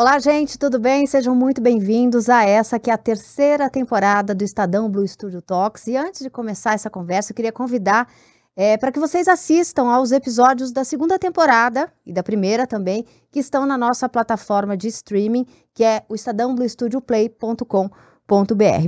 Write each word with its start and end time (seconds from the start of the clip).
Olá, 0.00 0.18
gente, 0.18 0.58
tudo 0.58 0.78
bem? 0.78 1.06
Sejam 1.06 1.34
muito 1.34 1.60
bem-vindos 1.60 2.30
a 2.30 2.42
essa 2.42 2.78
que 2.78 2.88
é 2.88 2.94
a 2.94 2.96
terceira 2.96 3.68
temporada 3.68 4.34
do 4.34 4.42
Estadão 4.42 4.88
Blue 4.88 5.06
Studio 5.06 5.42
Talks. 5.42 5.86
E 5.88 5.94
antes 5.94 6.22
de 6.22 6.30
começar 6.30 6.72
essa 6.72 6.88
conversa, 6.88 7.32
eu 7.32 7.36
queria 7.36 7.52
convidar 7.52 8.10
é, 8.56 8.78
para 8.78 8.90
que 8.90 8.98
vocês 8.98 9.28
assistam 9.28 9.90
aos 9.90 10.10
episódios 10.10 10.72
da 10.72 10.84
segunda 10.84 11.18
temporada 11.18 11.92
e 12.06 12.14
da 12.14 12.22
primeira 12.22 12.66
também, 12.66 13.04
que 13.30 13.40
estão 13.40 13.66
na 13.66 13.76
nossa 13.76 14.08
plataforma 14.08 14.74
de 14.74 14.88
streaming, 14.88 15.44
que 15.74 15.84
é 15.84 16.02
o 16.08 16.14
estadãobluestudioplay.com.br. 16.14 18.09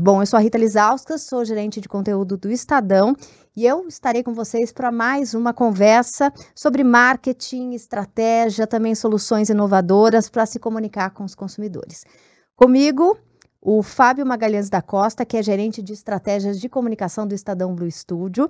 Bom, 0.01 0.23
eu 0.23 0.27
sou 0.27 0.37
a 0.37 0.41
Rita 0.41 0.57
Lizauskas, 0.57 1.23
sou 1.23 1.45
gerente 1.45 1.81
de 1.81 1.89
conteúdo 1.89 2.37
do 2.37 2.49
Estadão 2.49 3.13
e 3.57 3.67
eu 3.67 3.89
estarei 3.89 4.23
com 4.23 4.33
vocês 4.33 4.71
para 4.71 4.93
mais 4.93 5.35
uma 5.35 5.53
conversa 5.53 6.33
sobre 6.55 6.85
marketing, 6.85 7.73
estratégia, 7.73 8.69
também 8.69 8.95
soluções 8.95 9.51
inovadoras 9.51 10.29
para 10.29 10.47
se 10.47 10.61
comunicar 10.61 11.11
com 11.11 11.25
os 11.25 11.35
consumidores. 11.35 12.05
Comigo, 12.55 13.19
o 13.61 13.83
Fábio 13.83 14.25
Magalhães 14.25 14.71
da 14.71 14.81
Costa, 14.81 15.25
que 15.25 15.37
é 15.37 15.43
gerente 15.43 15.83
de 15.83 15.93
estratégias 15.93 16.61
de 16.61 16.69
comunicação 16.69 17.27
do 17.27 17.35
Estadão 17.35 17.75
Blue 17.75 17.91
Studio. 17.91 18.49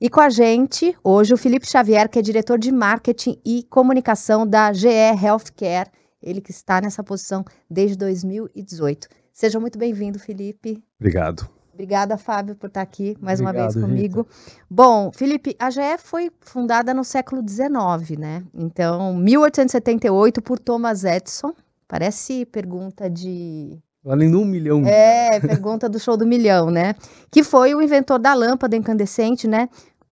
E 0.00 0.10
com 0.10 0.20
a 0.20 0.28
gente, 0.28 0.92
hoje, 1.04 1.32
o 1.32 1.38
Felipe 1.38 1.68
Xavier, 1.68 2.08
que 2.08 2.18
é 2.18 2.22
diretor 2.22 2.58
de 2.58 2.72
marketing 2.72 3.40
e 3.46 3.62
comunicação 3.70 4.44
da 4.44 4.72
GE 4.72 4.88
Healthcare, 4.88 5.88
ele 6.20 6.40
que 6.40 6.50
está 6.50 6.80
nessa 6.80 7.04
posição 7.04 7.44
desde 7.70 7.96
2018. 7.96 9.21
Seja 9.32 9.58
muito 9.58 9.78
bem-vindo, 9.78 10.18
Felipe. 10.18 10.82
Obrigado. 11.00 11.48
Obrigada, 11.72 12.18
Fábio, 12.18 12.54
por 12.54 12.66
estar 12.66 12.82
aqui 12.82 13.16
mais 13.20 13.40
Obrigado, 13.40 13.62
uma 13.62 13.72
vez 13.72 13.84
comigo. 13.84 14.18
Rita. 14.18 14.64
Bom, 14.70 15.10
Felipe, 15.10 15.56
a 15.58 15.70
GE 15.70 15.80
foi 15.98 16.30
fundada 16.40 16.92
no 16.92 17.02
século 17.02 17.42
XIX, 17.46 18.18
né? 18.18 18.44
Então, 18.54 19.14
1878 19.14 20.42
por 20.42 20.58
Thomas 20.58 21.02
Edison. 21.04 21.54
Parece 21.88 22.44
pergunta 22.46 23.08
de. 23.08 23.78
Valendo 24.04 24.40
um 24.40 24.44
milhão. 24.44 24.84
É, 24.84 25.40
pergunta 25.40 25.88
do 25.88 25.98
show 25.98 26.16
do 26.16 26.26
milhão, 26.26 26.70
né? 26.70 26.94
Que 27.30 27.42
foi 27.42 27.74
o 27.74 27.80
inventor 27.80 28.18
da 28.18 28.34
lâmpada 28.34 28.76
incandescente, 28.76 29.48
né? 29.48 29.68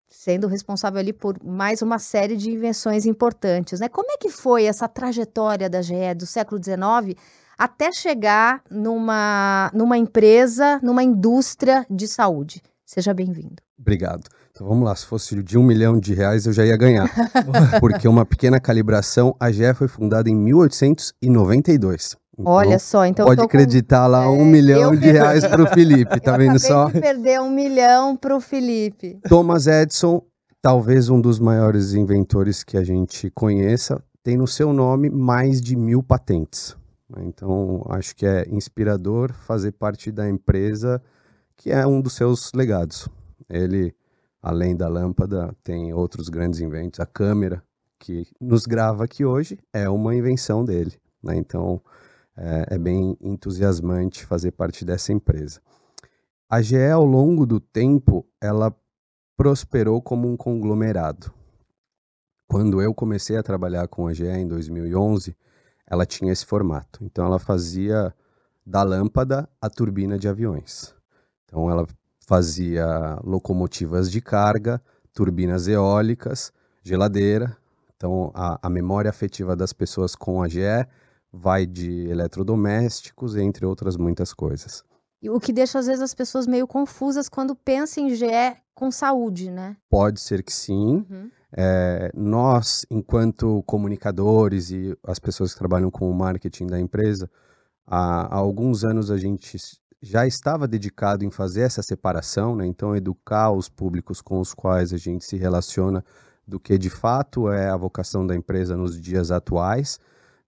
Sendo 0.08 0.46
responsável 0.46 0.98
ali 0.98 1.12
por 1.12 1.36
mais 1.44 1.82
uma 1.82 1.98
série 1.98 2.36
de 2.36 2.50
invenções 2.50 3.04
importantes, 3.04 3.80
né? 3.80 3.88
Como 3.88 4.10
é 4.10 4.16
que 4.16 4.30
foi 4.30 4.64
essa 4.64 4.88
trajetória 4.88 5.68
da 5.68 5.82
GE 5.82 6.14
do 6.16 6.26
século 6.26 6.60
XIX 6.62 7.18
até 7.60 7.92
chegar 7.92 8.62
numa, 8.70 9.70
numa 9.74 9.98
empresa, 9.98 10.80
numa 10.82 11.02
indústria 11.02 11.84
de 11.90 12.08
saúde. 12.08 12.62
Seja 12.86 13.12
bem-vindo. 13.12 13.56
Obrigado. 13.78 14.22
Então 14.50 14.66
vamos 14.66 14.86
lá, 14.86 14.96
se 14.96 15.04
fosse 15.04 15.42
de 15.42 15.58
um 15.58 15.62
milhão 15.62 16.00
de 16.00 16.14
reais 16.14 16.46
eu 16.46 16.54
já 16.54 16.64
ia 16.64 16.76
ganhar. 16.78 17.06
Porque 17.78 18.08
uma 18.08 18.24
pequena 18.24 18.58
calibração, 18.58 19.36
a 19.38 19.52
GE 19.52 19.74
foi 19.74 19.88
fundada 19.88 20.30
em 20.30 20.34
1892. 20.34 22.16
Então, 22.38 22.50
Olha 22.50 22.78
só, 22.78 23.04
então 23.04 23.26
pode 23.26 23.42
acreditar 23.42 24.06
com... 24.06 24.12
lá 24.12 24.30
um 24.30 24.40
é, 24.40 24.44
milhão 24.44 24.96
de 24.96 25.10
reais 25.12 25.46
para 25.46 25.62
o 25.62 25.66
Felipe, 25.66 26.18
tá 26.18 26.32
eu 26.32 26.38
vendo 26.38 26.58
só? 26.58 26.86
De 26.86 26.98
perder 26.98 27.42
um 27.42 27.50
milhão 27.50 28.16
para 28.16 28.34
o 28.34 28.40
Felipe. 28.40 29.18
Thomas 29.28 29.66
Edison, 29.66 30.22
talvez 30.62 31.10
um 31.10 31.20
dos 31.20 31.38
maiores 31.38 31.92
inventores 31.92 32.64
que 32.64 32.78
a 32.78 32.82
gente 32.82 33.30
conheça, 33.30 34.02
tem 34.22 34.38
no 34.38 34.46
seu 34.46 34.72
nome 34.72 35.10
mais 35.10 35.60
de 35.60 35.76
mil 35.76 36.02
patentes. 36.02 36.79
Né? 37.10 37.24
Então, 37.24 37.84
acho 37.88 38.14
que 38.14 38.24
é 38.24 38.48
inspirador 38.48 39.32
fazer 39.32 39.72
parte 39.72 40.12
da 40.12 40.28
empresa 40.28 41.02
que 41.56 41.70
é 41.70 41.86
um 41.86 42.00
dos 42.00 42.14
seus 42.14 42.52
legados. 42.54 43.08
Ele, 43.48 43.94
além 44.40 44.74
da 44.74 44.88
lâmpada, 44.88 45.54
tem 45.62 45.92
outros 45.92 46.28
grandes 46.28 46.60
inventos. 46.60 47.00
A 47.00 47.06
câmera 47.06 47.62
que 47.98 48.26
nos 48.40 48.64
grava 48.64 49.04
aqui 49.04 49.24
hoje 49.24 49.58
é 49.72 49.88
uma 49.88 50.14
invenção 50.14 50.64
dele. 50.64 50.98
Né? 51.22 51.36
Então, 51.36 51.82
é, 52.36 52.74
é 52.76 52.78
bem 52.78 53.16
entusiasmante 53.20 54.24
fazer 54.24 54.52
parte 54.52 54.84
dessa 54.84 55.12
empresa. 55.12 55.60
A 56.48 56.62
GE, 56.62 56.82
ao 56.90 57.04
longo 57.04 57.44
do 57.44 57.60
tempo, 57.60 58.26
ela 58.40 58.74
prosperou 59.36 60.00
como 60.00 60.28
um 60.28 60.36
conglomerado. 60.36 61.32
Quando 62.48 62.80
eu 62.80 62.94
comecei 62.94 63.36
a 63.36 63.42
trabalhar 63.42 63.86
com 63.86 64.08
a 64.08 64.14
GE 64.14 64.26
em 64.26 64.48
2011, 64.48 65.36
ela 65.90 66.06
tinha 66.06 66.32
esse 66.32 66.46
formato. 66.46 67.04
Então 67.04 67.26
ela 67.26 67.38
fazia 67.38 68.14
da 68.64 68.82
lâmpada 68.84 69.48
a 69.60 69.68
turbina 69.68 70.16
de 70.16 70.28
aviões. 70.28 70.94
Então 71.44 71.68
ela 71.68 71.86
fazia 72.20 73.18
locomotivas 73.24 74.10
de 74.10 74.20
carga, 74.20 74.80
turbinas 75.12 75.66
eólicas, 75.66 76.52
geladeira. 76.82 77.56
Então 77.96 78.30
a, 78.32 78.58
a 78.62 78.70
memória 78.70 79.10
afetiva 79.10 79.56
das 79.56 79.72
pessoas 79.72 80.14
com 80.14 80.40
a 80.40 80.48
GE 80.48 80.86
vai 81.32 81.66
de 81.66 82.08
eletrodomésticos, 82.08 83.36
entre 83.36 83.66
outras 83.66 83.96
muitas 83.96 84.32
coisas. 84.32 84.84
E 85.22 85.28
o 85.28 85.38
que 85.38 85.52
deixa 85.52 85.78
às 85.78 85.86
vezes 85.86 86.00
as 86.00 86.14
pessoas 86.14 86.46
meio 86.46 86.66
confusas 86.66 87.28
quando 87.28 87.54
pensam 87.54 88.06
em 88.06 88.14
GE 88.14 88.56
com 88.74 88.90
saúde, 88.90 89.50
né? 89.50 89.76
Pode 89.90 90.20
ser 90.20 90.42
que 90.42 90.52
sim. 90.52 91.04
Uhum. 91.10 91.30
É, 91.52 92.12
nós, 92.14 92.86
enquanto 92.90 93.62
comunicadores 93.64 94.70
e 94.70 94.96
as 95.04 95.18
pessoas 95.18 95.52
que 95.52 95.58
trabalham 95.58 95.90
com 95.90 96.08
o 96.08 96.14
marketing 96.14 96.66
da 96.66 96.78
empresa, 96.78 97.28
há, 97.86 98.34
há 98.34 98.36
alguns 98.36 98.84
anos 98.84 99.10
a 99.10 99.16
gente 99.16 99.58
já 100.02 100.26
estava 100.26 100.66
dedicado 100.66 101.24
em 101.24 101.30
fazer 101.30 101.62
essa 101.62 101.82
separação, 101.82 102.56
né? 102.56 102.66
então 102.66 102.96
educar 102.96 103.50
os 103.50 103.68
públicos 103.68 104.22
com 104.22 104.40
os 104.40 104.54
quais 104.54 104.92
a 104.92 104.96
gente 104.96 105.24
se 105.24 105.36
relaciona 105.36 106.04
do 106.46 106.58
que 106.58 106.78
de 106.78 106.88
fato 106.88 107.50
é 107.50 107.68
a 107.68 107.76
vocação 107.76 108.26
da 108.26 108.34
empresa 108.34 108.76
nos 108.76 109.00
dias 109.00 109.30
atuais. 109.30 109.98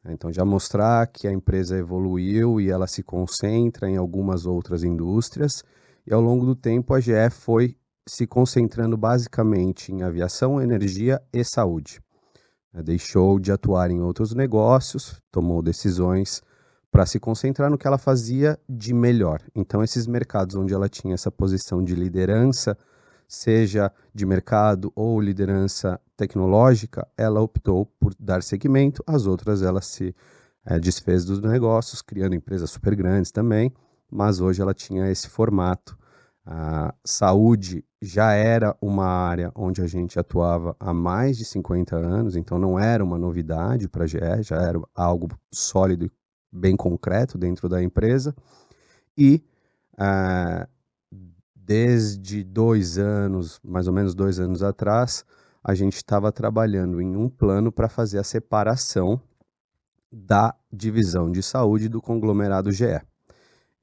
Então 0.04 0.32
já 0.32 0.44
mostrar 0.44 1.06
que 1.06 1.28
a 1.28 1.32
empresa 1.32 1.76
evoluiu 1.76 2.60
e 2.60 2.70
ela 2.70 2.88
se 2.88 3.02
concentra 3.02 3.88
em 3.88 3.96
algumas 3.96 4.46
outras 4.46 4.82
indústrias. 4.82 5.62
E 6.04 6.12
ao 6.12 6.20
longo 6.20 6.44
do 6.44 6.56
tempo 6.56 6.92
a 6.92 7.00
GE 7.00 7.30
foi 7.30 7.76
se 8.06 8.26
concentrando 8.26 8.96
basicamente 8.96 9.92
em 9.92 10.02
aviação, 10.02 10.60
energia 10.60 11.20
e 11.32 11.44
saúde. 11.44 12.00
É, 12.74 12.82
deixou 12.82 13.38
de 13.38 13.52
atuar 13.52 13.90
em 13.90 14.00
outros 14.00 14.34
negócios, 14.34 15.20
tomou 15.30 15.62
decisões 15.62 16.42
para 16.90 17.06
se 17.06 17.18
concentrar 17.18 17.70
no 17.70 17.78
que 17.78 17.86
ela 17.86 17.98
fazia 17.98 18.58
de 18.68 18.92
melhor. 18.92 19.40
Então, 19.54 19.82
esses 19.82 20.06
mercados 20.06 20.56
onde 20.56 20.74
ela 20.74 20.88
tinha 20.88 21.14
essa 21.14 21.30
posição 21.30 21.82
de 21.82 21.94
liderança, 21.94 22.76
seja 23.26 23.90
de 24.14 24.26
mercado 24.26 24.92
ou 24.94 25.20
liderança 25.20 25.98
tecnológica, 26.16 27.06
ela 27.16 27.40
optou 27.40 27.86
por 27.98 28.14
dar 28.18 28.42
seguimento, 28.42 29.02
as 29.06 29.26
outras 29.26 29.62
ela 29.62 29.80
se 29.80 30.14
é, 30.66 30.78
desfez 30.78 31.24
dos 31.24 31.40
negócios, 31.40 32.02
criando 32.02 32.34
empresas 32.34 32.70
super 32.70 32.94
grandes 32.94 33.30
também, 33.30 33.72
mas 34.10 34.40
hoje 34.40 34.60
ela 34.60 34.74
tinha 34.74 35.10
esse 35.10 35.28
formato 35.28 35.96
a 36.44 36.94
saúde 37.04 37.84
já 38.02 38.32
era 38.32 38.76
uma 38.82 39.06
área 39.06 39.52
onde 39.54 39.80
a 39.80 39.86
gente 39.86 40.18
atuava 40.18 40.74
há 40.80 40.92
mais 40.92 41.38
de 41.38 41.44
50 41.44 41.94
anos, 41.94 42.34
então 42.34 42.58
não 42.58 42.76
era 42.76 43.04
uma 43.04 43.16
novidade 43.16 43.88
para 43.88 44.02
a 44.02 44.06
GE, 44.08 44.42
já 44.42 44.56
era 44.56 44.82
algo 44.92 45.28
sólido 45.54 46.06
e 46.06 46.10
bem 46.52 46.76
concreto 46.76 47.38
dentro 47.38 47.68
da 47.68 47.80
empresa. 47.80 48.34
E 49.16 49.40
uh, 49.94 50.68
desde 51.54 52.42
dois 52.42 52.98
anos, 52.98 53.60
mais 53.62 53.86
ou 53.86 53.92
menos 53.92 54.16
dois 54.16 54.40
anos 54.40 54.64
atrás, 54.64 55.24
a 55.62 55.72
gente 55.72 55.94
estava 55.94 56.32
trabalhando 56.32 57.00
em 57.00 57.14
um 57.14 57.28
plano 57.28 57.70
para 57.70 57.88
fazer 57.88 58.18
a 58.18 58.24
separação 58.24 59.20
da 60.10 60.56
divisão 60.72 61.30
de 61.30 61.40
saúde 61.40 61.88
do 61.88 62.02
conglomerado 62.02 62.72
GE. 62.72 63.00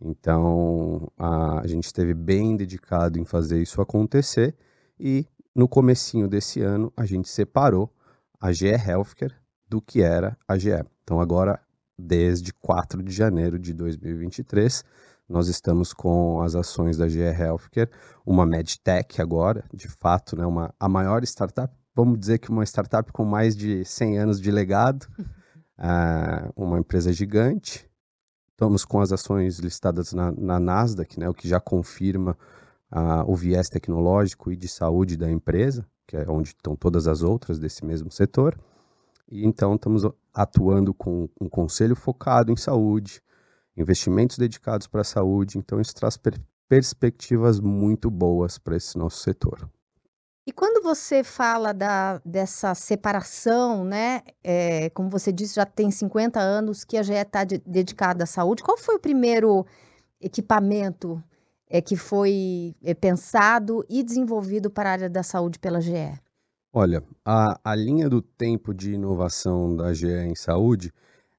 Então, 0.01 1.11
a, 1.17 1.59
a 1.61 1.67
gente 1.67 1.85
esteve 1.85 2.13
bem 2.13 2.55
dedicado 2.55 3.19
em 3.19 3.25
fazer 3.25 3.61
isso 3.61 3.81
acontecer 3.81 4.55
e 4.99 5.25
no 5.53 5.67
comecinho 5.67 6.27
desse 6.27 6.61
ano 6.61 6.91
a 6.95 7.05
gente 7.05 7.27
separou 7.27 7.93
a 8.39 8.51
GE 8.53 8.67
Healthcare 8.67 9.35
do 9.67 9.81
que 9.81 10.01
era 10.01 10.37
a 10.47 10.57
GE. 10.57 10.83
Então, 11.03 11.19
agora, 11.19 11.59
desde 11.97 12.53
4 12.53 13.03
de 13.03 13.11
janeiro 13.11 13.59
de 13.59 13.73
2023, 13.73 14.83
nós 15.27 15.47
estamos 15.47 15.93
com 15.93 16.41
as 16.41 16.55
ações 16.55 16.97
da 16.97 17.07
GE 17.07 17.19
Healthcare, 17.19 17.89
uma 18.25 18.45
medtech 18.45 19.21
agora, 19.21 19.65
de 19.73 19.87
fato, 19.87 20.35
né, 20.35 20.45
uma, 20.45 20.73
a 20.79 20.87
maior 20.87 21.23
startup, 21.23 21.73
vamos 21.93 22.17
dizer 22.19 22.39
que 22.39 22.49
uma 22.49 22.63
startup 22.63 23.11
com 23.11 23.25
mais 23.25 23.55
de 23.55 23.83
100 23.83 24.17
anos 24.17 24.41
de 24.41 24.49
legado, 24.49 25.07
uh, 25.77 26.51
uma 26.55 26.79
empresa 26.79 27.11
gigante, 27.11 27.88
Estamos 28.59 28.83
com 28.83 28.99
as 28.99 29.13
ações 29.13 29.57
listadas 29.59 30.11
na, 30.11 30.33
na 30.33 30.59
Nasdaq, 30.59 31.17
né, 31.17 31.29
o 31.29 31.33
que 31.33 31.47
já 31.47 31.61
confirma 31.61 32.37
uh, 32.91 33.23
o 33.25 33.33
viés 33.33 33.69
tecnológico 33.69 34.51
e 34.51 34.57
de 34.57 34.67
saúde 34.67 35.15
da 35.15 35.31
empresa, 35.31 35.87
que 36.05 36.17
é 36.17 36.29
onde 36.29 36.49
estão 36.49 36.75
todas 36.75 37.07
as 37.07 37.23
outras 37.23 37.57
desse 37.57 37.85
mesmo 37.85 38.11
setor. 38.11 38.59
E 39.31 39.45
então 39.45 39.75
estamos 39.75 40.03
atuando 40.33 40.93
com 40.93 41.29
um 41.39 41.47
conselho 41.47 41.95
focado 41.95 42.51
em 42.51 42.57
saúde, 42.57 43.21
investimentos 43.77 44.37
dedicados 44.37 44.87
para 44.87 45.01
a 45.01 45.05
saúde. 45.05 45.57
Então 45.57 45.79
isso 45.79 45.95
traz 45.95 46.17
per 46.17 46.37
perspectivas 46.67 47.61
muito 47.61 48.11
boas 48.11 48.57
para 48.57 48.75
esse 48.75 48.97
nosso 48.97 49.23
setor. 49.23 49.69
E 50.47 50.51
quando 50.51 50.81
você 50.81 51.23
fala 51.23 51.73
da, 51.73 52.19
dessa 52.25 52.73
separação, 52.73 53.83
né? 53.83 54.21
É, 54.43 54.89
como 54.91 55.09
você 55.09 55.31
disse, 55.31 55.55
já 55.55 55.65
tem 55.65 55.91
50 55.91 56.39
anos 56.39 56.83
que 56.83 56.97
a 56.97 57.03
GE 57.03 57.13
está 57.13 57.43
de, 57.43 57.59
dedicada 57.59 58.23
à 58.23 58.27
saúde. 58.27 58.63
Qual 58.63 58.77
foi 58.77 58.95
o 58.95 58.99
primeiro 58.99 59.65
equipamento 60.19 61.23
é, 61.69 61.81
que 61.81 61.95
foi 61.95 62.75
é, 62.81 62.93
pensado 62.93 63.85
e 63.87 64.01
desenvolvido 64.01 64.69
para 64.69 64.89
a 64.89 64.93
área 64.93 65.09
da 65.09 65.21
saúde 65.21 65.59
pela 65.59 65.79
GE? 65.79 66.19
Olha, 66.73 67.03
a, 67.25 67.59
a 67.63 67.75
linha 67.75 68.09
do 68.09 68.21
tempo 68.21 68.73
de 68.73 68.93
inovação 68.93 69.75
da 69.75 69.93
GE 69.93 70.07
em 70.07 70.35
saúde 70.35 70.93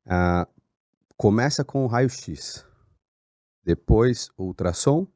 ah, 0.07 0.47
começa 1.17 1.65
com 1.65 1.85
o 1.85 1.87
raio-x, 1.87 2.67
depois 3.65 4.29
ultrassom 4.37 5.07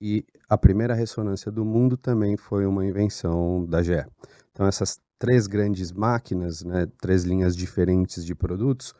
e 0.00 0.24
a 0.48 0.56
primeira 0.56 0.94
ressonância 0.94 1.50
do 1.52 1.64
mundo 1.64 1.96
também 1.96 2.36
foi 2.36 2.66
uma 2.66 2.84
invenção 2.86 3.64
da 3.66 3.82
GE. 3.82 4.04
Então 4.52 4.66
essas 4.66 4.98
três 5.18 5.46
grandes 5.46 5.92
máquinas, 5.92 6.62
né, 6.62 6.86
três 7.00 7.24
linhas 7.24 7.54
diferentes 7.54 8.24
de 8.24 8.34
produtos, 8.34 8.94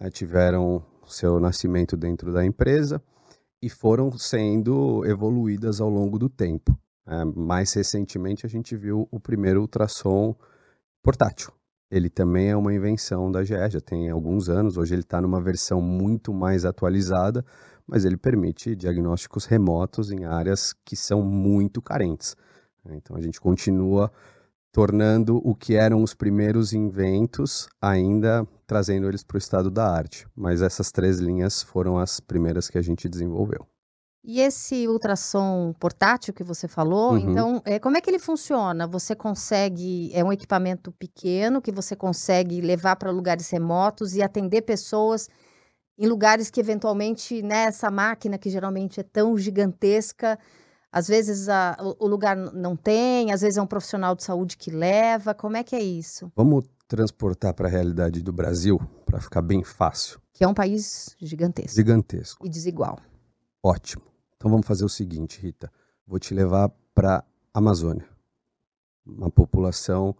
eh, 0.00 0.10
tiveram 0.10 0.84
seu 1.06 1.40
nascimento 1.40 1.96
dentro 1.96 2.32
da 2.32 2.44
empresa 2.44 3.02
e 3.62 3.70
foram 3.70 4.12
sendo 4.18 5.04
evoluídas 5.06 5.80
ao 5.80 5.88
longo 5.88 6.18
do 6.18 6.28
tempo. 6.28 6.76
É, 7.06 7.24
mais 7.24 7.72
recentemente 7.72 8.44
a 8.44 8.48
gente 8.48 8.76
viu 8.76 9.08
o 9.10 9.20
primeiro 9.20 9.60
ultrassom 9.60 10.34
portátil. 11.02 11.52
Ele 11.88 12.10
também 12.10 12.48
é 12.48 12.56
uma 12.56 12.74
invenção 12.74 13.30
da 13.30 13.44
GE, 13.44 13.54
já 13.70 13.80
tem 13.80 14.10
alguns 14.10 14.48
anos. 14.48 14.76
Hoje 14.76 14.94
ele 14.94 15.02
está 15.02 15.20
numa 15.20 15.40
versão 15.40 15.80
muito 15.80 16.34
mais 16.34 16.64
atualizada, 16.64 17.44
mas 17.86 18.04
ele 18.04 18.16
permite 18.16 18.74
diagnósticos 18.74 19.44
remotos 19.44 20.10
em 20.10 20.24
áreas 20.24 20.74
que 20.84 20.96
são 20.96 21.22
muito 21.22 21.80
carentes. 21.80 22.36
Então 22.88 23.16
a 23.16 23.20
gente 23.20 23.40
continua 23.40 24.10
tornando 24.72 25.40
o 25.42 25.54
que 25.54 25.74
eram 25.74 26.02
os 26.02 26.12
primeiros 26.14 26.72
inventos, 26.72 27.66
ainda 27.80 28.46
trazendo 28.66 29.08
eles 29.08 29.22
para 29.22 29.36
o 29.36 29.38
estado 29.38 29.70
da 29.70 29.90
arte. 29.90 30.26
Mas 30.36 30.60
essas 30.60 30.92
três 30.92 31.18
linhas 31.18 31.62
foram 31.62 31.98
as 31.98 32.20
primeiras 32.20 32.68
que 32.68 32.76
a 32.76 32.82
gente 32.82 33.08
desenvolveu. 33.08 33.66
E 34.22 34.40
esse 34.40 34.88
ultrassom 34.88 35.72
portátil 35.78 36.34
que 36.34 36.42
você 36.42 36.66
falou, 36.66 37.12
Uhum. 37.12 37.30
então, 37.30 37.62
é, 37.64 37.78
como 37.78 37.96
é 37.96 38.00
que 38.00 38.10
ele 38.10 38.18
funciona? 38.18 38.84
Você 38.86 39.14
consegue, 39.14 40.10
é 40.12 40.22
um 40.24 40.32
equipamento 40.32 40.90
pequeno 40.92 41.62
que 41.62 41.70
você 41.70 41.94
consegue 41.94 42.60
levar 42.60 42.96
para 42.96 43.10
lugares 43.12 43.48
remotos 43.50 44.14
e 44.16 44.22
atender 44.22 44.62
pessoas 44.62 45.28
em 45.98 46.06
lugares 46.06 46.50
que 46.50 46.60
eventualmente, 46.60 47.42
né, 47.42 47.64
essa 47.64 47.90
máquina 47.90 48.36
que 48.38 48.50
geralmente 48.50 49.00
é 49.00 49.02
tão 49.02 49.36
gigantesca, 49.38 50.38
às 50.92 51.08
vezes 51.08 51.48
a- 51.48 51.76
o, 51.98 52.06
lugar 52.06 52.36
não 52.36 52.76
tem, 52.76 53.32
às 53.32 53.40
vezes 53.40 53.56
é 53.58 53.62
um 53.62 53.66
profissional 53.66 54.14
de 54.14 54.22
saúde 54.22 54.56
que 54.56 54.70
leva. 54.70 55.34
Como 55.34 55.56
é 55.56 55.64
que 55.64 55.74
é 55.76 55.82
isso? 55.82 56.30
Vamos 56.36 56.66
transportar 56.88 57.52
para 57.54 57.66
a 57.68 57.70
realidade 57.70 58.22
do 58.22 58.32
Brasil, 58.32 58.80
para 59.04 59.20
ficar 59.20 59.42
bem 59.42 59.64
fácil. 59.64 60.20
Que 60.32 60.44
é 60.44 60.48
um 60.48 60.54
país 60.54 61.16
gigantesco 61.18 61.74
Gigantesco. 61.74 62.46
e 62.46 62.48
desigual. 62.48 62.98
Ótimo. 63.62 64.02
Então 64.36 64.50
vamos 64.50 64.66
fazer 64.66 64.84
o 64.84 64.88
seguinte, 64.88 65.40
Rita. 65.40 65.70
Vou 66.06 66.18
te 66.18 66.32
levar 66.34 66.70
para 66.94 67.24
Amazônia, 67.52 68.06
uma 69.04 69.30
população 69.30 70.14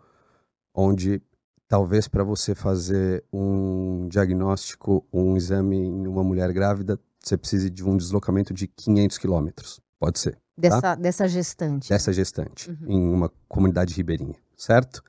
onde 0.75 1.23
talvez 1.69 2.07
para 2.09 2.23
você 2.25 2.55
fazer 2.55 3.25
um 3.33 4.09
diagnóstico, 4.09 5.05
um 5.13 5.37
exame 5.37 5.77
em 5.77 6.07
uma 6.07 6.23
mulher 6.25 6.53
grávida, 6.53 6.99
você 7.23 7.37
precise 7.37 7.69
de 7.71 7.85
um 7.85 7.97
deslocamento 7.97 8.55
de 8.55 8.67
500 8.69 9.19
quilômetros. 9.19 9.81
Pode 9.99 10.19
ser, 10.19 10.39
Dessa, 10.57 10.95
dessa 10.95 11.29
gestante. 11.29 11.89
dessa 11.89 12.13
gestante, 12.13 12.71
Uhum. 12.71 12.87
em 12.89 13.13
uma 13.15 13.31
comunidade 13.49 13.95
ribeirinha, 13.95 14.37
certo? 14.57 15.03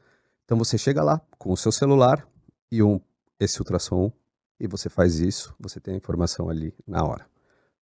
Então 0.45 0.57
você 0.57 0.77
chega 0.77 1.04
lá 1.04 1.21
com 1.38 1.51
o 1.51 1.57
seu 1.57 1.71
celular 1.71 2.25
e 2.71 2.81
um, 2.81 3.00
esse 3.39 3.59
ultrassom 3.59 4.12
e 4.59 4.65
você 4.68 4.89
faz 4.89 5.19
isso, 5.19 5.54
você 5.59 5.80
tem 5.80 5.94
a 5.94 5.98
informação 5.98 6.50
ali 6.50 6.74
na 6.88 7.04
hora. 7.04 7.25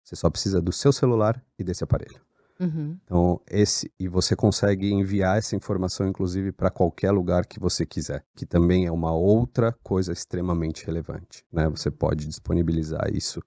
Você 0.05 0.15
só 0.17 0.29
precisa 0.31 0.61
do 0.61 0.71
seu 0.73 0.93
celular 0.93 1.43
e 1.59 1.65
desse 1.65 1.83
aparelho. 1.83 2.21
Uhum. 2.63 2.97
Então, 3.05 3.41
esse 3.51 3.93
e 3.99 4.07
você 4.07 4.37
consegue 4.37 4.93
enviar 4.93 5.37
essa 5.37 5.57
informação 5.57 6.07
inclusive 6.07 6.53
para 6.53 6.71
qualquer 6.71 7.11
lugar 7.11 7.45
que 7.45 7.59
você 7.59 7.85
quiser, 7.85 8.25
que 8.37 8.47
também 8.47 8.87
é 8.87 8.93
uma 8.93 9.13
outra 9.13 9.73
coisa 9.83 10.13
extremamente 10.13 10.87
relevante, 10.87 11.45
né? 11.53 11.69
Você 11.69 11.91
pode 11.91 12.27
disponibilizar 12.27 13.13
isso 13.13 13.43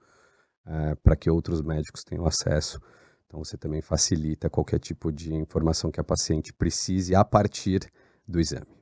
para 1.03 1.15
que 1.15 1.29
outros 1.29 1.61
médicos 1.61 2.03
tenham 2.03 2.25
acesso. 2.25 2.79
Então, 3.27 3.43
você 3.43 3.57
também 3.57 3.81
facilita 3.81 4.49
qualquer 4.49 4.79
tipo 4.79 5.11
de 5.11 5.33
informação 5.33 5.91
que 5.91 5.99
a 5.99 6.03
paciente 6.03 6.51
precise 6.51 7.15
a 7.15 7.23
partir 7.23 7.81
do 8.27 8.39
exame. 8.39 8.75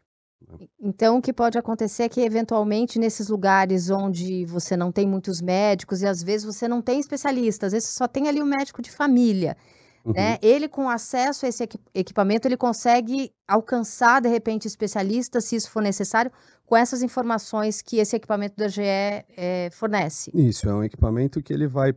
Então, 0.80 1.18
o 1.18 1.21
que 1.21 1.33
pode 1.33 1.57
acontecer 1.57 2.03
é 2.03 2.09
que, 2.09 2.21
eventualmente, 2.21 3.00
nesses 3.00 3.30
lugares 3.30 3.89
onde 3.89 4.45
você 4.45 4.77
não 4.77 4.91
tem 4.91 5.07
muitos 5.07 5.41
médicos 5.41 6.01
e 6.01 6.07
às 6.07 6.21
vezes 6.21 6.45
você 6.45 6.68
não 6.68 6.81
tem 6.81 7.00
especialista, 7.00 7.65
às 7.65 7.71
vezes 7.71 7.89
só 7.89 8.07
tem 8.07 8.27
ali 8.27 8.41
o 8.41 8.45
médico 8.45 8.81
de 8.81 8.91
família, 8.91 9.57
Uhum. 10.06 10.14
né? 10.14 10.38
Ele, 10.42 10.68
com 10.68 10.90
acesso 10.90 11.46
a 11.46 11.50
esse 11.50 11.64
equi- 11.64 11.80
equipamento, 11.94 12.48
ele 12.48 12.58
consegue 12.58 13.32
alcançar, 13.48 14.22
de 14.22 14.28
repente, 14.28 14.68
especialistas, 14.68 15.46
se 15.46 15.56
isso 15.56 15.72
for 15.72 15.82
necessário, 15.82 16.32
com 16.66 16.76
essas 16.76 17.02
informações 17.02 17.82
que 17.82 17.98
esse 17.98 18.16
equipamento 18.16 18.56
da 18.58 18.68
GE 18.68 18.82
eh, 18.84 19.70
fornece. 19.72 20.32
Isso 20.34 20.68
é 20.68 20.74
um 20.74 20.84
equipamento 20.84 21.42
que 21.42 21.54
ele 21.54 21.68
vai 21.68 21.94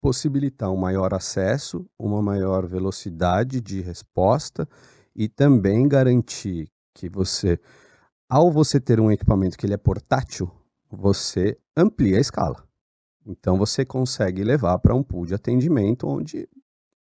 possibilitar 0.00 0.70
um 0.70 0.76
maior 0.76 1.14
acesso, 1.14 1.86
uma 1.98 2.20
maior 2.20 2.66
velocidade 2.66 3.60
de 3.60 3.80
resposta 3.80 4.68
e 5.14 5.28
também 5.28 5.86
garantir 5.88 6.68
que 6.94 7.08
você, 7.08 7.58
ao 8.28 8.50
você 8.50 8.80
ter 8.80 9.00
um 9.00 9.10
equipamento 9.10 9.56
que 9.56 9.64
ele 9.64 9.74
é 9.74 9.78
portátil, 9.78 10.50
você 10.90 11.56
amplia 11.76 12.18
a 12.18 12.20
escala. 12.20 12.64
Então 13.24 13.56
você 13.56 13.84
consegue 13.84 14.42
levar 14.42 14.78
para 14.78 14.94
um 14.94 15.02
pool 15.02 15.24
de 15.24 15.34
atendimento 15.34 16.08
onde 16.08 16.48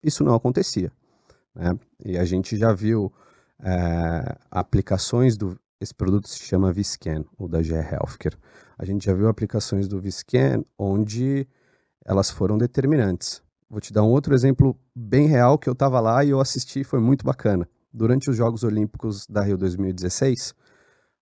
isso 0.07 0.23
não 0.23 0.35
acontecia. 0.35 0.91
né? 1.55 1.77
E 2.03 2.17
a 2.17 2.25
gente 2.25 2.57
já 2.57 2.73
viu 2.73 3.11
eh, 3.59 4.37
aplicações 4.51 5.37
do 5.37 5.57
esse 5.79 5.93
produto 5.93 6.27
se 6.27 6.39
chama 6.39 6.73
Viscan, 6.73 7.23
ou 7.37 7.47
da 7.47 7.61
GE 7.61 7.75
Healthcare. 7.75 8.35
A 8.77 8.83
gente 8.83 9.05
já 9.05 9.13
viu 9.13 9.27
aplicações 9.27 9.87
do 9.87 9.99
Viscan 9.99 10.63
onde 10.77 11.47
elas 12.03 12.31
foram 12.31 12.57
determinantes. 12.57 13.43
Vou 13.69 13.79
te 13.79 13.93
dar 13.93 14.03
um 14.03 14.09
outro 14.09 14.33
exemplo 14.33 14.79
bem 14.95 15.27
real 15.27 15.57
que 15.57 15.69
eu 15.69 15.73
estava 15.73 15.99
lá 15.99 16.23
e 16.23 16.29
eu 16.29 16.39
assisti, 16.39 16.83
foi 16.83 16.99
muito 16.99 17.23
bacana. 17.23 17.69
Durante 17.93 18.29
os 18.29 18.35
Jogos 18.35 18.63
Olímpicos 18.63 19.27
da 19.27 19.41
Rio 19.41 19.57
2016, 19.57 20.55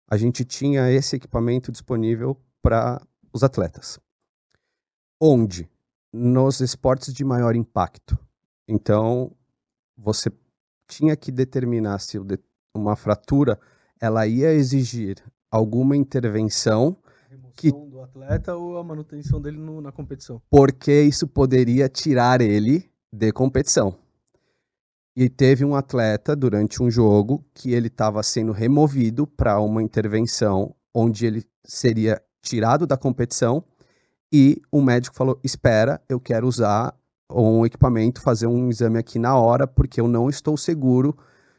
a 0.07 0.15
gente 0.15 0.45
tinha 0.45 0.89
esse 0.91 1.15
equipamento 1.15 1.71
disponível 1.71 2.39
para 2.61 3.01
os 3.33 3.43
atletas. 3.43 3.99
Onde? 5.19 5.69
Nos 6.13 6.61
esportes 6.61 7.13
de 7.13 7.25
maior 7.25 7.55
impacto. 7.55 8.17
Então, 8.67 9.31
você 9.97 10.31
tinha 10.87 11.15
que 11.15 11.31
determinar 11.31 11.99
se 11.99 12.19
uma 12.75 12.95
fratura 12.95 13.59
ela 13.99 14.27
ia 14.27 14.51
exigir 14.53 15.17
alguma 15.49 15.95
intervenção 15.95 16.97
que- 17.55 17.71
do 17.71 18.01
atleta 18.01 18.55
ou 18.55 18.77
a 18.77 18.83
manutenção 18.83 19.41
dele 19.41 19.57
no- 19.57 19.81
na 19.81 19.91
competição? 19.91 20.41
porque 20.49 21.01
isso 21.03 21.27
poderia 21.27 21.87
tirar 21.87 22.41
ele 22.41 22.89
de 23.11 23.31
competição. 23.31 23.95
E 25.15 25.29
teve 25.29 25.63
um 25.63 25.75
atleta 25.75 26.35
durante 26.35 26.83
um 26.83 26.91
jogo 26.91 27.45
que 27.53 27.71
ele 27.71 27.87
estava 27.87 28.21
sendo 28.21 28.51
removido 28.51 29.25
para 29.25 29.59
uma 29.61 29.81
intervenção 29.81 30.75
onde 30.93 31.25
ele 31.25 31.45
seria 31.63 32.21
tirado 32.41 32.85
da 32.85 32.97
competição 32.97 33.63
e 34.31 34.61
o 34.69 34.81
médico 34.81 35.15
falou: 35.15 35.39
"Espera, 35.41 36.01
eu 36.09 36.19
quero 36.19 36.45
usar 36.47 36.93
um 37.31 37.65
equipamento, 37.65 38.21
fazer 38.21 38.47
um 38.47 38.69
exame 38.69 38.97
aqui 38.99 39.17
na 39.19 39.37
hora, 39.37 39.65
porque 39.67 39.99
eu 39.99 40.07
não 40.07 40.29
estou 40.29 40.55
seguro 40.57 41.17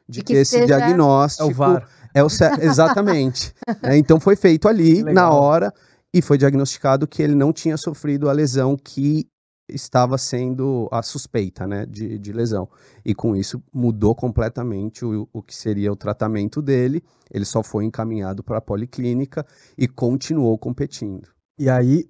de 0.08 0.20
que, 0.20 0.32
que 0.32 0.38
esse 0.40 0.52
seja- 0.58 0.74
É 0.74 0.78
diagnóstico 0.78 1.50
o 1.50 1.54
VAR. 1.54 1.88
é 2.14 2.22
o 2.22 2.28
cer- 2.28 2.58
exatamente. 2.62 3.52
né? 3.82 3.96
Então 3.98 4.20
foi 4.20 4.36
feito 4.36 4.68
ali 4.68 4.96
Que 4.96 5.02
na 5.02 5.28
legal. 5.28 5.32
hora 5.40 5.74
e 6.14 6.22
foi 6.22 6.38
diagnosticado 6.38 7.06
que 7.06 7.22
ele 7.22 7.34
não 7.34 7.52
tinha 7.52 7.76
sofrido 7.76 8.28
a 8.28 8.32
lesão 8.32 8.76
que 8.76 9.26
estava 9.68 10.16
sendo 10.16 10.88
a 10.92 11.02
suspeita, 11.02 11.66
né, 11.66 11.84
de, 11.86 12.16
de 12.20 12.32
lesão. 12.32 12.68
E 13.04 13.12
com 13.12 13.34
isso 13.34 13.60
mudou 13.74 14.14
completamente 14.14 15.04
o, 15.04 15.28
o 15.32 15.42
que 15.42 15.54
seria 15.56 15.90
o 15.92 15.96
tratamento 15.96 16.62
dele. 16.62 17.02
Ele 17.28 17.44
só 17.44 17.64
foi 17.64 17.84
encaminhado 17.84 18.44
para 18.44 18.58
a 18.58 18.60
policlínica 18.60 19.44
e 19.76 19.88
continuou 19.88 20.56
competindo. 20.56 21.28
E 21.58 21.68
aí 21.68 22.04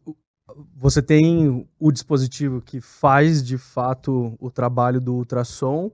você 0.76 1.02
tem 1.02 1.66
o 1.78 1.90
dispositivo 1.92 2.60
que 2.60 2.80
faz 2.80 3.42
de 3.44 3.58
fato 3.58 4.34
o 4.38 4.50
trabalho 4.50 5.00
do 5.00 5.14
ultrassom 5.14 5.90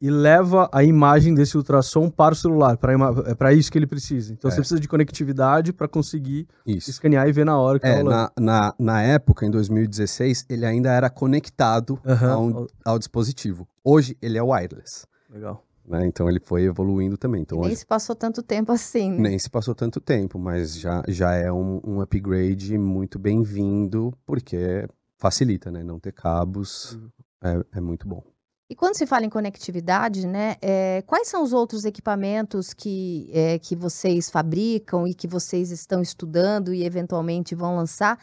e 0.00 0.08
leva 0.10 0.68
a 0.72 0.84
imagem 0.84 1.34
desse 1.34 1.56
ultrassom 1.56 2.08
para 2.08 2.32
o 2.32 2.36
celular, 2.36 2.76
para 2.76 2.92
é 3.26 3.34
para 3.34 3.52
isso 3.52 3.70
que 3.70 3.76
ele 3.76 3.86
precisa. 3.86 4.32
Então 4.32 4.48
É. 4.48 4.52
você 4.54 4.60
precisa 4.60 4.80
de 4.80 4.86
conectividade 4.86 5.72
para 5.72 5.88
conseguir 5.88 6.46
Isso. 6.64 6.88
escanear 6.88 7.28
e 7.28 7.32
ver 7.32 7.44
na 7.44 7.58
hora 7.58 7.80
que 7.80 7.84
tá 7.86 7.92
É, 7.92 8.02
na, 8.02 8.30
na, 8.38 8.74
na 8.78 9.02
época, 9.02 9.44
em 9.44 9.50
2016, 9.50 10.46
ele 10.48 10.64
ainda 10.64 10.90
era 10.92 11.10
conectado 11.10 12.00
Aham. 12.06 12.30
ao, 12.30 12.66
ao 12.84 12.98
dispositivo. 12.98 13.66
Hoje, 13.82 14.16
ele 14.22 14.38
é 14.38 14.42
wireless. 14.42 15.04
Legal. 15.28 15.64
Né? 15.88 16.06
Então 16.06 16.28
ele 16.28 16.38
foi 16.38 16.64
evoluindo 16.64 17.16
também. 17.16 17.42
Então, 17.42 17.58
nem 17.60 17.68
hoje... 17.68 17.76
se 17.76 17.86
passou 17.86 18.14
tanto 18.14 18.42
tempo 18.42 18.70
assim. 18.70 19.10
Né? 19.10 19.30
Nem 19.30 19.38
se 19.38 19.48
passou 19.48 19.74
tanto 19.74 20.00
tempo, 20.00 20.38
mas 20.38 20.78
já, 20.78 21.02
já 21.08 21.32
é 21.32 21.50
um, 21.50 21.80
um 21.82 22.00
upgrade 22.00 22.76
muito 22.76 23.18
bem-vindo, 23.18 24.12
porque 24.26 24.86
facilita, 25.16 25.70
né? 25.70 25.82
Não 25.82 25.98
ter 25.98 26.12
cabos 26.12 26.92
uhum. 26.92 27.10
é, 27.42 27.78
é 27.78 27.80
muito 27.80 28.06
bom. 28.06 28.22
E 28.70 28.74
quando 28.74 28.98
se 28.98 29.06
fala 29.06 29.24
em 29.24 29.30
conectividade, 29.30 30.26
né, 30.26 30.56
é, 30.60 31.00
quais 31.06 31.26
são 31.28 31.42
os 31.42 31.54
outros 31.54 31.86
equipamentos 31.86 32.74
que, 32.74 33.30
é, 33.32 33.58
que 33.58 33.74
vocês 33.74 34.28
fabricam 34.28 35.08
e 35.08 35.14
que 35.14 35.26
vocês 35.26 35.70
estão 35.70 36.02
estudando 36.02 36.74
e 36.74 36.84
eventualmente 36.84 37.54
vão 37.54 37.76
lançar, 37.76 38.18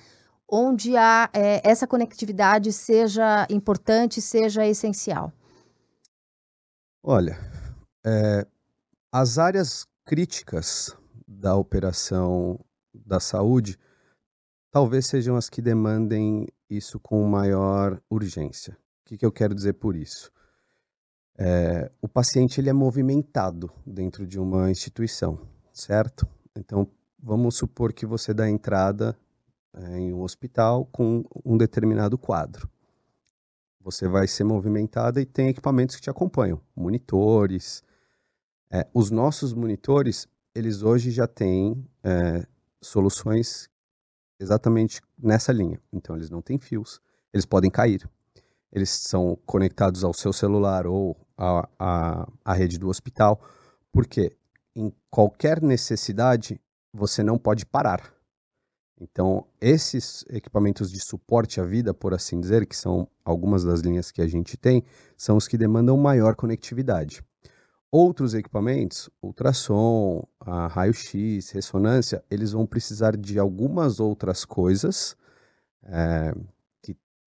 onde 0.48 0.95
a, 0.95 1.31
é, 1.34 1.67
essa 1.67 1.88
conectividade 1.88 2.72
seja 2.72 3.48
importante, 3.50 4.22
seja 4.22 4.67
essencial? 4.67 5.34
Olha, 7.01 7.39
é, 8.06 8.46
as 9.12 9.40
áreas 9.40 9.88
críticas 10.06 10.96
da 11.28 11.56
operação 11.56 12.60
da 12.94 13.20
saúde 13.20 13.80
talvez 14.72 15.08
sejam 15.08 15.36
as 15.36 15.50
que 15.50 15.62
demandem 15.62 16.48
isso 16.70 17.00
com 17.00 17.24
maior 17.26 18.00
urgência. 18.10 18.74
O 18.74 19.06
que, 19.06 19.18
que 19.18 19.26
eu 19.26 19.32
quero 19.32 19.56
dizer 19.56 19.74
por 19.74 19.96
isso? 19.96 20.32
É, 21.38 21.92
o 22.02 22.08
paciente 22.08 22.62
ele 22.62 22.70
é 22.70 22.74
movimentado 22.74 23.72
dentro 23.86 24.28
de 24.28 24.40
uma 24.40 24.70
instituição, 24.70 25.40
certo? 25.74 26.28
Então, 26.56 26.88
vamos 27.18 27.58
supor 27.58 27.92
que 27.92 28.06
você 28.06 28.34
dá 28.34 28.50
entrada 28.50 29.18
é, 29.74 29.98
em 29.98 30.14
um 30.14 30.22
hospital 30.22 30.86
com 30.86 31.24
um 31.44 31.58
determinado 31.58 32.18
quadro. 32.18 32.70
Você 33.82 34.08
vai 34.08 34.28
ser 34.28 34.44
movimentada 34.44 35.22
e 35.22 35.26
tem 35.26 35.48
equipamentos 35.48 35.96
que 35.96 36.02
te 36.02 36.10
acompanham, 36.10 36.60
monitores. 36.76 37.84
É, 38.72 38.88
os 38.93 39.12
nossos 39.12 39.53
monitores, 39.53 40.27
eles 40.53 40.81
hoje 40.81 41.12
já 41.12 41.27
têm 41.27 41.86
é, 42.03 42.45
soluções 42.81 43.69
exatamente 44.39 45.01
nessa 45.17 45.51
linha. 45.51 45.79
Então, 45.91 46.15
eles 46.15 46.29
não 46.29 46.41
têm 46.41 46.57
fios, 46.57 47.00
eles 47.34 47.45
podem 47.45 47.69
cair 47.69 48.10
eles 48.75 48.89
são 48.89 49.39
conectados 49.45 50.03
ao 50.03 50.13
seu 50.13 50.34
celular 50.34 50.86
ou 50.86 51.15
à, 51.38 52.27
à, 52.43 52.53
rede 52.53 52.77
do 52.77 52.89
hospital, 52.89 53.41
porque 53.89 54.36
em 54.75 54.91
qualquer 55.10 55.62
necessidade 55.62 56.60
você 56.93 57.24
não 57.24 57.38
pode 57.38 57.65
parar. 57.65 58.13
Então, 59.00 59.48
esses 59.62 60.25
equipamentos 60.29 60.91
de 60.91 61.00
suporte 61.00 61.62
à 61.62 61.63
vida, 61.63 61.93
por 61.93 62.13
assim 62.13 62.39
dizer, 62.39 62.65
que 62.65 62.75
são 62.75 63.07
algumas 63.24 63.63
das 63.63 63.79
linhas 63.79 64.12
que 64.12 64.22
a 64.22 64.27
gente 64.27 64.57
tem, 64.57 64.84
são 65.15 65.38
os 65.38 65.48
que 65.48 65.57
demandam 65.57 65.95
maior 65.95 66.36
conectividade. 66.36 67.24
Outros 67.92 68.34
equipamentos, 68.34 69.10
ultrassom, 69.22 70.27
raio-x, 70.42 71.51
ressonância, 71.51 72.24
eles 72.30 72.51
vão 72.51 72.65
precisar 72.65 73.15
de 73.15 73.39
algumas 73.39 74.00
outras 74.00 74.44
coisas, 74.44 75.15
é, 75.84 76.34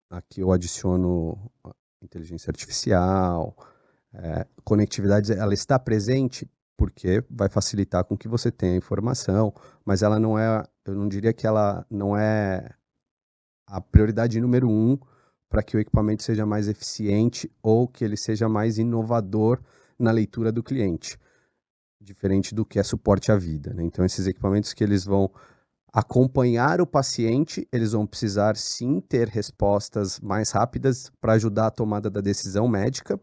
Aqui 0.09 0.41
eu 0.41 0.51
adiciono 0.51 1.37
inteligência 2.01 2.49
artificial, 2.49 3.55
é, 4.11 4.47
conectividade, 4.63 5.31
ela 5.31 5.53
está 5.53 5.77
presente 5.77 6.49
porque 6.75 7.23
vai 7.29 7.47
facilitar 7.47 8.03
com 8.03 8.17
que 8.17 8.27
você 8.27 8.51
tenha 8.51 8.75
informação, 8.75 9.53
mas 9.85 10.01
ela 10.01 10.19
não 10.19 10.39
é, 10.39 10.65
eu 10.85 10.95
não 10.95 11.07
diria 11.07 11.31
que 11.31 11.45
ela 11.45 11.85
não 11.91 12.17
é 12.17 12.71
a 13.67 13.79
prioridade 13.79 14.41
número 14.41 14.67
um 14.67 14.97
para 15.47 15.61
que 15.61 15.77
o 15.77 15.79
equipamento 15.79 16.23
seja 16.23 16.43
mais 16.43 16.67
eficiente 16.67 17.51
ou 17.61 17.87
que 17.87 18.03
ele 18.03 18.17
seja 18.17 18.49
mais 18.49 18.79
inovador 18.79 19.61
na 19.99 20.11
leitura 20.11 20.51
do 20.51 20.63
cliente, 20.63 21.17
diferente 21.99 22.55
do 22.55 22.65
que 22.65 22.79
é 22.79 22.83
suporte 22.83 23.31
à 23.31 23.35
vida. 23.35 23.73
Né? 23.73 23.83
Então, 23.83 24.05
esses 24.05 24.25
equipamentos 24.25 24.73
que 24.73 24.83
eles 24.83 25.03
vão 25.03 25.29
acompanhar 25.91 26.79
o 26.79 26.87
paciente, 26.87 27.67
eles 27.71 27.91
vão 27.91 28.05
precisar 28.05 28.55
sim 28.55 29.01
ter 29.01 29.27
respostas 29.27 30.19
mais 30.19 30.51
rápidas 30.51 31.11
para 31.19 31.33
ajudar 31.33 31.67
a 31.67 31.71
tomada 31.71 32.09
da 32.09 32.21
decisão 32.21 32.67
médica. 32.67 33.19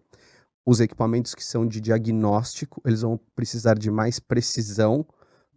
Os 0.64 0.80
equipamentos 0.80 1.35
que 1.35 1.45
são 1.45 1.66
de 1.66 1.80
diagnóstico, 1.80 2.83
eles 2.85 3.02
vão 3.02 3.18
precisar 3.35 3.78
de 3.78 3.90
mais 3.90 4.18
precisão 4.18 5.06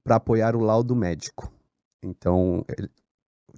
para 0.03 0.15
apoiar 0.15 0.55
o 0.55 0.59
laudo 0.59 0.95
médico. 0.95 1.51
Então, 2.01 2.63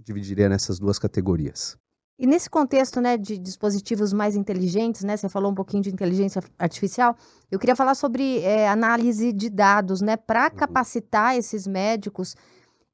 dividiria 0.04 0.50
nessas 0.50 0.80
duas 0.80 0.98
categorias. 0.98 1.78
E 2.22 2.28
nesse 2.28 2.48
contexto 2.48 3.02
né, 3.02 3.18
de 3.18 3.36
dispositivos 3.36 4.14
mais 4.14 4.36
inteligentes, 4.36 5.04
né, 5.04 5.18
você 5.18 5.28
falou 5.28 5.52
um 5.52 5.56
pouquinho 5.56 5.82
de 5.82 5.90
inteligência 5.90 6.40
artificial, 6.60 7.16
eu 7.50 7.58
queria 7.58 7.76
falar 7.76 7.96
sobre 7.96 8.42
é, 8.42 8.70
análise 8.70 9.34
de 9.34 9.50
dados, 9.50 10.02
né, 10.02 10.16
para 10.16 10.44
uhum. 10.44 10.56
capacitar 10.56 11.36
esses 11.36 11.66
médicos 11.66 12.36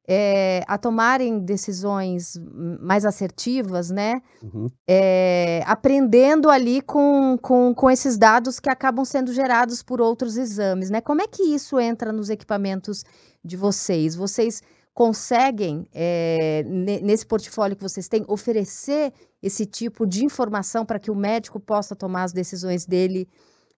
é, 0.07 0.63
a 0.65 0.77
tomarem 0.77 1.39
decisões 1.39 2.39
mais 2.79 3.03
assertivas, 3.03 3.89
né? 3.91 4.22
Uhum. 4.41 4.72
É, 4.88 5.62
aprendendo 5.65 6.50
ali 6.50 6.81
com, 6.81 7.38
com, 7.41 7.74
com 7.75 7.91
esses 7.91 8.17
dados 8.17 8.57
que 8.62 8.69
acabam 8.69 9.03
sendo 9.03 9.34
gerados 9.34 9.84
por 9.84 10.00
outros 10.00 10.38
exames, 10.38 10.89
né? 10.89 11.01
Como 11.01 11.22
é 11.22 11.27
que 11.27 11.43
isso 11.43 11.77
entra 11.77 12.13
nos 12.13 12.29
equipamentos 12.29 13.03
de 13.43 13.57
vocês? 13.57 14.15
Vocês 14.15 14.62
conseguem, 14.98 15.88
é, 15.94 16.63
nesse 16.63 17.24
portfólio 17.24 17.77
que 17.77 17.84
vocês 17.84 18.08
têm, 18.08 18.25
oferecer 18.27 19.13
esse 19.44 19.63
tipo 19.63 20.08
de 20.08 20.25
informação 20.25 20.84
para 20.84 20.98
que 20.98 21.12
o 21.12 21.16
médico 21.16 21.60
possa 21.60 21.96
tomar 21.96 22.24
as 22.24 22.34
decisões 22.34 22.84
dele 22.84 23.30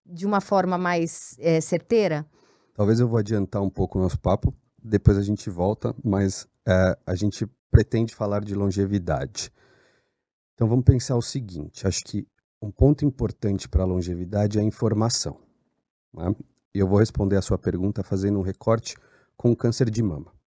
de 0.05 0.25
uma 0.25 0.39
forma 0.39 0.77
mais 0.77 1.37
certeira? 1.61 2.25
Talvez 2.73 3.01
eu 3.01 3.07
vou 3.09 3.19
adiantar 3.19 3.61
um 3.61 3.69
pouco 3.69 3.99
o 3.99 4.01
nosso 4.01 4.17
papo 4.17 4.53
depois 4.81 5.17
a 5.17 5.21
gente 5.21 5.49
volta, 5.49 5.93
mas 6.01 6.47
é, 6.65 6.97
a 7.05 7.15
gente 7.15 7.45
pretende 7.69 8.15
falar 8.15 8.39
de 8.39 8.55
longevidade. 8.55 9.51
Então 10.53 10.69
vamos 10.69 10.85
pensar 10.85 11.17
o 11.17 11.21
seguinte: 11.21 11.85
acho 11.85 12.01
que 12.05 12.25
um 12.61 12.71
ponto 12.71 13.03
importante 13.03 13.67
para 13.67 13.83
a 13.83 13.85
longevidade 13.85 14.57
é 14.57 14.61
a 14.61 14.63
informação. 14.63 15.37
Né? 16.13 16.33
Eu 16.73 16.87
vou 16.87 16.99
responder 16.99 17.35
a 17.35 17.41
sua 17.41 17.57
pergunta 17.57 18.03
fazendo 18.03 18.39
um 18.39 18.41
recorte 18.41 18.95
com 19.35 19.51
o 19.51 19.55
câncer 19.55 19.89
de 19.89 20.01
mama. 20.01 20.38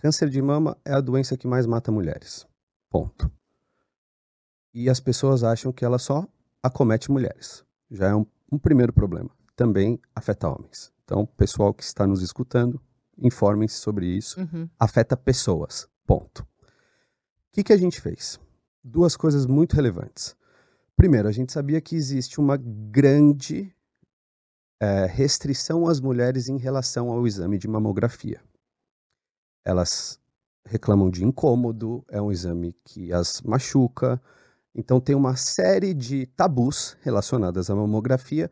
Câncer 0.00 0.30
de 0.30 0.40
mama 0.40 0.78
é 0.82 0.94
a 0.94 1.00
doença 1.00 1.36
que 1.36 1.46
mais 1.46 1.66
mata 1.66 1.92
mulheres. 1.92 2.46
Ponto. 2.88 3.30
E 4.72 4.88
as 4.88 4.98
pessoas 4.98 5.44
acham 5.44 5.70
que 5.70 5.84
ela 5.84 5.98
só 5.98 6.26
acomete 6.62 7.10
mulheres. 7.10 7.62
Já 7.90 8.08
é 8.08 8.14
um, 8.14 8.24
um 8.50 8.58
primeiro 8.58 8.94
problema. 8.94 9.28
Também 9.54 10.00
afeta 10.14 10.48
homens. 10.48 10.90
Então, 11.04 11.26
pessoal 11.26 11.74
que 11.74 11.82
está 11.82 12.06
nos 12.06 12.22
escutando, 12.22 12.80
informem-se 13.18 13.74
sobre 13.74 14.06
isso. 14.06 14.40
Uhum. 14.40 14.70
Afeta 14.78 15.18
pessoas. 15.18 15.86
Ponto. 16.06 16.44
O 16.44 16.46
que, 17.52 17.62
que 17.62 17.72
a 17.74 17.76
gente 17.76 18.00
fez? 18.00 18.40
Duas 18.82 19.14
coisas 19.18 19.44
muito 19.44 19.76
relevantes. 19.76 20.34
Primeiro, 20.96 21.28
a 21.28 21.32
gente 21.32 21.52
sabia 21.52 21.78
que 21.78 21.94
existe 21.94 22.40
uma 22.40 22.56
grande 22.56 23.70
é, 24.80 25.04
restrição 25.04 25.86
às 25.86 26.00
mulheres 26.00 26.48
em 26.48 26.56
relação 26.56 27.10
ao 27.10 27.26
exame 27.26 27.58
de 27.58 27.68
mamografia. 27.68 28.40
Elas 29.64 30.20
reclamam 30.64 31.10
de 31.10 31.24
incômodo, 31.24 32.04
é 32.08 32.20
um 32.20 32.30
exame 32.30 32.72
que 32.84 33.12
as 33.12 33.40
machuca. 33.42 34.20
Então, 34.74 35.00
tem 35.00 35.14
uma 35.14 35.36
série 35.36 35.92
de 35.92 36.26
tabus 36.26 36.96
relacionadas 37.02 37.70
à 37.70 37.74
mamografia 37.74 38.50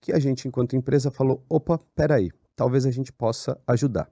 que 0.00 0.12
a 0.12 0.18
gente, 0.18 0.46
enquanto 0.46 0.76
empresa, 0.76 1.10
falou: 1.10 1.44
opa, 1.48 1.78
peraí, 1.94 2.30
talvez 2.54 2.86
a 2.86 2.90
gente 2.90 3.12
possa 3.12 3.60
ajudar. 3.66 4.10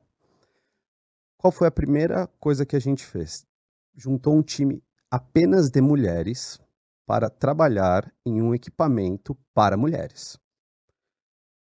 Qual 1.38 1.52
foi 1.52 1.68
a 1.68 1.70
primeira 1.70 2.26
coisa 2.40 2.66
que 2.66 2.74
a 2.74 2.80
gente 2.80 3.04
fez? 3.04 3.46
Juntou 3.94 4.34
um 4.34 4.42
time 4.42 4.82
apenas 5.10 5.70
de 5.70 5.80
mulheres 5.80 6.60
para 7.06 7.28
trabalhar 7.30 8.12
em 8.24 8.40
um 8.40 8.54
equipamento 8.54 9.36
para 9.52 9.76
mulheres. 9.76 10.38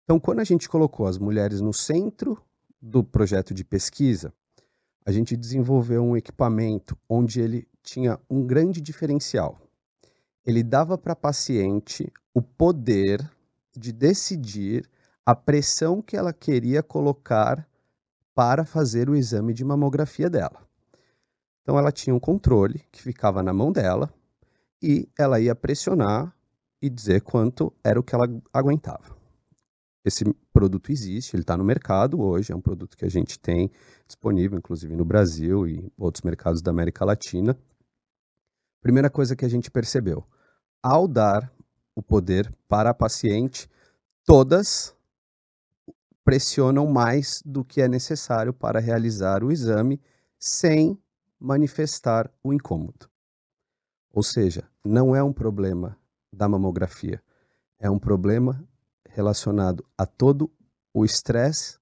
Então, 0.03 0.19
quando 0.19 0.39
a 0.39 0.43
gente 0.43 0.67
colocou 0.67 1.05
as 1.05 1.17
mulheres 1.17 1.61
no 1.61 1.73
centro 1.73 2.41
do 2.81 3.03
projeto 3.03 3.53
de 3.53 3.63
pesquisa, 3.63 4.33
a 5.07 5.11
gente 5.13 5.37
desenvolveu 5.37 6.03
um 6.03 6.17
equipamento 6.17 6.97
onde 7.07 7.39
ele 7.39 7.65
tinha 7.81 8.19
um 8.29 8.45
grande 8.45 8.81
diferencial. 8.81 9.57
Ele 10.45 10.61
dava 10.61 10.97
para 10.97 11.13
a 11.13 11.15
paciente 11.15 12.11
o 12.33 12.41
poder 12.41 13.25
de 13.73 13.93
decidir 13.93 14.85
a 15.25 15.33
pressão 15.33 16.01
que 16.01 16.17
ela 16.17 16.33
queria 16.33 16.83
colocar 16.83 17.65
para 18.35 18.65
fazer 18.65 19.09
o 19.09 19.15
exame 19.15 19.53
de 19.53 19.63
mamografia 19.63 20.29
dela. 20.29 20.67
Então 21.61 21.79
ela 21.79 21.91
tinha 21.91 22.13
um 22.13 22.19
controle 22.19 22.83
que 22.91 23.01
ficava 23.01 23.41
na 23.41 23.53
mão 23.53 23.71
dela 23.71 24.13
e 24.83 25.07
ela 25.17 25.39
ia 25.39 25.55
pressionar 25.55 26.35
e 26.81 26.89
dizer 26.89 27.21
quanto 27.21 27.73
era 27.81 27.97
o 27.97 28.03
que 28.03 28.13
ela 28.13 28.27
aguentava. 28.51 29.16
Esse 30.07 30.23
produto 30.53 30.89
existe, 30.89 31.35
ele 31.35 31.43
está 31.43 31.57
no 31.57 31.65
mercado 31.65 32.21
hoje, 32.21 32.53
é 32.53 32.55
um 32.55 32.61
produto 32.61 32.95
que 32.95 33.03
a 33.03 33.09
gente 33.09 33.37
tem 33.37 33.69
disponível, 34.07 34.57
inclusive 34.57 34.95
no 34.95 35.03
Brasil 35.03 35.67
e 35.67 35.91
outros 35.97 36.21
mercados 36.21 36.61
da 36.61 36.71
América 36.71 37.03
Latina. 37.03 37.59
Primeira 38.81 39.09
coisa 39.09 39.35
que 39.35 39.43
a 39.43 39.49
gente 39.49 39.69
percebeu: 39.69 40.25
ao 40.81 41.09
dar 41.09 41.51
o 41.93 42.01
poder 42.01 42.49
para 42.69 42.91
a 42.91 42.93
paciente, 42.93 43.69
todas 44.23 44.95
pressionam 46.23 46.87
mais 46.87 47.43
do 47.45 47.65
que 47.65 47.81
é 47.81 47.87
necessário 47.89 48.53
para 48.53 48.79
realizar 48.79 49.43
o 49.43 49.51
exame 49.51 49.99
sem 50.39 50.97
manifestar 51.37 52.31
o 52.41 52.53
incômodo. 52.53 53.09
Ou 54.13 54.23
seja, 54.23 54.63
não 54.85 55.13
é 55.13 55.21
um 55.21 55.33
problema 55.33 55.97
da 56.31 56.47
mamografia, 56.47 57.21
é 57.77 57.89
um 57.89 57.99
problema 57.99 58.65
relacionado 59.17 59.83
a 59.97 60.05
todo 60.05 60.47
o 60.93 61.03
estresse, 61.03 61.79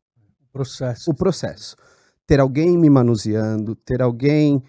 processo. 0.54 1.12
o 1.12 1.14
processo. 1.14 1.76
Ter 2.26 2.40
alguém 2.40 2.78
me 2.78 2.90
manuseando, 2.90 3.76
ter 3.76 4.02
alguém. 4.02 4.64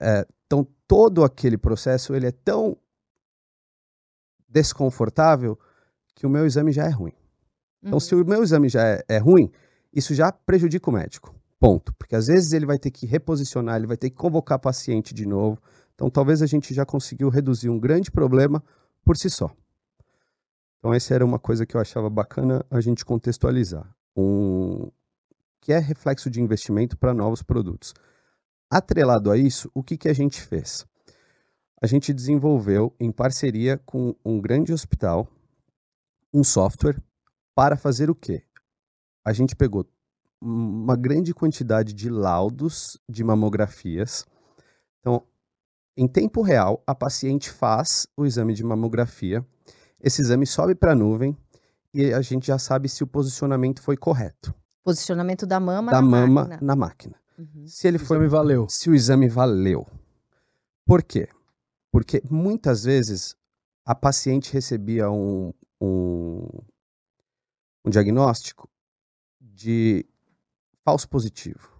É, 0.00 0.26
então, 0.46 0.66
todo 0.88 1.22
aquele 1.22 1.58
processo 1.58 2.14
ele 2.14 2.26
é 2.26 2.32
tão 2.32 2.74
desconfortável 4.48 5.58
que 6.14 6.26
o 6.26 6.30
meu 6.30 6.46
exame 6.46 6.72
já 6.72 6.86
é 6.86 6.88
ruim. 6.88 7.12
Então, 7.82 7.94
uhum. 7.94 8.00
se 8.00 8.14
o 8.14 8.24
meu 8.24 8.42
exame 8.42 8.70
já 8.70 8.82
é, 8.82 9.04
é 9.06 9.18
ruim, 9.18 9.52
isso 9.92 10.14
já 10.14 10.32
prejudica 10.32 10.88
o 10.88 10.92
médico. 10.92 11.34
Ponto. 11.58 11.92
Porque 11.98 12.16
às 12.16 12.28
vezes 12.28 12.52
ele 12.54 12.64
vai 12.64 12.78
ter 12.78 12.90
que 12.90 13.04
reposicionar, 13.04 13.76
ele 13.76 13.86
vai 13.86 13.98
ter 13.98 14.08
que 14.08 14.16
convocar 14.16 14.58
paciente 14.58 15.12
de 15.12 15.26
novo. 15.26 15.60
Então, 15.94 16.08
talvez 16.08 16.40
a 16.40 16.46
gente 16.46 16.72
já 16.72 16.86
conseguiu 16.86 17.28
reduzir 17.28 17.68
um 17.68 17.78
grande 17.78 18.10
problema 18.10 18.64
por 19.04 19.18
si 19.18 19.28
só. 19.28 19.54
Então, 20.80 20.92
essa 20.92 21.14
era 21.14 21.24
uma 21.24 21.38
coisa 21.38 21.64
que 21.64 21.76
eu 21.76 21.80
achava 21.80 22.10
bacana 22.10 22.64
a 22.70 22.80
gente 22.80 23.04
contextualizar. 23.04 23.88
Um, 24.16 24.90
que 25.60 25.72
é 25.72 25.78
reflexo 25.78 26.30
de 26.30 26.40
investimento 26.40 26.96
para 26.96 27.14
novos 27.14 27.42
produtos. 27.42 27.94
Atrelado 28.70 29.30
a 29.30 29.36
isso, 29.36 29.70
o 29.74 29.82
que, 29.82 29.96
que 29.96 30.08
a 30.08 30.12
gente 30.12 30.40
fez? 30.40 30.86
A 31.82 31.86
gente 31.86 32.14
desenvolveu, 32.14 32.94
em 32.98 33.12
parceria 33.12 33.78
com 33.78 34.14
um 34.24 34.40
grande 34.40 34.72
hospital, 34.72 35.28
um 36.32 36.42
software 36.42 36.98
para 37.54 37.76
fazer 37.76 38.10
o 38.10 38.14
quê? 38.14 38.42
A 39.24 39.32
gente 39.32 39.54
pegou 39.54 39.86
uma 40.40 40.96
grande 40.96 41.34
quantidade 41.34 41.92
de 41.92 42.08
laudos 42.08 42.98
de 43.08 43.22
mamografias. 43.22 44.24
Então, 45.00 45.22
em 45.96 46.08
tempo 46.08 46.40
real, 46.40 46.82
a 46.86 46.94
paciente 46.94 47.50
faz 47.50 48.06
o 48.16 48.24
exame 48.24 48.54
de 48.54 48.64
mamografia, 48.64 49.44
esse 50.02 50.22
exame 50.22 50.46
sobe 50.46 50.74
para 50.74 50.92
a 50.92 50.94
nuvem 50.94 51.36
e 51.92 52.12
a 52.12 52.20
gente 52.20 52.46
já 52.46 52.58
sabe 52.58 52.88
se 52.88 53.02
o 53.02 53.06
posicionamento 53.06 53.82
foi 53.82 53.96
correto. 53.96 54.54
Posicionamento 54.82 55.46
da 55.46 55.60
mama 55.60 55.92
da 55.92 56.00
na 56.00 56.08
mama 56.08 56.42
máquina. 56.42 56.58
na 56.62 56.76
máquina. 56.76 57.20
Uhum. 57.38 57.66
Se 57.66 57.88
ele 57.88 57.96
o 57.96 58.00
foi 58.00 58.16
exame 58.16 58.28
valeu. 58.28 58.68
Se 58.68 58.90
o 58.90 58.94
exame 58.94 59.28
valeu. 59.28 59.86
Por 60.86 61.02
quê? 61.02 61.28
Porque 61.92 62.22
muitas 62.30 62.84
vezes 62.84 63.36
a 63.84 63.94
paciente 63.94 64.52
recebia 64.52 65.10
um, 65.10 65.52
um, 65.80 66.46
um 67.84 67.90
diagnóstico 67.90 68.68
de 69.40 70.06
falso 70.84 71.08
positivo 71.08 71.70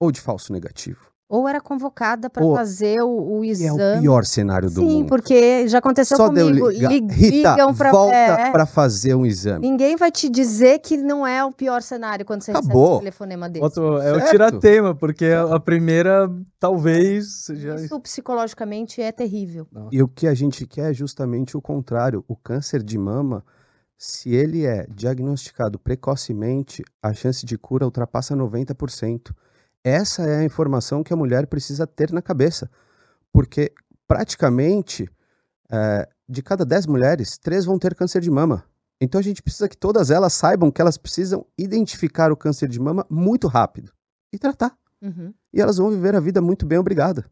ou 0.00 0.10
de 0.10 0.20
falso 0.20 0.52
negativo. 0.52 1.11
Ou 1.32 1.48
era 1.48 1.62
convocada 1.62 2.28
para 2.28 2.44
fazer 2.44 3.00
o, 3.00 3.38
o 3.38 3.42
exame. 3.42 3.80
É 3.80 3.96
o 3.96 4.00
pior 4.02 4.22
cenário 4.26 4.68
do 4.68 4.80
Sim, 4.80 4.86
mundo. 4.86 4.98
Sim, 4.98 5.06
porque 5.06 5.66
já 5.66 5.78
aconteceu 5.78 6.14
Só 6.14 6.26
comigo. 6.26 6.68
Liga, 6.68 6.88
Lig 6.88 7.10
Rita, 7.10 7.52
ligam 7.52 7.74
pra, 7.74 7.90
volta 7.90 8.14
é, 8.14 8.50
para 8.52 8.66
fazer 8.66 9.14
um 9.14 9.24
exame. 9.24 9.66
Ninguém 9.66 9.96
vai 9.96 10.12
te 10.12 10.28
dizer 10.28 10.80
que 10.80 10.94
não 10.98 11.26
é 11.26 11.42
o 11.42 11.50
pior 11.50 11.80
cenário 11.80 12.26
quando 12.26 12.42
você 12.42 12.50
Acabou. 12.50 12.82
recebe 12.82 12.96
um 12.96 12.98
telefonema 12.98 13.48
desse. 13.48 13.64
Outro, 13.64 13.96
é 14.02 14.12
o 14.12 14.28
tiratema, 14.28 14.94
porque 14.94 15.24
a 15.24 15.58
primeira 15.58 16.30
talvez 16.60 17.44
seja. 17.46 17.76
Isso 17.76 17.98
psicologicamente 18.00 19.00
é 19.00 19.10
terrível. 19.10 19.66
E 19.90 20.02
o 20.02 20.08
que 20.08 20.26
a 20.26 20.34
gente 20.34 20.66
quer 20.66 20.90
é 20.90 20.92
justamente 20.92 21.56
o 21.56 21.62
contrário. 21.62 22.22
O 22.28 22.36
câncer 22.36 22.82
de 22.82 22.98
mama, 22.98 23.42
se 23.96 24.34
ele 24.34 24.66
é 24.66 24.86
diagnosticado 24.94 25.78
precocemente, 25.78 26.84
a 27.02 27.14
chance 27.14 27.46
de 27.46 27.56
cura 27.56 27.86
ultrapassa 27.86 28.36
90%. 28.36 29.30
Essa 29.84 30.22
é 30.22 30.38
a 30.38 30.44
informação 30.44 31.02
que 31.02 31.12
a 31.12 31.16
mulher 31.16 31.46
precisa 31.46 31.86
ter 31.86 32.12
na 32.12 32.22
cabeça. 32.22 32.70
Porque 33.32 33.72
praticamente 34.06 35.08
é, 35.70 36.08
de 36.28 36.42
cada 36.42 36.64
10 36.64 36.86
mulheres, 36.86 37.38
3 37.38 37.64
vão 37.64 37.78
ter 37.78 37.94
câncer 37.94 38.20
de 38.20 38.30
mama. 38.30 38.64
Então 39.00 39.18
a 39.18 39.22
gente 39.22 39.42
precisa 39.42 39.68
que 39.68 39.76
todas 39.76 40.10
elas 40.10 40.32
saibam 40.32 40.70
que 40.70 40.80
elas 40.80 40.96
precisam 40.96 41.44
identificar 41.58 42.30
o 42.30 42.36
câncer 42.36 42.68
de 42.68 42.78
mama 42.78 43.06
muito 43.10 43.48
rápido 43.48 43.92
e 44.32 44.38
tratar. 44.38 44.76
Uhum. 45.00 45.34
E 45.52 45.60
elas 45.60 45.78
vão 45.78 45.90
viver 45.90 46.14
a 46.14 46.20
vida 46.20 46.40
muito 46.40 46.64
bem, 46.64 46.78
obrigada. 46.78 47.24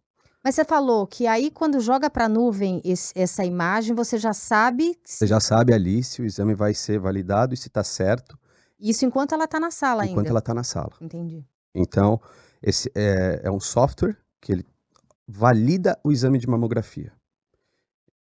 Mas 0.43 0.55
você 0.55 0.65
falou 0.65 1.07
que 1.07 1.27
aí 1.27 1.51
quando 1.51 1.79
joga 1.81 2.11
para 2.11 2.25
a 2.25 2.29
nuvem 2.29 2.81
esse, 2.83 3.13
essa 3.15 3.45
imagem, 3.45 3.95
você 3.95 4.19
já 4.19 4.33
sabe. 4.33 4.99
Você 5.05 5.27
já 5.27 5.39
sabe 5.39 5.73
ali 5.73 6.03
se 6.03 6.23
o 6.23 6.25
exame 6.25 6.55
vai 6.55 6.75
ser 6.75 6.99
validado 6.99 7.55
e 7.55 7.57
se 7.57 7.69
está 7.69 7.85
certo. 7.85 8.39
Isso 8.81 9.05
enquanto 9.05 9.35
ela 9.35 9.45
está 9.45 9.61
na 9.61 9.71
sala 9.71 10.05
enquanto 10.05 10.19
ainda. 10.19 10.31
ela 10.31 10.39
está 10.39 10.55
na 10.55 10.65
sala. 10.65 10.93
Entendi. 11.01 11.45
Então, 11.75 12.21
esse 12.63 12.91
é, 12.95 13.41
é 13.45 13.51
um 13.51 13.61
software 13.61 14.17
que 14.41 14.53
ele 14.53 14.67
valida 15.27 15.99
o 16.03 16.11
exame 16.11 16.39
de 16.39 16.49
mamografia. 16.49 17.13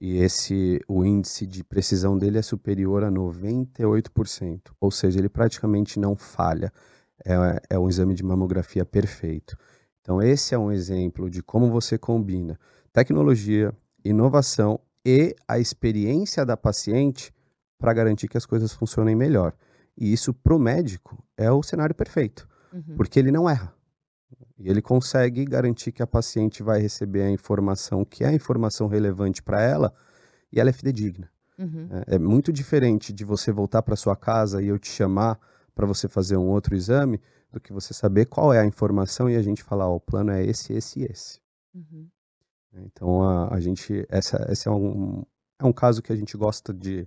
E 0.00 0.18
esse, 0.18 0.80
o 0.88 1.04
índice 1.04 1.46
de 1.46 1.62
precisão 1.62 2.18
dele 2.18 2.38
é 2.38 2.42
superior 2.42 3.04
a 3.04 3.10
98%. 3.10 4.72
Ou 4.80 4.90
seja, 4.90 5.18
ele 5.18 5.28
praticamente 5.28 5.98
não 5.98 6.16
falha. 6.16 6.72
É, 7.24 7.34
é 7.70 7.78
um 7.78 7.88
exame 7.88 8.14
de 8.14 8.22
mamografia 8.22 8.84
perfeito. 8.84 9.56
Então, 10.00 10.20
esse 10.20 10.54
é 10.54 10.58
um 10.58 10.70
exemplo 10.70 11.30
de 11.30 11.42
como 11.42 11.70
você 11.70 11.96
combina 11.96 12.58
tecnologia, 12.92 13.74
inovação 14.04 14.78
e 15.04 15.34
a 15.48 15.58
experiência 15.58 16.44
da 16.44 16.56
paciente 16.56 17.32
para 17.78 17.92
garantir 17.92 18.28
que 18.28 18.36
as 18.36 18.46
coisas 18.46 18.72
funcionem 18.72 19.16
melhor. 19.16 19.54
E 19.96 20.12
isso, 20.12 20.34
para 20.34 20.54
o 20.54 20.58
médico, 20.58 21.22
é 21.36 21.50
o 21.50 21.62
cenário 21.62 21.94
perfeito, 21.94 22.48
Uhum. 22.74 22.96
porque 22.96 23.20
ele 23.20 23.30
não 23.30 23.48
erra. 23.48 23.72
E 24.58 24.68
ele 24.68 24.82
consegue 24.82 25.44
garantir 25.44 25.92
que 25.92 26.02
a 26.02 26.06
paciente 26.06 26.62
vai 26.62 26.80
receber 26.80 27.22
a 27.22 27.30
informação 27.30 28.04
que 28.04 28.24
é 28.24 28.28
a 28.28 28.32
informação 28.32 28.88
relevante 28.88 29.42
para 29.42 29.62
ela 29.62 29.94
e 30.52 30.58
ela 30.58 30.70
é 30.70 30.72
fidedigna. 30.72 31.30
Uhum. 31.56 31.88
É, 32.08 32.16
é 32.16 32.18
muito 32.18 32.52
diferente 32.52 33.12
de 33.12 33.24
você 33.24 33.52
voltar 33.52 33.82
para 33.82 33.94
sua 33.94 34.16
casa 34.16 34.60
e 34.60 34.68
eu 34.68 34.78
te 34.78 34.88
chamar 34.88 35.38
para 35.74 35.86
você 35.86 36.08
fazer 36.08 36.36
um 36.36 36.48
outro 36.48 36.74
exame 36.74 37.20
do 37.50 37.60
que 37.60 37.72
você 37.72 37.94
saber 37.94 38.26
qual 38.26 38.52
é 38.52 38.60
a 38.60 38.66
informação 38.66 39.30
e 39.30 39.36
a 39.36 39.42
gente 39.42 39.62
falar, 39.62 39.88
ó, 39.88 39.96
o 39.96 40.00
plano 40.00 40.32
é 40.32 40.44
esse, 40.44 40.72
esse 40.72 41.00
e 41.00 41.04
esse. 41.04 41.40
Uhum. 41.74 42.08
Então 42.74 43.22
a, 43.22 43.54
a 43.54 43.60
gente, 43.60 44.04
essa, 44.08 44.44
esse 44.50 44.66
é 44.66 44.70
um, 44.70 45.24
é 45.60 45.64
um 45.64 45.72
caso 45.72 46.02
que 46.02 46.12
a 46.12 46.16
gente 46.16 46.36
gosta 46.36 46.74
de, 46.74 47.06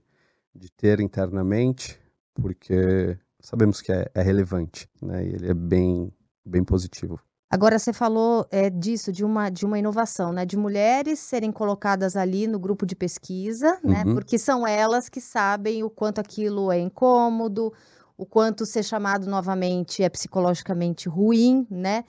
de 0.55 0.71
ter 0.71 1.01
internamente, 1.01 1.99
porque 2.33 3.17
sabemos 3.47 3.81
que 3.81 3.93
é, 3.93 4.11
é 4.13 4.21
relevante, 4.21 4.89
né? 5.01 5.25
E 5.25 5.29
ele 5.29 5.49
é 5.49 5.53
bem, 5.53 6.11
bem 6.45 6.65
positivo. 6.65 7.17
Agora 7.49 7.79
você 7.79 7.93
falou 7.93 8.45
é, 8.51 8.69
disso, 8.69 9.09
de 9.09 9.23
uma, 9.23 9.49
de 9.49 9.65
uma 9.65 9.79
inovação, 9.79 10.33
né? 10.33 10.45
De 10.45 10.57
mulheres 10.57 11.19
serem 11.19 11.49
colocadas 11.49 12.17
ali 12.17 12.45
no 12.45 12.59
grupo 12.59 12.85
de 12.85 12.93
pesquisa, 12.93 13.79
né? 13.81 14.03
Uhum. 14.05 14.15
Porque 14.15 14.37
são 14.37 14.67
elas 14.67 15.07
que 15.07 15.21
sabem 15.21 15.81
o 15.81 15.89
quanto 15.89 16.19
aquilo 16.19 16.69
é 16.69 16.77
incômodo, 16.77 17.71
o 18.17 18.25
quanto 18.25 18.65
ser 18.65 18.83
chamado 18.83 19.29
novamente 19.29 20.03
é 20.03 20.09
psicologicamente 20.09 21.07
ruim, 21.07 21.65
né? 21.71 22.03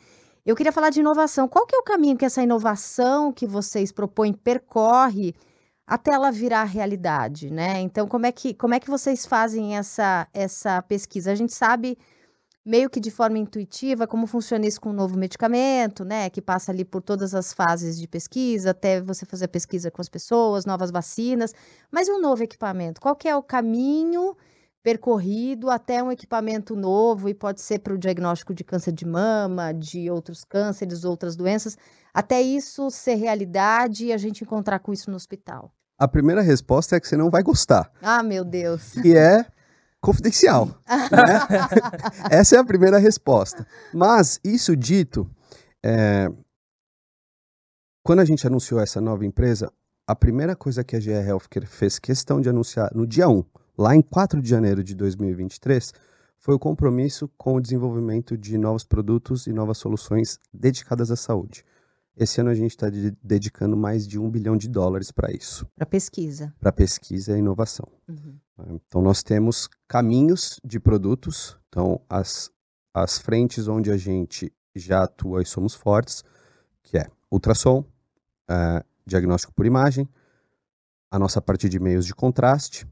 Eu 0.45 0.57
queria 0.57 0.73
falar 0.73 0.91
de 0.91 0.99
inovação. 0.99 1.47
Qual 1.47 1.67
que 1.67 1.77
é 1.77 1.79
o 1.79 1.85
caminho 1.85 2.17
que 2.17 2.25
essa 2.25 2.43
inovação 2.43 3.33
que 3.33 3.47
vocês 3.47 3.93
propõem 3.93 4.33
percorre 4.33 5.37
até 5.89 6.13
ela 6.13 6.31
virar 6.31 6.65
realidade, 6.65 7.51
né? 7.51 7.81
Então, 7.81 8.07
como 8.07 8.27
é 8.27 8.33
que, 8.33 8.53
como 8.53 8.75
é 8.75 8.81
que 8.81 8.91
vocês 8.91 9.25
fazem 9.25 9.75
essa, 9.75 10.29
essa 10.35 10.83
pesquisa? 10.83 11.33
A 11.33 11.35
gente 11.35 11.55
sabe 11.55 11.97
meio 12.65 12.91
que 12.91 13.01
de 13.01 13.11
forma 13.11 13.39
intuitiva 13.39 14.07
como 14.07 14.27
funciona 14.27 14.67
isso 14.67 14.79
com 14.79 14.91
um 14.91 14.93
novo 14.93 15.17
medicamento, 15.17 16.05
né? 16.05 16.29
Que 16.29 16.43
passa 16.43 16.71
ali 16.71 16.85
por 16.85 17.01
todas 17.01 17.35
as 17.35 17.55
fases 17.55 17.99
de 17.99 18.07
pesquisa, 18.07 18.71
até 18.73 19.01
você 19.01 19.25
fazer 19.25 19.47
a 19.47 19.49
pesquisa 19.49 19.91
com 19.91 20.03
as 20.03 20.11
pessoas, 20.11 20.67
novas 20.67 20.91
vacinas. 20.91 21.55
Mas 21.91 22.07
um 22.11 22.21
novo 22.21 22.43
equipamento? 22.43 23.01
Qual 23.01 23.17
é 23.25 23.35
o 23.35 23.43
caminho 23.43 24.37
percorrido 24.83 25.71
até 25.71 26.03
um 26.03 26.13
equipamento 26.13 26.77
novo 26.77 27.29
e 27.31 27.35
pode 27.35 27.63
ser 27.63 27.79
para 27.79 27.95
o 27.95 27.99
diagnóstico 27.99 28.55
de 28.55 28.63
câncer 28.63 28.93
de 28.93 29.07
mama, 29.07 29.73
de 29.73 30.11
outros 30.11 30.45
cânceres, 30.45 31.05
outras 31.05 31.35
doenças, 31.35 31.77
até 32.13 32.41
isso 32.43 32.91
ser 32.91 33.15
realidade 33.15 34.07
e 34.07 34.13
a 34.13 34.19
gente 34.19 34.45
encontrar 34.45 34.79
com 34.81 34.93
isso 34.93 35.11
no 35.11 35.17
hospital? 35.17 35.73
A 35.99 36.07
primeira 36.07 36.41
resposta 36.43 36.97
é 36.97 37.01
que 37.01 37.09
você 37.09 37.17
não 37.17 37.29
vai 37.31 37.43
gostar, 37.43 37.91
Ah, 38.01 38.23
meu 38.23 38.45
Deus. 38.45 38.93
que 38.93 39.17
é 39.17 39.45
confidencial. 40.01 40.67
né? 40.67 40.71
Essa 42.31 42.57
é 42.57 42.59
a 42.59 42.65
primeira 42.65 42.99
resposta. 42.99 43.67
Mas, 43.93 44.39
isso 44.45 44.77
dito, 44.77 45.29
é, 45.85 46.29
quando 48.05 48.21
a 48.21 48.25
gente 48.25 48.47
anunciou 48.47 48.81
essa 48.81 49.01
nova 49.01 49.27
empresa, 49.27 49.73
a 50.07 50.15
primeira 50.15 50.55
coisa 50.55 50.85
que 50.85 50.95
a 50.97 51.01
GE 51.01 51.11
Healthcare 51.11 51.67
fez 51.67 51.99
questão 51.99 52.41
de 52.41 52.49
anunciar 52.49 52.91
no 52.95 53.07
dia 53.07 53.29
1, 53.29 53.45
lá 53.77 53.95
em 53.95 54.01
4 54.01 54.41
de 54.41 54.49
janeiro 54.49 54.83
de 54.85 54.95
2023, 54.95 55.93
foi 56.39 56.55
o 56.55 56.59
compromisso 56.59 57.29
com 57.37 57.57
o 57.57 57.61
desenvolvimento 57.61 58.39
de 58.39 58.57
novos 58.57 58.85
produtos 58.85 59.49
e 59.49 59.53
novas 59.53 59.79
soluções 59.79 60.39
dedicadas 60.55 61.11
à 61.11 61.17
saúde. 61.17 61.65
Esse 62.21 62.41
ano 62.41 62.51
a 62.51 62.55
gente 62.55 62.73
está 62.73 62.91
de- 62.91 63.17
dedicando 63.23 63.77
mais 63.77 64.07
de 64.07 64.19
um 64.19 64.29
bilhão 64.29 64.57
de 64.57 64.69
dólares 64.69 65.13
para 65.13 65.31
isso, 65.33 65.65
Para 65.77 65.87
pesquisa. 65.87 66.53
para 66.59 66.73
pesquisa 66.73 67.37
e 67.37 67.39
inovação. 67.39 67.87
Uhum. 68.09 68.37
Então, 68.87 69.01
nós 69.01 69.23
temos 69.23 69.69
caminhos 69.87 70.59
de 70.65 70.81
produtos, 70.81 71.57
então, 71.69 72.01
as, 72.09 72.51
as 72.93 73.19
frentes 73.19 73.69
onde 73.69 73.93
a 73.93 73.97
gente 73.97 74.53
já 74.75 75.05
atua 75.05 75.43
e 75.43 75.47
somos 75.47 75.75
fortes, 75.75 76.25
que 76.83 76.99
é 76.99 77.07
ultrassom, 77.31 77.81
uh, 78.51 78.85
diagnóstico 79.07 79.53
por 79.55 79.65
imagem, 79.65 80.09
a 81.11 81.19
nossa 81.19 81.41
parte 81.41 81.69
de 81.69 81.79
meios 81.79 82.05
de 82.05 82.15
contraste 82.15 82.85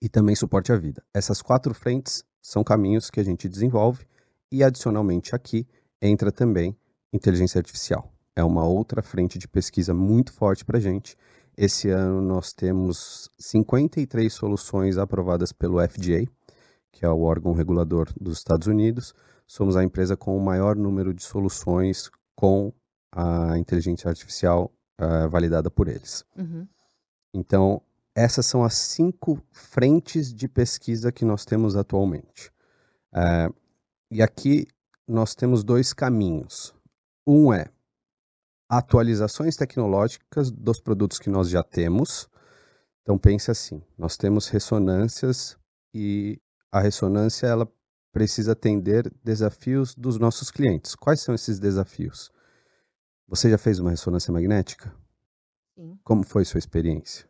e 0.00 0.08
também 0.08 0.34
suporte 0.34 0.72
à 0.72 0.76
vida. 0.76 1.02
Essas 1.14 1.40
quatro 1.40 1.72
frentes 1.72 2.24
são 2.40 2.64
caminhos 2.64 3.08
que 3.08 3.20
a 3.20 3.24
gente 3.24 3.48
desenvolve 3.48 4.04
e, 4.50 4.64
adicionalmente, 4.64 5.32
aqui 5.34 5.64
entra 6.00 6.32
também 6.32 6.76
inteligência 7.12 7.58
artificial. 7.58 8.12
É 8.34 8.42
uma 8.42 8.64
outra 8.64 9.02
frente 9.02 9.38
de 9.38 9.46
pesquisa 9.46 9.92
muito 9.92 10.32
forte 10.32 10.64
para 10.64 10.78
a 10.78 10.80
gente 10.80 11.16
esse 11.56 11.90
ano 11.90 12.20
nós 12.22 12.52
temos 12.52 13.30
53 13.38 14.32
soluções 14.32 14.96
aprovadas 14.96 15.52
pelo 15.52 15.86
FDA, 15.86 16.26
que 16.90 17.04
é 17.04 17.08
o 17.08 17.22
órgão 17.22 17.52
regulador 17.52 18.08
dos 18.18 18.38
Estados 18.38 18.66
Unidos. 18.66 19.14
Somos 19.46 19.76
a 19.76 19.84
empresa 19.84 20.16
com 20.16 20.36
o 20.36 20.40
maior 20.40 20.76
número 20.76 21.12
de 21.12 21.22
soluções 21.22 22.10
com 22.34 22.72
a 23.14 23.58
inteligência 23.58 24.08
artificial 24.08 24.72
uh, 24.98 25.28
validada 25.28 25.70
por 25.70 25.88
eles. 25.88 26.24
Uhum. 26.36 26.66
Então, 27.34 27.82
essas 28.14 28.46
são 28.46 28.64
as 28.64 28.74
cinco 28.74 29.38
frentes 29.50 30.32
de 30.32 30.48
pesquisa 30.48 31.12
que 31.12 31.24
nós 31.24 31.44
temos 31.44 31.76
atualmente. 31.76 32.50
Uh, 33.12 33.54
e 34.10 34.22
aqui 34.22 34.66
nós 35.06 35.34
temos 35.34 35.62
dois 35.62 35.92
caminhos. 35.92 36.74
Um 37.26 37.52
é 37.52 37.66
atualizações 38.72 39.54
tecnológicas 39.54 40.50
dos 40.50 40.80
produtos 40.80 41.18
que 41.18 41.28
nós 41.28 41.50
já 41.50 41.62
temos. 41.62 42.26
Então 43.02 43.18
pense 43.18 43.50
assim, 43.50 43.82
nós 43.98 44.16
temos 44.16 44.48
ressonâncias 44.48 45.58
e 45.92 46.40
a 46.70 46.80
ressonância 46.80 47.46
ela 47.46 47.70
precisa 48.10 48.52
atender 48.52 49.12
desafios 49.22 49.94
dos 49.94 50.18
nossos 50.18 50.50
clientes. 50.50 50.94
Quais 50.94 51.20
são 51.20 51.34
esses 51.34 51.58
desafios? 51.58 52.32
Você 53.28 53.50
já 53.50 53.58
fez 53.58 53.78
uma 53.78 53.90
ressonância 53.90 54.32
magnética? 54.32 54.90
Sim. 55.74 55.98
Como 56.02 56.24
foi 56.24 56.42
sua 56.46 56.58
experiência? 56.58 57.28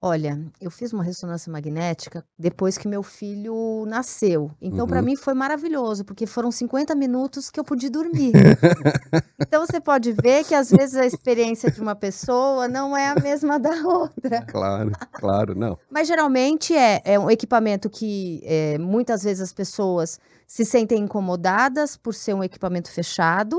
Olha, 0.00 0.38
eu 0.60 0.70
fiz 0.70 0.92
uma 0.92 1.02
ressonância 1.02 1.50
magnética 1.50 2.22
depois 2.38 2.76
que 2.76 2.86
meu 2.86 3.02
filho 3.02 3.84
nasceu. 3.86 4.50
Então, 4.60 4.80
uhum. 4.80 4.86
para 4.86 5.00
mim 5.00 5.16
foi 5.16 5.32
maravilhoso, 5.32 6.04
porque 6.04 6.26
foram 6.26 6.52
50 6.52 6.94
minutos 6.94 7.50
que 7.50 7.58
eu 7.58 7.64
pude 7.64 7.88
dormir. 7.88 8.32
então, 9.40 9.66
você 9.66 9.80
pode 9.80 10.12
ver 10.12 10.44
que 10.44 10.54
às 10.54 10.70
vezes 10.70 10.96
a 10.96 11.06
experiência 11.06 11.70
de 11.70 11.80
uma 11.80 11.94
pessoa 11.94 12.68
não 12.68 12.94
é 12.94 13.08
a 13.08 13.14
mesma 13.14 13.58
da 13.58 13.74
outra. 13.88 14.42
Claro, 14.42 14.92
claro, 15.12 15.54
não. 15.58 15.78
Mas 15.90 16.06
geralmente 16.06 16.74
é, 16.74 17.00
é 17.02 17.18
um 17.18 17.30
equipamento 17.30 17.88
que 17.88 18.42
é, 18.44 18.76
muitas 18.76 19.22
vezes 19.22 19.42
as 19.42 19.52
pessoas 19.52 20.20
se 20.46 20.64
sentem 20.64 21.02
incomodadas 21.02 21.96
por 21.96 22.14
ser 22.14 22.34
um 22.34 22.44
equipamento 22.44 22.90
fechado 22.90 23.56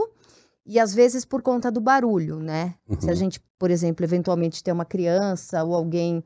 e 0.67 0.79
às 0.79 0.93
vezes 0.93 1.23
por 1.23 1.41
conta 1.41 1.71
do 1.71 1.79
barulho, 1.79 2.39
né? 2.39 2.75
Uhum. 2.87 2.99
Se 2.99 3.07
a 3.07 3.09
uhum. 3.11 3.15
gente, 3.15 3.41
por 3.57 3.71
exemplo, 3.71 4.05
eventualmente 4.05 4.61
tem 4.61 4.73
uma 4.73 4.83
criança 4.85 5.63
ou 5.63 5.73
alguém 5.73 6.21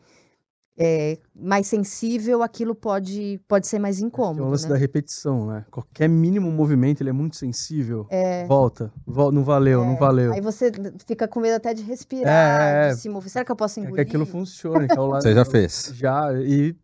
é, 0.75 1.19
mais 1.35 1.67
sensível, 1.67 2.41
aquilo 2.41 2.73
pode, 2.73 3.39
pode 3.47 3.67
ser 3.67 3.77
mais 3.77 3.99
incômodo. 3.99 4.41
É 4.41 4.45
o 4.47 4.49
lance 4.49 4.63
né? 4.63 4.71
da 4.71 4.77
repetição, 4.77 5.45
né? 5.45 5.63
Qualquer 5.69 6.09
mínimo 6.09 6.51
movimento, 6.51 7.01
ele 7.01 7.11
é 7.11 7.13
muito 7.13 7.35
sensível. 7.35 8.07
É... 8.09 8.47
Volta, 8.47 8.91
volta, 9.05 9.35
não 9.35 9.43
valeu, 9.43 9.83
é... 9.83 9.85
não 9.85 9.95
valeu. 9.95 10.33
Aí 10.33 10.41
você 10.41 10.71
fica 11.05 11.27
com 11.27 11.39
medo 11.39 11.55
até 11.55 11.71
de 11.73 11.83
respirar, 11.83 12.61
é... 12.61 12.89
de 12.89 12.95
se 12.99 13.09
mover. 13.09 13.29
Será 13.29 13.45
que 13.45 13.51
eu 13.51 13.55
posso 13.55 13.79
engolir? 13.79 13.99
É 13.99 14.05
que 14.05 14.09
aquilo 14.09 14.25
funcione. 14.25 14.87
Que 14.87 14.93
é 14.93 14.99
lado... 14.99 15.21
você 15.23 15.35
já 15.35 15.45
fez? 15.45 15.91
Já, 15.93 16.33
e 16.33 16.75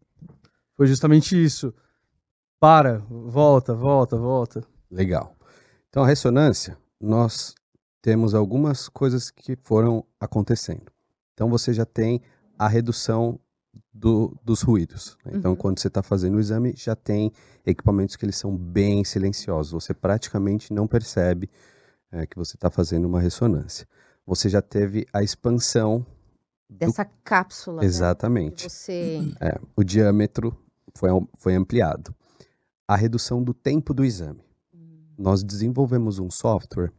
foi 0.75 0.85
justamente 0.85 1.41
isso. 1.43 1.73
Para, 2.59 2.99
volta, 3.09 3.73
volta, 3.73 4.15
volta. 4.15 4.63
Legal. 4.91 5.35
Então 5.89 6.03
a 6.03 6.07
ressonância 6.07 6.77
nós 6.99 7.53
temos 8.01 8.33
algumas 8.33 8.87
coisas 8.89 9.29
que 9.29 9.55
foram 9.63 10.03
acontecendo. 10.19 10.91
Então 11.33 11.49
você 11.49 11.73
já 11.73 11.85
tem 11.85 12.21
a 12.57 12.67
redução 12.67 13.39
do, 13.93 14.35
dos 14.43 14.61
ruídos. 14.61 15.17
Né? 15.25 15.33
Então, 15.35 15.51
uhum. 15.51 15.57
quando 15.57 15.79
você 15.79 15.87
está 15.87 16.01
fazendo 16.01 16.35
o 16.35 16.39
exame, 16.39 16.73
já 16.75 16.95
tem 16.95 17.31
equipamentos 17.65 18.15
que 18.15 18.25
eles 18.25 18.35
são 18.35 18.55
bem 18.55 19.03
silenciosos. 19.03 19.71
Você 19.71 19.93
praticamente 19.93 20.73
não 20.73 20.87
percebe 20.87 21.49
é, 22.11 22.25
que 22.25 22.37
você 22.37 22.55
está 22.55 22.69
fazendo 22.69 23.05
uma 23.05 23.19
ressonância. 23.19 23.87
Você 24.25 24.49
já 24.49 24.61
teve 24.61 25.05
a 25.13 25.21
expansão 25.21 26.05
dessa 26.69 27.03
do... 27.03 27.11
cápsula. 27.23 27.81
Né? 27.81 27.87
Exatamente. 27.87 28.63
Né? 28.63 28.69
Você... 28.69 29.33
É, 29.39 29.59
o 29.75 29.83
diâmetro 29.83 30.57
foi, 30.95 31.09
foi 31.37 31.55
ampliado. 31.55 32.15
A 32.87 32.95
redução 32.95 33.43
do 33.43 33.53
tempo 33.53 33.93
do 33.93 34.03
exame 34.03 34.46
nós 35.17 35.43
desenvolvemos 35.43 36.19
um 36.19 36.29
software 36.29 36.91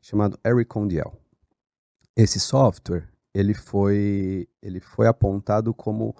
chamado 0.00 0.38
Ericondiel. 0.44 1.12
Esse 2.16 2.40
software 2.40 3.08
ele 3.34 3.54
foi, 3.54 4.48
ele 4.62 4.80
foi 4.80 5.06
apontado 5.06 5.74
como 5.74 6.16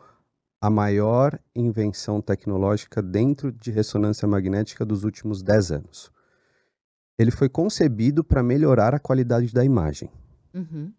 a 0.61 0.69
maior 0.69 1.39
invenção 1.55 2.21
tecnológica 2.21 3.01
dentro 3.01 3.51
de 3.51 3.71
ressonância 3.71 4.27
magnética 4.27 4.85
dos 4.85 5.05
últimos 5.05 5.43
10 5.43 5.73
anos. 5.73 6.13
Ele 7.19 7.31
foi 7.31 7.49
concebido 7.49 8.23
para 8.23 8.43
melhorar 8.43 8.95
a 8.95 8.99
qualidade 8.99 9.53
da 9.53 9.65
imagem. 9.65 10.11
Uhum. 10.55 10.93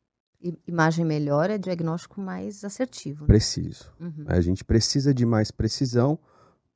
imagem 0.68 1.06
melhor 1.06 1.50
é 1.50 1.58
diagnóstico 1.58 2.22
mais 2.22 2.64
assertivo. 2.64 3.22
Né? 3.22 3.28
Preciso. 3.28 3.94
Uhum. 4.00 4.26
A 4.28 4.40
gente 4.42 4.64
precisa 4.64 5.14
de 5.14 5.26
mais 5.26 5.52
precisão 5.52 6.18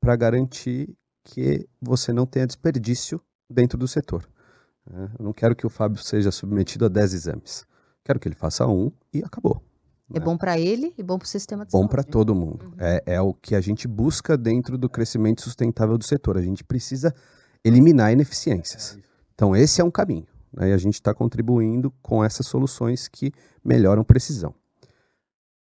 para 0.00 0.16
garantir 0.16 0.96
que 1.22 1.66
você 1.80 2.12
não 2.12 2.26
tenha 2.26 2.46
desperdício 2.46 3.20
dentro 3.54 3.78
do 3.78 3.86
setor. 3.86 4.28
Né? 4.90 5.10
Eu 5.18 5.24
não 5.24 5.32
quero 5.32 5.54
que 5.54 5.66
o 5.66 5.70
Fábio 5.70 6.02
seja 6.02 6.30
submetido 6.30 6.84
a 6.84 6.88
10 6.88 7.14
exames. 7.14 7.64
Quero 8.04 8.20
que 8.20 8.28
ele 8.28 8.34
faça 8.34 8.66
um 8.66 8.92
e 9.12 9.22
acabou. 9.22 9.62
É 10.12 10.18
né? 10.18 10.24
bom 10.24 10.36
para 10.36 10.58
ele 10.58 10.92
e 10.98 11.02
bom 11.02 11.18
para 11.18 11.24
o 11.24 11.28
sistema 11.28 11.64
de 11.64 11.72
bom 11.72 11.86
para 11.86 12.02
todo 12.02 12.34
mundo. 12.34 12.66
Uhum. 12.66 12.74
É, 12.78 13.02
é 13.06 13.20
o 13.20 13.32
que 13.32 13.54
a 13.54 13.60
gente 13.60 13.88
busca 13.88 14.36
dentro 14.36 14.76
do 14.76 14.88
crescimento 14.88 15.40
sustentável 15.40 15.96
do 15.96 16.04
setor. 16.04 16.36
A 16.36 16.42
gente 16.42 16.62
precisa 16.62 17.14
eliminar 17.64 18.12
ineficiências. 18.12 18.98
Então, 19.34 19.56
esse 19.56 19.80
é 19.80 19.84
um 19.84 19.90
caminho. 19.90 20.26
Né? 20.52 20.70
E 20.70 20.72
a 20.72 20.76
gente 20.76 20.94
está 20.94 21.14
contribuindo 21.14 21.90
com 22.02 22.22
essas 22.22 22.46
soluções 22.46 23.08
que 23.08 23.32
melhoram 23.64 24.04
precisão. 24.04 24.54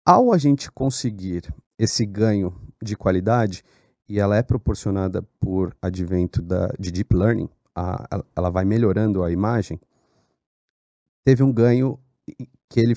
Ao 0.05 0.33
a 0.33 0.38
gente 0.38 0.70
conseguir 0.70 1.53
esse 1.79 2.05
ganho 2.05 2.55
de 2.83 2.96
qualidade, 2.96 3.64
e 4.09 4.20
ela 4.20 4.37
é 4.37 4.42
proporcionada 4.42 5.22
por 5.40 5.77
advento 5.83 6.40
da, 6.40 6.68
de 6.79 6.92
deep 6.92 7.14
learning, 7.14 7.49
a, 7.77 8.25
ela 8.35 8.49
vai 8.49 8.65
melhorando 8.65 9.23
a 9.23 9.31
imagem, 9.31 9.79
teve 11.23 11.43
um 11.43 11.53
ganho 11.53 11.99
que 12.69 12.81
ele, 12.81 12.97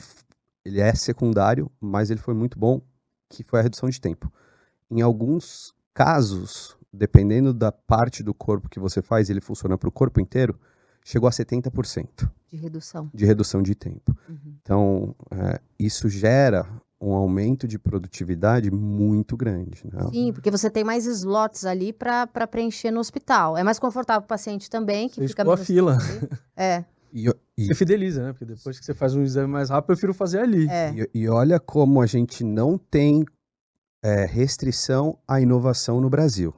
ele 0.63 0.79
é 0.79 0.95
secundário, 0.95 1.69
mas 1.81 2.09
ele 2.09 2.21
foi 2.21 2.33
muito 2.33 2.57
bom, 2.57 2.81
que 3.27 3.43
foi 3.43 3.59
a 3.59 3.63
redução 3.63 3.89
de 3.89 3.99
tempo. 3.99 4.31
Em 4.89 5.01
alguns 5.01 5.75
casos, 5.93 6.77
dependendo 6.93 7.53
da 7.53 7.71
parte 7.71 8.23
do 8.23 8.33
corpo 8.33 8.69
que 8.69 8.79
você 8.79 9.01
faz, 9.01 9.29
ele 9.29 9.41
funciona 9.41 9.77
para 9.77 9.89
o 9.89 9.91
corpo 9.91 10.21
inteiro, 10.21 10.57
chegou 11.03 11.27
a 11.27 11.31
70%. 11.31 12.29
De 12.47 12.55
redução. 12.55 13.11
De 13.13 13.25
redução 13.25 13.61
de 13.61 13.75
tempo. 13.75 14.15
Uhum. 14.27 14.55
Então, 14.61 15.15
é, 15.31 15.59
isso 15.77 16.09
gera 16.09 16.65
um 17.01 17.13
aumento 17.13 17.67
de 17.67 17.79
produtividade 17.79 18.69
muito 18.69 19.37
grande. 19.37 19.83
Né? 19.91 20.09
Sim, 20.11 20.33
porque 20.33 20.51
você 20.51 20.69
tem 20.69 20.83
mais 20.83 21.05
slots 21.05 21.65
ali 21.65 21.93
para 21.93 22.27
preencher 22.47 22.91
no 22.91 22.99
hospital. 22.99 23.57
É 23.57 23.63
mais 23.63 23.79
confortável 23.79 24.21
para 24.21 24.25
o 24.25 24.29
paciente 24.29 24.69
também, 24.69 25.07
que 25.07 25.21
você 25.21 25.27
fica 25.29 25.53
a 25.53 25.57
fila. 25.57 25.97
É. 26.61 26.83
E, 27.13 27.25
e, 27.57 27.67
você 27.67 27.73
fideliza, 27.73 28.21
né? 28.21 28.33
Porque 28.33 28.43
depois 28.43 28.77
que 28.77 28.83
você 28.83 28.93
faz 28.93 29.15
um 29.15 29.23
exame 29.23 29.47
mais 29.47 29.69
rápido, 29.69 29.91
eu 29.91 29.95
prefiro 29.95 30.13
fazer 30.13 30.41
ali. 30.41 30.67
É. 30.69 30.93
E, 30.93 31.21
e, 31.21 31.29
olha 31.29 31.57
como 31.57 32.01
a 32.01 32.05
gente 32.05 32.43
não 32.43 32.77
tem 32.77 33.23
é, 34.03 34.25
restrição 34.25 35.17
à 35.25 35.39
inovação 35.39 36.01
no 36.01 36.09
Brasil. 36.09 36.53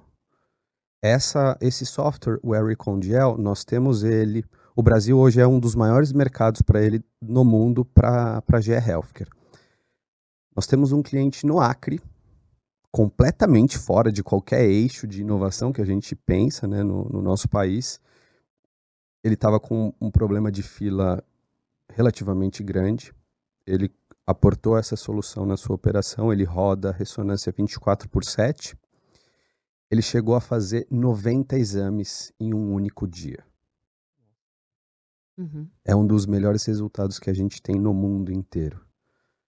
Essa, 1.04 1.56
esse 1.62 1.86
software, 1.86 2.40
o 2.42 2.56
Ericondiel, 2.56 3.38
nós 3.38 3.64
temos 3.64 4.04
ele. 4.04 4.44
O 4.76 4.82
Brasil 4.82 5.18
hoje 5.18 5.40
é 5.40 5.48
um 5.48 5.60
dos 5.60 5.76
maiores 5.76 6.12
mercados 6.12 6.64
para 6.64 6.82
ele 6.82 7.04
no 7.22 7.46
mundo 7.46 7.86
para 7.86 8.44
a 8.52 8.60
GE 8.60 8.72
Healthcare. 8.72 9.30
Nós 10.56 10.68
temos 10.68 10.92
um 10.92 11.02
cliente 11.02 11.46
no 11.46 11.60
Acre, 11.60 12.02
completamente 12.92 13.78
fora 13.78 14.12
de 14.12 14.22
qualquer 14.22 14.66
eixo 14.66 15.08
de 15.08 15.22
inovação 15.22 15.72
que 15.72 15.82
a 15.82 15.86
gente 15.86 16.14
pensa 16.14 16.68
né, 16.68 16.84
no, 16.84 17.06
no 17.06 17.22
nosso 17.22 17.48
país. 17.48 18.00
Ele 19.24 19.36
estava 19.36 19.60
com 19.60 19.94
um 20.00 20.12
problema 20.12 20.52
de 20.52 20.62
fila 20.62 21.24
relativamente 21.90 22.62
grande. 22.62 23.14
Ele 23.66 23.90
aportou 24.28 24.78
essa 24.78 24.96
solução 24.96 25.46
na 25.46 25.56
sua 25.56 25.76
operação. 25.76 26.34
Ele 26.34 26.44
roda 26.44 26.92
ressonância 26.92 27.54
24 27.56 28.10
por 28.10 28.26
7. 28.26 28.78
Ele 29.90 30.02
chegou 30.02 30.36
a 30.36 30.42
fazer 30.42 30.86
90 30.90 31.58
exames 31.58 32.34
em 32.40 32.54
um 32.54 32.74
único 32.74 33.08
dia. 33.08 33.44
Uhum. 35.38 35.68
É 35.86 35.96
um 35.96 36.06
dos 36.06 36.26
melhores 36.26 36.66
resultados 36.66 37.20
que 37.20 37.30
a 37.30 37.34
gente 37.34 37.62
tem 37.62 37.76
no 37.76 37.94
mundo 37.94 38.32
inteiro. 38.32 38.86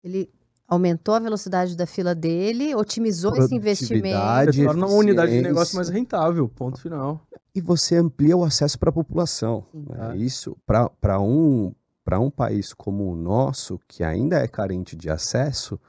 Ele 0.04 0.32
aumentou 0.74 1.16
a 1.16 1.20
velocidade 1.20 1.76
da 1.76 1.86
fila 1.86 2.14
dele, 2.14 2.76
otimizou 2.76 3.36
esse 3.36 3.56
investimento. 3.56 4.18
Torna 4.64 4.88
uma 4.88 4.96
unidade 4.96 5.32
de 5.32 5.42
negócio 5.42 5.76
mais 5.76 5.90
rentável, 5.90 6.48
ponto 6.50 6.82
final. 6.82 7.26
E 7.56 7.62
você 7.62 7.96
amplia 7.96 8.36
o 8.36 8.44
acesso 8.44 8.78
para 8.80 8.90
a 8.90 8.94
população. 8.94 9.66
Né? 9.74 10.18
Isso, 10.18 10.58
para 10.66 11.20
um, 11.20 11.74
um 12.20 12.30
país 12.30 12.74
como 12.74 13.12
o 13.12 13.16
nosso, 13.16 13.80
que 13.88 14.04
ainda 14.04 14.38
é 14.38 14.48
carente 14.48 14.96
de 14.96 15.10
acesso, 15.10 15.80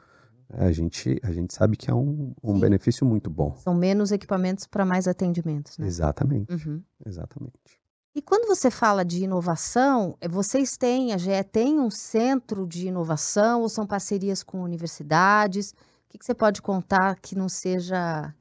a 0.50 0.70
gente, 0.70 1.18
a 1.22 1.32
gente 1.32 1.54
sabe 1.54 1.76
que 1.76 1.90
é 1.90 1.94
um, 1.94 2.32
um 2.42 2.58
benefício 2.58 3.06
muito 3.06 3.30
bom. 3.30 3.54
São 3.56 3.74
menos 3.74 4.12
equipamentos 4.12 4.66
para 4.66 4.84
mais 4.84 5.08
atendimentos. 5.08 5.78
Né? 5.78 5.86
Exatamente. 5.86 6.52
Uhum. 6.52 6.82
Exatamente. 7.04 7.83
E 8.14 8.22
quando 8.22 8.46
você 8.46 8.70
fala 8.70 9.04
de 9.04 9.24
inovação, 9.24 10.16
eh, 10.20 10.28
vocês 10.28 10.76
têm, 10.76 11.12
a 11.12 11.18
GE 11.18 11.42
tem 11.50 11.80
um 11.80 11.90
centro 11.90 12.64
de 12.64 12.86
inovação 12.86 13.62
ou 13.62 13.68
são 13.68 13.84
parcerias 13.84 14.40
com 14.40 14.62
universidades? 14.62 15.72
O 15.72 15.74
que, 16.10 16.18
que 16.18 16.24
você 16.24 16.34
pode 16.34 16.62
contar 16.62 17.16
que 17.16 17.34
não 17.34 17.48
seja 17.48 18.32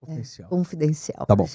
confidencial? 0.00 0.46
É, 0.46 0.48
confidencial 0.48 1.26
tá 1.26 1.34
bom. 1.34 1.48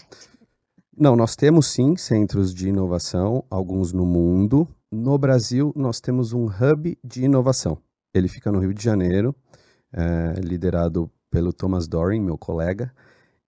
Não, 0.97 1.15
nós 1.15 1.37
temos 1.37 1.67
sim 1.67 1.95
centros 1.95 2.53
de 2.53 2.67
inovação, 2.67 3.43
alguns 3.49 3.93
no 3.93 4.05
mundo. 4.05 4.67
No 4.91 5.17
Brasil, 5.17 5.71
nós 5.77 6.01
temos 6.01 6.33
um 6.33 6.47
hub 6.47 6.97
de 7.01 7.23
inovação. 7.23 7.77
Ele 8.13 8.27
fica 8.27 8.51
no 8.51 8.59
Rio 8.59 8.73
de 8.73 8.83
Janeiro, 8.83 9.33
é, 9.93 10.39
liderado 10.41 11.09
pelo 11.29 11.53
Thomas 11.53 11.87
Doring, 11.87 12.21
meu 12.21 12.37
colega. 12.37 12.93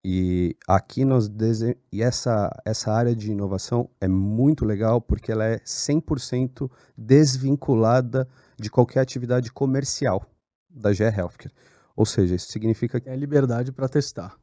E 0.08 0.54
aqui 0.68 1.04
nós 1.04 1.28
dese... 1.28 1.76
e 1.90 2.00
essa 2.00 2.48
essa 2.64 2.92
área 2.92 3.12
de 3.12 3.32
inovação 3.32 3.90
é 4.00 4.06
muito 4.06 4.64
legal 4.64 5.00
porque 5.00 5.32
ela 5.32 5.44
é 5.44 5.58
100% 5.58 6.70
desvinculada 6.96 8.28
de 8.56 8.70
qualquer 8.70 9.00
atividade 9.00 9.50
comercial 9.50 10.24
da 10.70 10.92
GE 10.92 11.02
Healthcare. 11.02 11.52
Ou 11.96 12.06
seja, 12.06 12.36
isso 12.36 12.52
significa 12.52 13.00
que 13.00 13.08
é 13.08 13.16
liberdade 13.16 13.72
para 13.72 13.88
testar. 13.88 14.36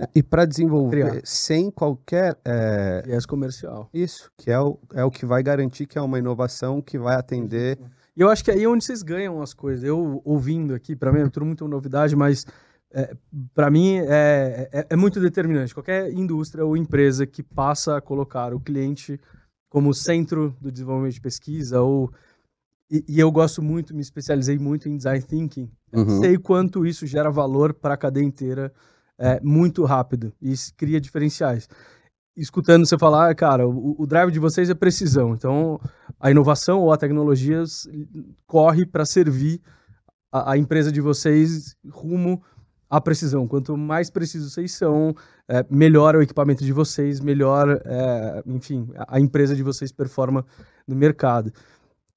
É, 0.00 0.08
e 0.14 0.22
para 0.22 0.44
desenvolver 0.44 1.10
Criar. 1.10 1.22
sem 1.24 1.72
qualquer. 1.72 2.38
É... 2.44 3.02
Viés 3.02 3.26
comercial. 3.26 3.90
Isso, 3.92 4.30
que 4.38 4.48
é 4.48 4.60
o, 4.60 4.78
é 4.92 5.02
o 5.02 5.10
que 5.10 5.26
vai 5.26 5.42
garantir 5.42 5.86
que 5.86 5.98
é 5.98 6.00
uma 6.00 6.20
inovação 6.20 6.80
que 6.80 7.00
vai 7.00 7.16
atender. 7.16 7.80
E 8.16 8.20
eu 8.20 8.28
acho 8.28 8.44
que 8.44 8.50
aí 8.52 8.62
é 8.62 8.68
onde 8.68 8.84
vocês 8.84 9.02
ganham 9.02 9.42
as 9.42 9.52
coisas. 9.52 9.82
Eu 9.82 10.22
ouvindo 10.24 10.72
aqui, 10.72 10.94
para 10.94 11.12
mim 11.12 11.18
é 11.18 11.28
tudo 11.28 11.46
muito 11.46 11.66
novidade, 11.66 12.14
mas 12.14 12.46
é, 12.94 13.16
para 13.52 13.70
mim 13.70 13.96
é, 13.96 14.68
é, 14.72 14.86
é, 14.90 14.96
muito 14.96 15.20
determinante. 15.20 15.74
Qualquer 15.74 16.12
indústria 16.12 16.64
ou 16.64 16.76
empresa 16.76 17.26
que 17.26 17.42
passa 17.42 17.96
a 17.96 18.00
colocar 18.00 18.54
o 18.54 18.60
cliente 18.60 19.20
como 19.68 19.92
centro 19.92 20.56
do 20.60 20.70
desenvolvimento 20.70 21.14
de 21.14 21.20
pesquisa 21.20 21.80
ou 21.80 22.12
e, 22.88 23.04
e 23.08 23.18
eu 23.18 23.32
gosto 23.32 23.60
muito, 23.60 23.94
me 23.94 24.00
especializei 24.00 24.58
muito 24.58 24.88
em 24.88 24.96
design 24.96 25.20
thinking. 25.22 25.68
Uhum. 25.92 26.20
Sei 26.20 26.38
quanto 26.38 26.86
isso 26.86 27.04
gera 27.06 27.30
valor 27.30 27.74
para 27.74 27.94
a 27.94 27.96
cadeia 27.96 28.24
inteira 28.24 28.72
é, 29.18 29.40
muito 29.40 29.84
rápido 29.84 30.32
e 30.40 30.54
cria 30.76 31.00
diferenciais. 31.00 31.68
Escutando 32.36 32.86
você 32.86 32.96
falar, 32.96 33.34
cara, 33.34 33.66
o, 33.66 33.96
o 33.98 34.06
drive 34.06 34.30
de 34.30 34.38
vocês 34.38 34.70
é 34.70 34.74
precisão. 34.74 35.34
Então, 35.34 35.80
a 36.20 36.30
inovação 36.30 36.80
ou 36.80 36.92
a 36.92 36.96
tecnologia 36.96 37.64
corre 38.46 38.86
para 38.86 39.04
servir 39.04 39.60
a, 40.30 40.52
a 40.52 40.58
empresa 40.58 40.92
de 40.92 41.00
vocês 41.00 41.74
rumo 41.88 42.40
a 42.96 43.00
precisão. 43.00 43.46
Quanto 43.46 43.76
mais 43.76 44.10
precisos 44.10 44.52
vocês 44.52 44.72
são, 44.72 45.14
é, 45.48 45.64
melhor 45.70 46.14
é 46.14 46.18
o 46.18 46.22
equipamento 46.22 46.64
de 46.64 46.72
vocês, 46.72 47.20
melhor, 47.20 47.80
é, 47.84 48.42
enfim, 48.46 48.88
a, 48.96 49.16
a, 49.16 49.20
empresa 49.20 49.54
de 49.56 49.62
vocês 49.62 49.90
performa 49.92 50.44
no 50.86 50.94
mercado. 50.94 51.52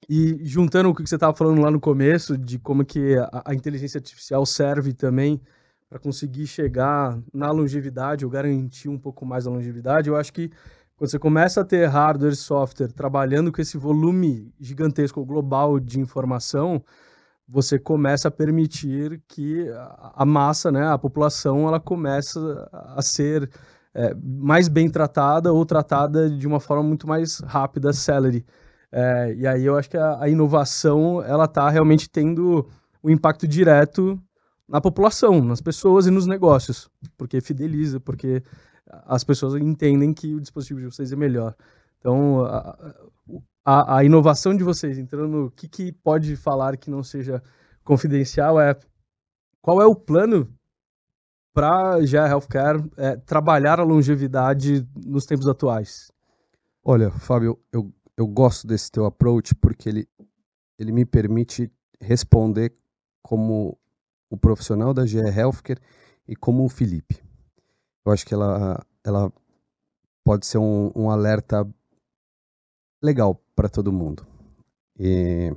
E 0.08 0.38
juntando 0.42 0.88
o 0.88 0.94
que 0.94 1.06
você 1.06 1.16
estava 1.16 1.34
falando 1.36 1.60
lá 1.60 1.70
no 1.70 1.80
começo, 1.80 2.38
de 2.38 2.58
como 2.58 2.84
que 2.84 3.16
a, 3.16 3.42
a 3.46 3.54
inteligência 3.54 3.98
artificial 3.98 4.46
serve 4.46 4.92
também 4.92 5.40
para 5.88 5.98
conseguir 5.98 6.46
chegar 6.46 7.18
na 7.32 7.50
longevidade 7.50 8.24
ou 8.24 8.30
garantir 8.30 8.88
um 8.88 8.98
pouco 8.98 9.24
mais 9.24 9.46
a 9.46 9.50
longevidade, 9.50 10.08
eu 10.08 10.16
acho 10.16 10.32
que 10.32 10.50
quando 10.96 11.10
você 11.10 11.18
começa 11.18 11.60
a 11.60 11.64
ter 11.64 11.86
hardware 11.86 12.32
e 12.32 12.36
software 12.36 12.92
trabalhando 12.92 13.52
com 13.52 13.60
esse 13.60 13.78
volume 13.78 14.52
gigantesco 14.60 15.24
global 15.24 15.78
de 15.78 16.00
informação, 16.00 16.82
você 17.48 17.78
começa 17.78 18.28
a 18.28 18.30
permitir 18.30 19.22
que 19.26 19.66
a 20.14 20.24
massa, 20.24 20.70
né, 20.70 20.86
a 20.86 20.98
população, 20.98 21.66
ela 21.66 21.80
começa 21.80 22.68
a 22.72 23.00
ser 23.00 23.50
é, 23.94 24.14
mais 24.14 24.68
bem 24.68 24.90
tratada 24.90 25.52
ou 25.52 25.64
tratada 25.64 26.28
de 26.28 26.46
uma 26.46 26.60
forma 26.60 26.82
muito 26.82 27.08
mais 27.08 27.38
rápida, 27.40 27.92
celery. 27.92 28.44
É, 28.92 29.34
e 29.34 29.46
aí 29.46 29.64
eu 29.64 29.76
acho 29.76 29.88
que 29.88 29.96
a, 29.96 30.22
a 30.22 30.28
inovação 30.28 31.22
ela 31.22 31.46
está 31.46 31.68
realmente 31.70 32.08
tendo 32.08 32.68
um 33.02 33.10
impacto 33.10 33.48
direto 33.48 34.20
na 34.68 34.80
população, 34.80 35.42
nas 35.42 35.62
pessoas 35.62 36.06
e 36.06 36.10
nos 36.10 36.26
negócios, 36.26 36.90
porque 37.16 37.40
fideliza, 37.40 37.98
porque 37.98 38.42
as 39.06 39.24
pessoas 39.24 39.54
entendem 39.54 40.12
que 40.12 40.34
o 40.34 40.40
dispositivo 40.40 40.80
de 40.80 40.86
vocês 40.86 41.12
é 41.12 41.16
melhor. 41.16 41.54
Então, 41.98 42.44
a, 42.44 42.58
a, 42.58 42.94
a 43.64 44.02
inovação 44.02 44.56
de 44.56 44.64
vocês, 44.64 44.98
entrando 44.98 45.28
no 45.28 45.50
que, 45.50 45.68
que 45.68 45.92
pode 45.92 46.36
falar 46.36 46.76
que 46.76 46.90
não 46.90 47.02
seja 47.02 47.42
confidencial, 47.84 48.58
é 48.58 48.74
qual 49.60 49.82
é 49.82 49.86
o 49.86 49.94
plano 49.94 50.48
para 51.52 51.94
a 51.94 52.06
GE 52.06 52.16
Healthcare 52.16 52.82
é, 52.96 53.16
trabalhar 53.16 53.80
a 53.80 53.82
longevidade 53.84 54.88
nos 55.04 55.26
tempos 55.26 55.48
atuais? 55.48 56.10
Olha, 56.84 57.10
Fábio, 57.10 57.58
eu, 57.72 57.92
eu 58.16 58.26
gosto 58.26 58.66
desse 58.66 58.90
teu 58.90 59.04
approach 59.04 59.54
porque 59.54 59.88
ele, 59.88 60.08
ele 60.78 60.92
me 60.92 61.04
permite 61.04 61.70
responder 62.00 62.74
como 63.22 63.78
o 64.30 64.36
profissional 64.36 64.94
da 64.94 65.04
GE 65.04 65.18
Healthcare 65.18 65.80
e 66.26 66.36
como 66.36 66.64
o 66.64 66.68
Felipe. 66.68 67.20
Eu 68.06 68.12
acho 68.12 68.24
que 68.24 68.32
ela, 68.32 68.82
ela 69.04 69.32
pode 70.24 70.46
ser 70.46 70.58
um, 70.58 70.90
um 70.94 71.10
alerta 71.10 71.68
legal 73.02 73.40
para 73.54 73.68
todo 73.68 73.92
mundo. 73.92 74.26
E, 74.98 75.52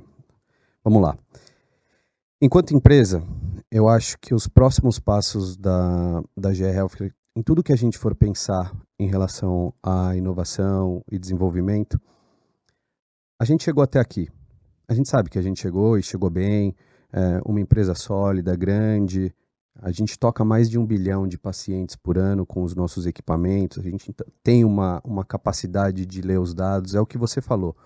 vamos 0.84 1.02
lá. 1.02 1.16
Enquanto 2.40 2.74
empresa, 2.74 3.22
eu 3.70 3.88
acho 3.88 4.18
que 4.18 4.34
os 4.34 4.48
próximos 4.48 4.98
passos 4.98 5.56
da, 5.56 6.22
da 6.36 6.52
GE 6.52 6.64
em 7.34 7.42
tudo 7.42 7.62
que 7.62 7.72
a 7.72 7.76
gente 7.76 7.96
for 7.96 8.14
pensar 8.14 8.72
em 8.98 9.06
relação 9.06 9.72
à 9.82 10.14
inovação 10.16 11.02
e 11.10 11.18
desenvolvimento, 11.18 12.00
a 13.40 13.44
gente 13.44 13.64
chegou 13.64 13.82
até 13.82 13.98
aqui. 13.98 14.28
A 14.86 14.94
gente 14.94 15.08
sabe 15.08 15.30
que 15.30 15.38
a 15.38 15.42
gente 15.42 15.60
chegou 15.60 15.98
e 15.98 16.02
chegou 16.02 16.28
bem, 16.28 16.74
é, 17.12 17.40
uma 17.44 17.60
empresa 17.60 17.94
sólida, 17.94 18.54
grande. 18.54 19.34
A 19.80 19.90
gente 19.90 20.18
toca 20.18 20.44
mais 20.44 20.68
de 20.68 20.78
um 20.78 20.86
bilhão 20.86 21.26
de 21.26 21.38
pacientes 21.38 21.96
por 21.96 22.18
ano 22.18 22.44
com 22.44 22.62
os 22.62 22.74
nossos 22.74 23.06
equipamentos. 23.06 23.78
A 23.78 23.82
gente 23.82 24.14
tem 24.42 24.64
uma, 24.64 25.00
uma 25.04 25.24
capacidade 25.24 26.04
de 26.04 26.20
ler 26.20 26.38
os 26.38 26.54
dados, 26.54 26.94
é 26.94 27.00
o 27.00 27.06
que 27.06 27.16
você 27.16 27.40
falou. 27.40 27.76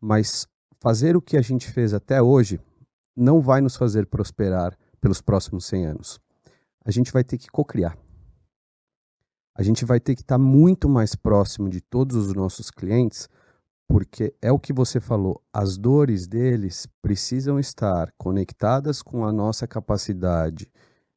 Mas 0.00 0.46
fazer 0.80 1.16
o 1.16 1.22
que 1.22 1.36
a 1.36 1.42
gente 1.42 1.70
fez 1.70 1.94
até 1.94 2.20
hoje 2.20 2.60
não 3.16 3.40
vai 3.40 3.60
nos 3.60 3.76
fazer 3.76 4.06
prosperar 4.06 4.76
pelos 5.00 5.20
próximos 5.20 5.64
100 5.66 5.86
anos. 5.86 6.20
A 6.84 6.90
gente 6.90 7.12
vai 7.12 7.22
ter 7.22 7.38
que 7.38 7.48
cocriar. 7.48 7.96
A 9.54 9.62
gente 9.62 9.84
vai 9.84 10.00
ter 10.00 10.14
que 10.14 10.22
estar 10.22 10.38
muito 10.38 10.88
mais 10.88 11.14
próximo 11.14 11.68
de 11.68 11.80
todos 11.80 12.16
os 12.16 12.34
nossos 12.34 12.70
clientes 12.70 13.28
porque 13.92 14.34
é 14.40 14.50
o 14.50 14.58
que 14.58 14.72
você 14.72 14.98
falou, 14.98 15.42
as 15.52 15.76
dores 15.76 16.26
deles 16.26 16.86
precisam 17.02 17.58
estar 17.60 18.10
conectadas 18.16 19.02
com 19.02 19.22
a 19.22 19.30
nossa 19.30 19.66
capacidade 19.66 20.66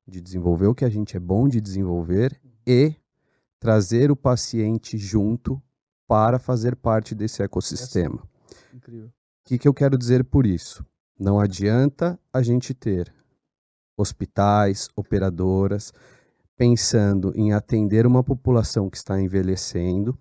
de 0.08 0.22
desenvolver 0.22 0.68
o 0.68 0.76
que 0.76 0.86
a 0.86 0.90
gente 0.90 1.18
é 1.18 1.20
bom 1.20 1.48
de 1.48 1.60
desenvolver 1.60 2.40
e 2.66 2.96
trazer 3.60 4.12
o 4.12 4.16
paciente 4.16 4.98
junto 4.98 5.62
para 6.08 6.38
fazer 6.38 6.76
parte 6.76 7.16
desse 7.16 7.42
ecossistema. 7.42 8.22
Incrível. 8.74 9.08
O 9.08 9.12
que, 9.46 9.58
que 9.58 9.68
eu 9.68 9.74
quero 9.74 9.98
dizer 9.98 10.24
por 10.24 10.46
isso? 10.46 10.86
Não 11.20 11.40
adianta 11.40 12.20
a 12.32 12.42
gente 12.42 12.74
ter 12.74 13.14
hospitais, 13.98 14.90
operadoras, 14.96 15.94
pensando 16.58 17.32
em 17.36 17.54
atender 17.54 18.06
uma 18.06 18.24
população 18.24 18.90
que 18.90 18.98
está 18.98 19.20
envelhecendo, 19.20 20.18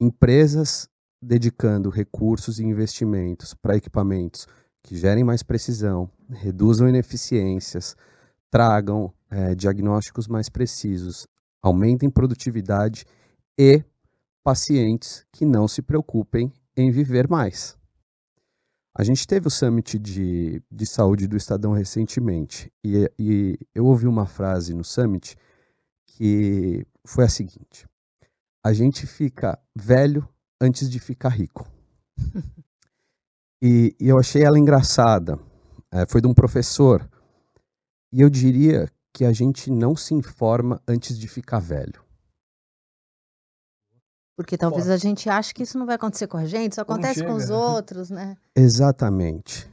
empresas 0.00 0.88
dedicando 1.20 1.88
recursos 1.88 2.58
e 2.58 2.64
investimentos 2.64 3.54
para 3.54 3.76
equipamentos 3.76 4.46
que 4.82 4.96
gerem 4.96 5.24
mais 5.24 5.42
precisão, 5.42 6.10
reduzam 6.28 6.88
ineficiências, 6.88 7.96
tragam 8.54 9.12
é, 9.28 9.52
diagnósticos 9.52 10.28
mais 10.28 10.48
precisos, 10.48 11.26
aumentem 11.60 12.08
produtividade 12.08 13.04
e 13.58 13.82
pacientes 14.44 15.26
que 15.32 15.44
não 15.44 15.66
se 15.66 15.82
preocupem 15.82 16.52
em 16.76 16.88
viver 16.88 17.28
mais. 17.28 17.76
A 18.96 19.02
gente 19.02 19.26
teve 19.26 19.48
o 19.48 19.50
Summit 19.50 19.98
de, 19.98 20.62
de 20.70 20.86
Saúde 20.86 21.26
do 21.26 21.36
Estadão 21.36 21.72
recentemente 21.72 22.72
e, 22.84 23.10
e 23.18 23.58
eu 23.74 23.86
ouvi 23.86 24.06
uma 24.06 24.24
frase 24.24 24.72
no 24.72 24.84
Summit 24.84 25.36
que 26.06 26.86
foi 27.04 27.24
a 27.24 27.28
seguinte: 27.28 27.88
a 28.64 28.72
gente 28.72 29.04
fica 29.04 29.58
velho 29.74 30.28
antes 30.60 30.88
de 30.88 31.00
ficar 31.00 31.30
rico. 31.30 31.68
e, 33.60 33.96
e, 33.98 34.08
eu 34.08 34.16
achei 34.16 34.44
ela 34.44 34.60
engraçada. 34.60 35.40
É, 35.90 36.06
foi 36.06 36.20
de 36.20 36.28
um 36.28 36.34
professor 36.34 37.08
E 38.14 38.20
eu 38.20 38.30
diria 38.30 38.88
que 39.12 39.24
a 39.24 39.32
gente 39.32 39.72
não 39.72 39.96
se 39.96 40.14
informa 40.14 40.80
antes 40.86 41.18
de 41.18 41.26
ficar 41.26 41.58
velho. 41.58 42.00
Porque 44.36 44.56
talvez 44.56 44.88
a 44.88 44.96
gente 44.96 45.28
ache 45.28 45.52
que 45.52 45.64
isso 45.64 45.76
não 45.76 45.84
vai 45.84 45.96
acontecer 45.96 46.28
com 46.28 46.36
a 46.36 46.46
gente, 46.46 46.72
isso 46.72 46.80
acontece 46.80 47.26
com 47.26 47.34
os 47.34 47.50
outros, 47.50 48.10
né? 48.10 48.36
Exatamente. 48.54 49.68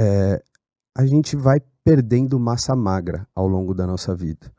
É, 0.00 0.42
a 0.96 1.04
gente 1.04 1.36
vai 1.36 1.60
perdendo 1.84 2.40
massa 2.40 2.74
magra 2.74 3.28
ao 3.34 3.46
longo 3.46 3.74
da 3.74 3.86
nossa 3.86 4.14
vida. 4.14 4.50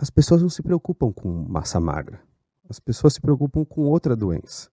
As 0.00 0.10
pessoas 0.10 0.42
não 0.42 0.50
se 0.50 0.60
preocupam 0.60 1.12
com 1.12 1.28
massa 1.48 1.78
magra. 1.78 2.20
As 2.68 2.80
pessoas 2.80 3.14
se 3.14 3.20
preocupam 3.20 3.64
com 3.64 3.82
outra 3.82 4.16
doença, 4.16 4.68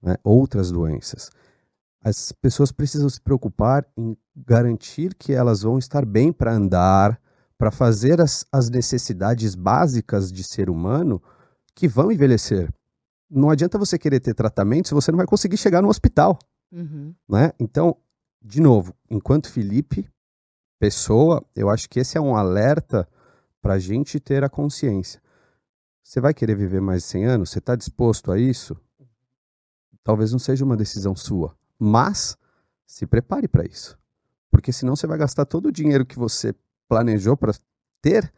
né? 0.00 0.14
outras 0.22 0.70
doenças. 0.70 1.28
As 2.04 2.32
pessoas 2.32 2.72
precisam 2.72 3.08
se 3.08 3.20
preocupar 3.20 3.86
em 3.96 4.16
garantir 4.34 5.14
que 5.14 5.32
elas 5.32 5.62
vão 5.62 5.78
estar 5.78 6.04
bem 6.04 6.32
para 6.32 6.52
andar, 6.52 7.20
para 7.56 7.70
fazer 7.70 8.20
as, 8.20 8.44
as 8.50 8.68
necessidades 8.68 9.54
básicas 9.54 10.32
de 10.32 10.42
ser 10.42 10.68
humano 10.68 11.22
que 11.74 11.86
vão 11.86 12.10
envelhecer. 12.10 12.72
Não 13.30 13.50
adianta 13.50 13.78
você 13.78 13.96
querer 13.98 14.20
ter 14.20 14.34
tratamento 14.34 14.88
se 14.88 14.94
você 14.94 15.12
não 15.12 15.16
vai 15.16 15.26
conseguir 15.26 15.56
chegar 15.56 15.80
no 15.80 15.88
hospital. 15.88 16.38
Uhum. 16.72 17.14
Né? 17.28 17.52
Então, 17.60 17.96
de 18.42 18.60
novo, 18.60 18.94
enquanto 19.08 19.50
Felipe, 19.50 20.08
pessoa, 20.80 21.44
eu 21.54 21.70
acho 21.70 21.88
que 21.88 22.00
esse 22.00 22.18
é 22.18 22.20
um 22.20 22.34
alerta 22.34 23.08
para 23.60 23.74
a 23.74 23.78
gente 23.78 24.18
ter 24.18 24.42
a 24.42 24.48
consciência. 24.48 25.22
Você 26.02 26.20
vai 26.20 26.34
querer 26.34 26.56
viver 26.56 26.80
mais 26.80 27.02
de 27.02 27.08
100 27.10 27.24
anos? 27.26 27.50
Você 27.50 27.60
está 27.60 27.76
disposto 27.76 28.32
a 28.32 28.38
isso? 28.38 28.76
Talvez 30.02 30.32
não 30.32 30.38
seja 30.40 30.64
uma 30.64 30.76
decisão 30.76 31.14
sua, 31.14 31.56
mas 31.82 32.36
se 32.86 33.06
prepare 33.06 33.48
para 33.48 33.64
isso. 33.64 33.98
Porque 34.50 34.72
senão 34.72 34.94
você 34.94 35.06
vai 35.06 35.18
gastar 35.18 35.44
todo 35.44 35.66
o 35.66 35.72
dinheiro 35.72 36.06
que 36.06 36.18
você 36.18 36.54
planejou 36.88 37.36
para 37.36 37.52
ter 38.00 38.32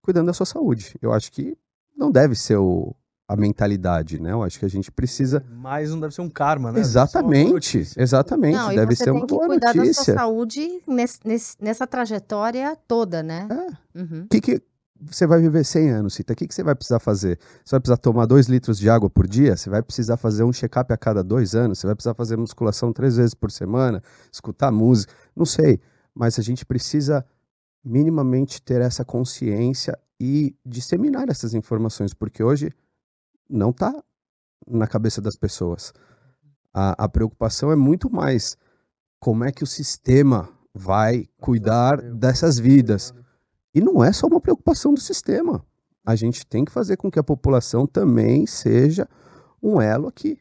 cuidando 0.00 0.26
da 0.26 0.32
sua 0.32 0.46
saúde. 0.46 0.94
Eu 1.02 1.12
acho 1.12 1.32
que 1.32 1.58
não 1.96 2.12
deve 2.12 2.36
ser 2.36 2.56
o, 2.56 2.94
a 3.26 3.34
mentalidade, 3.34 4.20
né? 4.20 4.30
Eu 4.30 4.44
acho 4.44 4.58
que 4.58 4.64
a 4.64 4.68
gente 4.68 4.92
precisa. 4.92 5.44
Mas 5.50 5.90
não 5.90 5.98
deve 5.98 6.14
ser 6.14 6.20
um 6.20 6.30
karma, 6.30 6.70
né? 6.70 6.78
Exatamente, 6.78 7.88
exatamente. 7.96 8.56
Não, 8.56 8.74
deve 8.74 8.94
ser 8.94 9.10
uma 9.10 9.26
boa 9.26 9.48
notícia. 9.48 9.72
Tem 9.72 9.72
que 9.72 9.78
cuidar 9.78 9.88
da 9.88 9.94
sua 9.94 10.14
saúde 10.14 10.82
nesse, 10.86 11.18
nesse, 11.24 11.56
nessa 11.60 11.86
trajetória 11.86 12.76
toda, 12.86 13.22
né? 13.22 13.48
É. 13.50 13.98
Uhum. 14.00 14.26
Que 14.30 14.40
que 14.40 14.62
você 15.00 15.26
vai 15.26 15.40
viver 15.40 15.64
100 15.64 15.90
anos, 15.90 16.14
Cita? 16.14 16.32
O 16.32 16.36
que, 16.36 16.46
que 16.46 16.54
você 16.54 16.62
vai 16.62 16.74
precisar 16.74 16.98
fazer? 16.98 17.38
Você 17.64 17.72
vai 17.72 17.80
precisar 17.80 17.96
tomar 17.98 18.26
2 18.26 18.46
litros 18.46 18.78
de 18.78 18.88
água 18.88 19.10
por 19.10 19.26
dia? 19.26 19.56
Você 19.56 19.68
vai 19.68 19.82
precisar 19.82 20.16
fazer 20.16 20.44
um 20.44 20.52
check-up 20.52 20.92
a 20.92 20.96
cada 20.96 21.22
dois 21.22 21.54
anos? 21.54 21.78
Você 21.78 21.86
vai 21.86 21.94
precisar 21.94 22.14
fazer 22.14 22.36
musculação 22.36 22.92
três 22.92 23.16
vezes 23.16 23.34
por 23.34 23.50
semana? 23.50 24.02
Escutar 24.32 24.70
música? 24.70 25.12
Não 25.34 25.44
sei. 25.44 25.80
Mas 26.14 26.38
a 26.38 26.42
gente 26.42 26.64
precisa 26.64 27.24
minimamente 27.84 28.60
ter 28.60 28.80
essa 28.80 29.04
consciência 29.04 29.96
e 30.18 30.56
disseminar 30.64 31.28
essas 31.28 31.54
informações, 31.54 32.12
porque 32.12 32.42
hoje 32.42 32.72
não 33.48 33.70
está 33.70 33.94
na 34.66 34.86
cabeça 34.86 35.20
das 35.20 35.36
pessoas. 35.36 35.92
A, 36.74 37.04
a, 37.04 37.08
preocupação 37.08 37.70
é 37.70 37.76
muito 37.76 38.10
mais 38.10 38.56
como 39.20 39.44
é 39.44 39.52
que 39.52 39.62
o 39.62 39.66
sistema 39.66 40.48
vai 40.74 41.28
cuidar 41.40 42.00
dessas 42.02 42.58
vidas. 42.58 43.14
E 43.76 43.80
não 43.82 44.02
é 44.02 44.10
só 44.10 44.26
uma 44.26 44.40
preocupação 44.40 44.94
do 44.94 45.00
sistema. 45.00 45.62
A 46.02 46.16
gente 46.16 46.46
tem 46.46 46.64
que 46.64 46.72
fazer 46.72 46.96
com 46.96 47.10
que 47.10 47.18
a 47.18 47.22
população 47.22 47.86
também 47.86 48.46
seja 48.46 49.06
um 49.62 49.78
elo 49.82 50.08
aqui. 50.08 50.38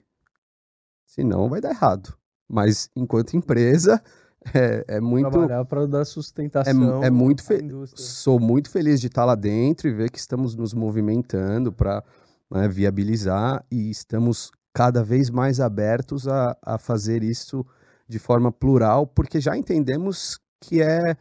Senão 1.06 1.50
vai 1.50 1.60
dar 1.60 1.72
errado. 1.72 2.16
Mas 2.48 2.90
enquanto 2.96 3.36
empresa, 3.36 4.02
é, 4.56 4.86
é 4.88 5.02
muito. 5.02 5.30
Trabalhar 5.30 5.66
para 5.66 5.86
dar 5.86 6.06
sustentação. 6.06 7.04
É, 7.04 7.08
é 7.08 7.10
muito 7.10 7.44
fe... 7.44 7.60
Sou 7.96 8.40
muito 8.40 8.70
feliz 8.70 9.02
de 9.02 9.08
estar 9.08 9.26
lá 9.26 9.36
dentro 9.36 9.90
e 9.90 9.94
ver 9.94 10.10
que 10.10 10.20
estamos 10.20 10.56
nos 10.56 10.74
movimentando 10.74 11.74
para 11.74 12.02
né, 12.50 12.70
viabilizar 12.70 13.66
e 13.70 13.90
estamos 13.90 14.50
cada 14.74 15.04
vez 15.04 15.30
mais 15.30 15.60
abertos 15.60 16.26
a, 16.26 16.56
a 16.62 16.78
fazer 16.78 17.22
isso 17.22 17.66
de 18.08 18.18
forma 18.18 18.50
plural, 18.50 19.06
porque 19.06 19.42
já 19.42 19.58
entendemos 19.58 20.40
que 20.62 20.82
é, 20.82 21.18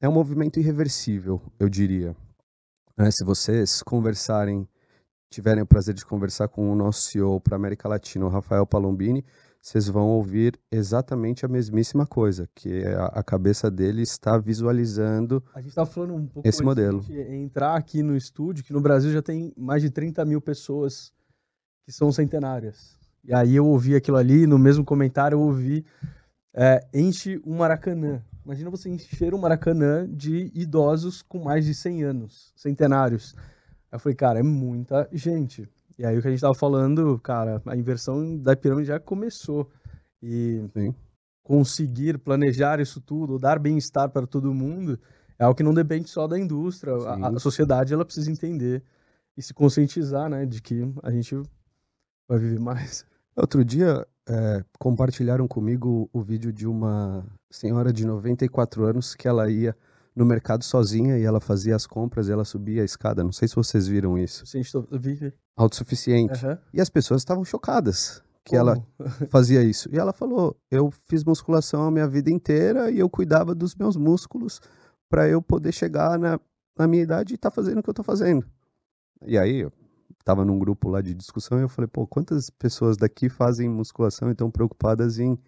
é 0.00 0.08
um 0.08 0.12
movimento 0.12 0.58
irreversível, 0.58 1.40
eu 1.58 1.68
diria. 1.68 2.16
Né, 2.96 3.10
se 3.10 3.24
vocês 3.24 3.82
conversarem, 3.82 4.66
tiverem 5.30 5.62
o 5.62 5.66
prazer 5.66 5.94
de 5.94 6.04
conversar 6.04 6.48
com 6.48 6.70
o 6.70 6.74
nosso 6.74 7.02
CEO 7.02 7.40
para 7.40 7.56
América 7.56 7.88
Latina, 7.88 8.24
o 8.24 8.28
Rafael 8.28 8.66
Palombini, 8.66 9.24
vocês 9.62 9.88
vão 9.88 10.08
ouvir 10.08 10.58
exatamente 10.72 11.44
a 11.44 11.48
mesmíssima 11.48 12.06
coisa, 12.06 12.48
que 12.54 12.82
é 12.82 12.94
a, 12.94 13.06
a 13.06 13.22
cabeça 13.22 13.70
dele 13.70 14.00
está 14.00 14.38
visualizando 14.38 15.44
a 15.54 15.60
gente 15.60 15.74
tá 15.74 15.84
falando 15.84 16.14
um 16.14 16.26
pouco 16.26 16.48
esse 16.48 16.62
modelo. 16.62 17.04
entrar 17.10 17.76
aqui 17.76 18.02
no 18.02 18.16
estúdio, 18.16 18.64
que 18.64 18.72
no 18.72 18.80
Brasil 18.80 19.12
já 19.12 19.20
tem 19.20 19.52
mais 19.56 19.82
de 19.82 19.90
30 19.90 20.24
mil 20.24 20.40
pessoas 20.40 21.12
que 21.84 21.92
são 21.92 22.10
centenárias. 22.10 22.96
E 23.22 23.34
aí 23.34 23.54
eu 23.54 23.66
ouvi 23.66 23.94
aquilo 23.94 24.16
ali, 24.16 24.46
no 24.46 24.58
mesmo 24.58 24.82
comentário 24.82 25.36
eu 25.36 25.40
ouvi 25.40 25.84
é, 26.54 26.86
enche 26.94 27.40
o 27.44 27.54
Maracanã. 27.54 28.22
Imagina 28.44 28.70
você 28.70 28.88
encher 28.88 29.34
o 29.34 29.38
Maracanã 29.38 30.08
de 30.08 30.50
idosos 30.54 31.22
com 31.22 31.38
mais 31.38 31.64
de 31.64 31.74
100 31.74 32.02
anos, 32.04 32.52
centenários. 32.56 33.34
Aí 33.90 33.96
eu 33.96 33.98
falei, 33.98 34.16
cara, 34.16 34.38
é 34.38 34.42
muita 34.42 35.08
gente. 35.12 35.68
E 35.98 36.04
aí 36.04 36.16
o 36.16 36.22
que 36.22 36.28
a 36.28 36.30
gente 36.30 36.40
tava 36.40 36.54
falando, 36.54 37.18
cara, 37.18 37.60
a 37.66 37.76
inversão 37.76 38.36
da 38.38 38.56
pirâmide 38.56 38.88
já 38.88 38.98
começou. 38.98 39.70
E 40.22 40.64
Sim. 40.72 40.94
conseguir 41.42 42.18
planejar 42.18 42.80
isso 42.80 43.00
tudo, 43.00 43.38
dar 43.38 43.58
bem-estar 43.58 44.08
para 44.08 44.26
todo 44.26 44.54
mundo, 44.54 44.98
é 45.38 45.44
algo 45.44 45.56
que 45.56 45.62
não 45.62 45.74
depende 45.74 46.08
só 46.08 46.26
da 46.26 46.38
indústria. 46.38 46.94
A, 46.94 47.28
a, 47.28 47.38
sociedade 47.38 47.92
ela 47.92 48.04
precisa 48.04 48.30
entender 48.30 48.82
e 49.36 49.42
se 49.42 49.54
conscientizar, 49.54 50.28
né, 50.28 50.44
de 50.44 50.60
que 50.60 50.82
a 51.02 51.10
gente 51.10 51.34
vai 52.28 52.38
viver 52.38 52.60
mais. 52.60 53.04
Outro 53.34 53.64
dia 53.64 54.06
é, 54.30 54.64
compartilharam 54.78 55.48
comigo 55.48 56.08
o 56.12 56.22
vídeo 56.22 56.52
de 56.52 56.64
uma 56.64 57.26
senhora 57.50 57.92
de 57.92 58.06
94 58.06 58.84
anos 58.84 59.12
que 59.12 59.26
ela 59.26 59.50
ia 59.50 59.76
no 60.14 60.24
mercado 60.24 60.62
sozinha 60.62 61.18
e 61.18 61.24
ela 61.24 61.40
fazia 61.40 61.74
as 61.74 61.84
compras 61.84 62.28
e 62.28 62.32
ela 62.32 62.44
subia 62.44 62.82
a 62.82 62.84
escada. 62.84 63.24
Não 63.24 63.32
sei 63.32 63.48
se 63.48 63.56
vocês 63.56 63.88
viram 63.88 64.16
isso. 64.16 64.46
Sim, 64.46 64.60
estou, 64.60 64.86
vi. 64.92 65.32
Autossuficiente. 65.56 66.46
Uhum. 66.46 66.56
E 66.72 66.80
as 66.80 66.88
pessoas 66.88 67.22
estavam 67.22 67.44
chocadas 67.44 68.22
que 68.44 68.56
Como? 68.56 68.70
ela 68.70 68.86
fazia 69.30 69.62
isso. 69.64 69.88
E 69.92 69.98
ela 69.98 70.12
falou: 70.12 70.56
Eu 70.70 70.92
fiz 71.08 71.24
musculação 71.24 71.82
a 71.82 71.90
minha 71.90 72.06
vida 72.06 72.30
inteira 72.30 72.88
e 72.88 73.00
eu 73.00 73.10
cuidava 73.10 73.52
dos 73.52 73.74
meus 73.74 73.96
músculos 73.96 74.60
para 75.08 75.28
eu 75.28 75.42
poder 75.42 75.72
chegar 75.72 76.16
na, 76.18 76.38
na 76.78 76.86
minha 76.86 77.02
idade 77.02 77.34
e 77.34 77.36
estar 77.36 77.50
tá 77.50 77.54
fazendo 77.54 77.78
o 77.78 77.82
que 77.82 77.88
eu 77.88 77.92
estou 77.92 78.04
fazendo. 78.04 78.46
E 79.26 79.36
aí, 79.36 79.68
eu 80.20 80.24
tava 80.24 80.44
num 80.44 80.58
grupo 80.58 80.88
lá 80.88 81.00
de 81.00 81.14
discussão 81.14 81.58
e 81.58 81.62
eu 81.62 81.68
falei: 81.68 81.88
Pô, 81.88 82.06
quantas 82.06 82.50
pessoas 82.50 82.96
daqui 82.96 83.28
fazem 83.28 83.68
musculação 83.68 84.28
e 84.28 84.32
estão 84.32 84.50
preocupadas 84.50 85.18
em 85.18 85.38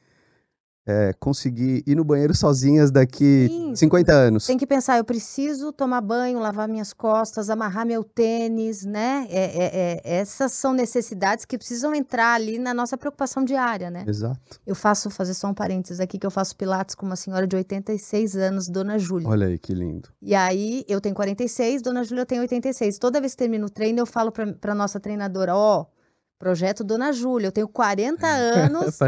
é, 0.87 1.13
conseguir 1.19 1.83
ir 1.87 1.95
no 1.95 2.05
banheiro 2.05 2.35
sozinhas 2.35 2.91
daqui 2.91 3.49
Sim, 3.49 3.77
50 3.77 4.13
anos. 4.13 4.47
Tem 4.47 4.59
que 4.59 4.67
pensar, 4.67 4.99
eu 4.99 5.05
preciso 5.05 5.73
tomar 5.73 6.01
banho, 6.01 6.39
lavar 6.41 6.69
minhas 6.69 6.93
costas, 6.93 7.49
amarrar 7.49 7.87
meu 7.87 8.03
tênis, 8.03 8.85
né? 8.85 9.27
É, 9.31 9.45
é, 9.45 9.71
é, 9.75 10.21
essas 10.21 10.53
são 10.53 10.73
necessidades 10.73 11.45
que 11.45 11.57
precisam 11.57 11.95
entrar 11.95 12.35
ali 12.35 12.59
na 12.59 12.75
nossa 12.75 12.97
preocupação 12.99 13.45
diária, 13.45 13.91
né? 13.91 14.05
Exato. 14.07 14.61
Eu 14.67 14.75
faço, 14.75 15.09
fazer 15.11 15.35
só 15.35 15.49
um 15.49 15.55
parênteses 15.55 16.01
aqui, 16.01 16.19
que 16.19 16.27
eu 16.27 16.31
faço 16.31 16.57
pilates 16.57 16.95
com 16.95 17.07
uma 17.07 17.17
senhora 17.17 17.47
de 17.47 17.55
86 17.55 18.37
anos, 18.37 18.69
Dona 18.69 18.99
Júlia. 18.99 19.29
Olha 19.29 19.47
aí, 19.47 19.59
que 19.59 19.73
lindo. 19.73 20.09
E 20.21 20.35
aí, 20.35 20.85
eu 20.89 21.01
tenho 21.01 21.15
46, 21.15 21.83
Dona 21.83 22.03
Júlia 22.03 22.27
tem 22.27 22.41
86. 22.41 22.99
Toda 22.99 23.21
vez 23.21 23.33
que 23.33 23.39
termino 23.39 23.67
o 23.67 23.71
treino, 23.71 24.01
eu 24.01 24.07
falo 24.07 24.33
para 24.33 24.75
nossa 24.75 24.99
treinadora, 24.99 25.55
ó... 25.55 25.83
Oh, 25.83 25.92
Projeto 26.43 26.83
Dona 26.83 27.13
Júlia. 27.13 27.47
Eu 27.47 27.53
tenho 27.53 27.69
40 27.69 28.27
anos 28.27 28.99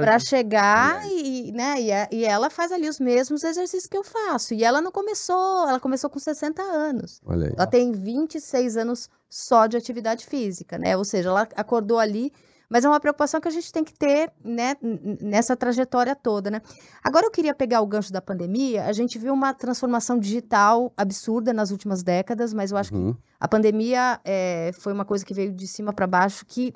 para 0.00 0.18
chegar, 0.18 1.06
e, 1.10 1.52
né, 1.52 1.74
e, 1.78 2.16
e, 2.16 2.24
ela 2.24 2.48
faz 2.48 2.72
ali 2.72 2.88
os 2.88 2.98
mesmos 2.98 3.44
exercícios 3.44 3.86
que 3.86 3.98
eu 3.98 4.02
faço. 4.02 4.54
E 4.54 4.64
ela 4.64 4.80
não 4.80 4.90
começou, 4.90 5.68
ela 5.68 5.78
começou 5.78 6.08
com 6.08 6.18
60 6.18 6.62
anos. 6.62 7.20
Ela 7.54 7.66
tem 7.66 7.92
26 7.92 8.78
anos 8.78 9.10
só 9.28 9.66
de 9.66 9.76
atividade 9.76 10.24
física, 10.24 10.78
né? 10.78 10.96
Ou 10.96 11.04
seja, 11.04 11.28
ela 11.28 11.46
acordou 11.54 11.98
ali 11.98 12.32
mas 12.70 12.84
é 12.84 12.88
uma 12.88 13.00
preocupação 13.00 13.40
que 13.40 13.48
a 13.48 13.50
gente 13.50 13.72
tem 13.72 13.82
que 13.82 13.92
ter 13.92 14.30
né, 14.44 14.76
nessa 15.20 15.56
trajetória 15.56 16.14
toda. 16.14 16.52
Né? 16.52 16.62
Agora 17.02 17.26
eu 17.26 17.30
queria 17.30 17.52
pegar 17.52 17.80
o 17.80 17.86
gancho 17.86 18.12
da 18.12 18.22
pandemia. 18.22 18.84
A 18.84 18.92
gente 18.92 19.18
viu 19.18 19.34
uma 19.34 19.52
transformação 19.52 20.16
digital 20.16 20.92
absurda 20.96 21.52
nas 21.52 21.72
últimas 21.72 22.04
décadas, 22.04 22.54
mas 22.54 22.70
eu 22.70 22.78
acho 22.78 22.94
uhum. 22.94 23.12
que 23.12 23.18
a 23.40 23.48
pandemia 23.48 24.20
é, 24.24 24.70
foi 24.74 24.92
uma 24.92 25.04
coisa 25.04 25.26
que 25.26 25.34
veio 25.34 25.52
de 25.52 25.66
cima 25.66 25.92
para 25.92 26.06
baixo 26.06 26.46
que 26.46 26.72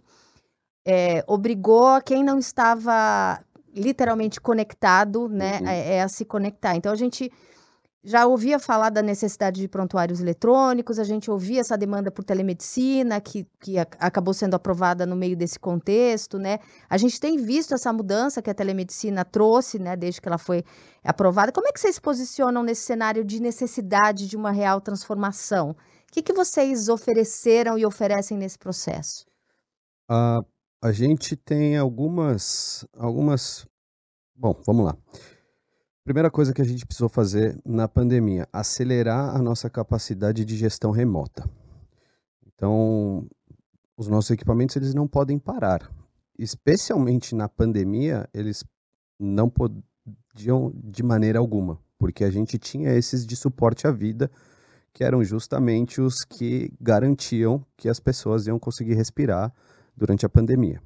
é, 0.84 1.22
obrigou 1.28 2.02
quem 2.02 2.24
não 2.24 2.40
estava 2.40 3.40
literalmente 3.72 4.40
conectado 4.40 5.28
né, 5.28 5.60
uhum. 5.60 5.68
a, 5.68 5.72
é, 5.72 6.02
a 6.02 6.08
se 6.08 6.24
conectar. 6.24 6.74
Então 6.74 6.90
a 6.90 6.96
gente 6.96 7.30
já 8.04 8.26
ouvia 8.26 8.58
falar 8.58 8.90
da 8.90 9.00
necessidade 9.00 9.60
de 9.60 9.66
prontuários 9.66 10.20
eletrônicos, 10.20 10.98
a 10.98 11.04
gente 11.04 11.30
ouvia 11.30 11.60
essa 11.60 11.76
demanda 11.76 12.10
por 12.10 12.22
telemedicina, 12.22 13.18
que, 13.18 13.46
que 13.58 13.78
a, 13.78 13.86
acabou 13.98 14.34
sendo 14.34 14.54
aprovada 14.54 15.06
no 15.06 15.16
meio 15.16 15.34
desse 15.34 15.58
contexto, 15.58 16.38
né? 16.38 16.58
A 16.88 16.98
gente 16.98 17.18
tem 17.18 17.38
visto 17.38 17.72
essa 17.72 17.92
mudança 17.92 18.42
que 18.42 18.50
a 18.50 18.54
telemedicina 18.54 19.24
trouxe, 19.24 19.78
né, 19.78 19.96
desde 19.96 20.20
que 20.20 20.28
ela 20.28 20.36
foi 20.36 20.62
aprovada. 21.02 21.50
Como 21.50 21.66
é 21.66 21.72
que 21.72 21.80
vocês 21.80 21.94
se 21.94 22.00
posicionam 22.00 22.62
nesse 22.62 22.82
cenário 22.82 23.24
de 23.24 23.40
necessidade 23.40 24.28
de 24.28 24.36
uma 24.36 24.50
real 24.50 24.82
transformação? 24.82 25.70
O 25.70 25.76
que, 26.12 26.22
que 26.22 26.32
vocês 26.32 26.90
ofereceram 26.90 27.78
e 27.78 27.86
oferecem 27.86 28.36
nesse 28.36 28.58
processo? 28.58 29.26
Uh, 30.10 30.44
a 30.82 30.92
gente 30.92 31.34
tem 31.34 31.78
algumas, 31.78 32.86
algumas. 32.92 33.66
Bom, 34.36 34.54
vamos 34.66 34.84
lá. 34.84 34.96
Primeira 36.04 36.30
coisa 36.30 36.52
que 36.52 36.60
a 36.60 36.64
gente 36.66 36.84
precisou 36.84 37.08
fazer 37.08 37.58
na 37.64 37.88
pandemia, 37.88 38.46
acelerar 38.52 39.34
a 39.34 39.40
nossa 39.40 39.70
capacidade 39.70 40.44
de 40.44 40.54
gestão 40.54 40.90
remota. 40.90 41.48
Então, 42.46 43.26
os 43.96 44.06
nossos 44.06 44.30
equipamentos 44.30 44.76
eles 44.76 44.92
não 44.92 45.08
podem 45.08 45.38
parar. 45.38 45.90
Especialmente 46.38 47.34
na 47.34 47.48
pandemia, 47.48 48.28
eles 48.34 48.62
não 49.18 49.48
podiam 49.48 50.70
de 50.74 51.02
maneira 51.02 51.38
alguma, 51.38 51.80
porque 51.98 52.22
a 52.22 52.30
gente 52.30 52.58
tinha 52.58 52.92
esses 52.92 53.24
de 53.24 53.34
suporte 53.34 53.86
à 53.86 53.90
vida, 53.90 54.30
que 54.92 55.02
eram 55.02 55.24
justamente 55.24 56.02
os 56.02 56.22
que 56.22 56.70
garantiam 56.78 57.64
que 57.78 57.88
as 57.88 57.98
pessoas 57.98 58.46
iam 58.46 58.58
conseguir 58.58 58.92
respirar 58.92 59.50
durante 59.96 60.26
a 60.26 60.28
pandemia. 60.28 60.82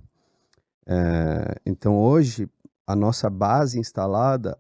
É, 0.87 1.57
então, 1.67 1.99
hoje, 1.99 2.49
a 2.87 2.95
nossa 2.95 3.29
base 3.29 3.81
instalada 3.81 4.57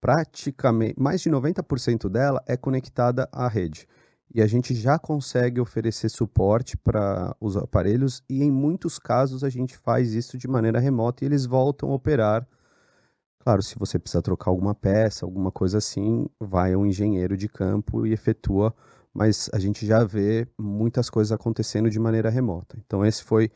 praticamente 0.00 0.94
mais 0.98 1.20
de 1.20 1.30
90% 1.30 2.08
dela 2.08 2.42
é 2.46 2.56
conectada 2.56 3.28
à 3.32 3.48
rede. 3.48 3.86
E 4.34 4.42
a 4.42 4.46
gente 4.46 4.74
já 4.74 4.98
consegue 4.98 5.60
oferecer 5.60 6.10
suporte 6.10 6.76
para 6.76 7.34
os 7.40 7.56
aparelhos 7.56 8.22
e 8.28 8.42
em 8.42 8.50
muitos 8.50 8.98
casos 8.98 9.42
a 9.42 9.48
gente 9.48 9.76
faz 9.78 10.12
isso 10.12 10.36
de 10.36 10.46
maneira 10.46 10.78
remota 10.78 11.24
e 11.24 11.26
eles 11.26 11.46
voltam 11.46 11.90
a 11.90 11.94
operar. 11.94 12.46
Claro, 13.40 13.62
se 13.62 13.78
você 13.78 13.98
precisar 13.98 14.20
trocar 14.20 14.50
alguma 14.50 14.74
peça, 14.74 15.24
alguma 15.24 15.50
coisa 15.50 15.78
assim, 15.78 16.26
vai 16.38 16.76
um 16.76 16.84
engenheiro 16.84 17.36
de 17.36 17.48
campo 17.48 18.06
e 18.06 18.12
efetua, 18.12 18.74
mas 19.14 19.48
a 19.54 19.58
gente 19.58 19.86
já 19.86 20.04
vê 20.04 20.46
muitas 20.58 21.08
coisas 21.08 21.32
acontecendo 21.32 21.88
de 21.88 21.98
maneira 21.98 22.28
remota. 22.28 22.76
Então 22.84 23.06
esse 23.06 23.24
foi 23.24 23.50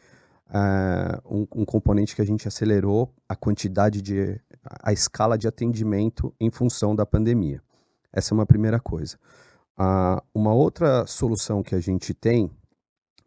uh, 0.53 1.21
um, 1.25 1.63
um, 1.63 1.65
componente 1.65 2.15
que 2.15 2.23
a 2.23 2.27
gente 2.27 2.47
acelerou 2.47 3.13
a 3.29 3.35
quantidade 3.35 4.03
de 4.03 4.41
a 4.65 4.93
escala 4.93 5.37
de 5.37 5.49
atendimento 5.49 6.33
em 6.39 6.51
função 6.51 6.95
da 6.95 7.05
pandemia. 7.05 7.63
Essa 8.13 8.33
é 8.33 8.35
uma 8.35 8.47
primeira 8.47 8.79
coisa. 8.79 9.19
Uh, 9.79 10.23
uma 10.35 10.53
outra 10.53 11.07
solução 11.07 11.63
que 11.63 11.75
a 11.75 11.81
gente 11.81 12.13
tem 12.13 12.51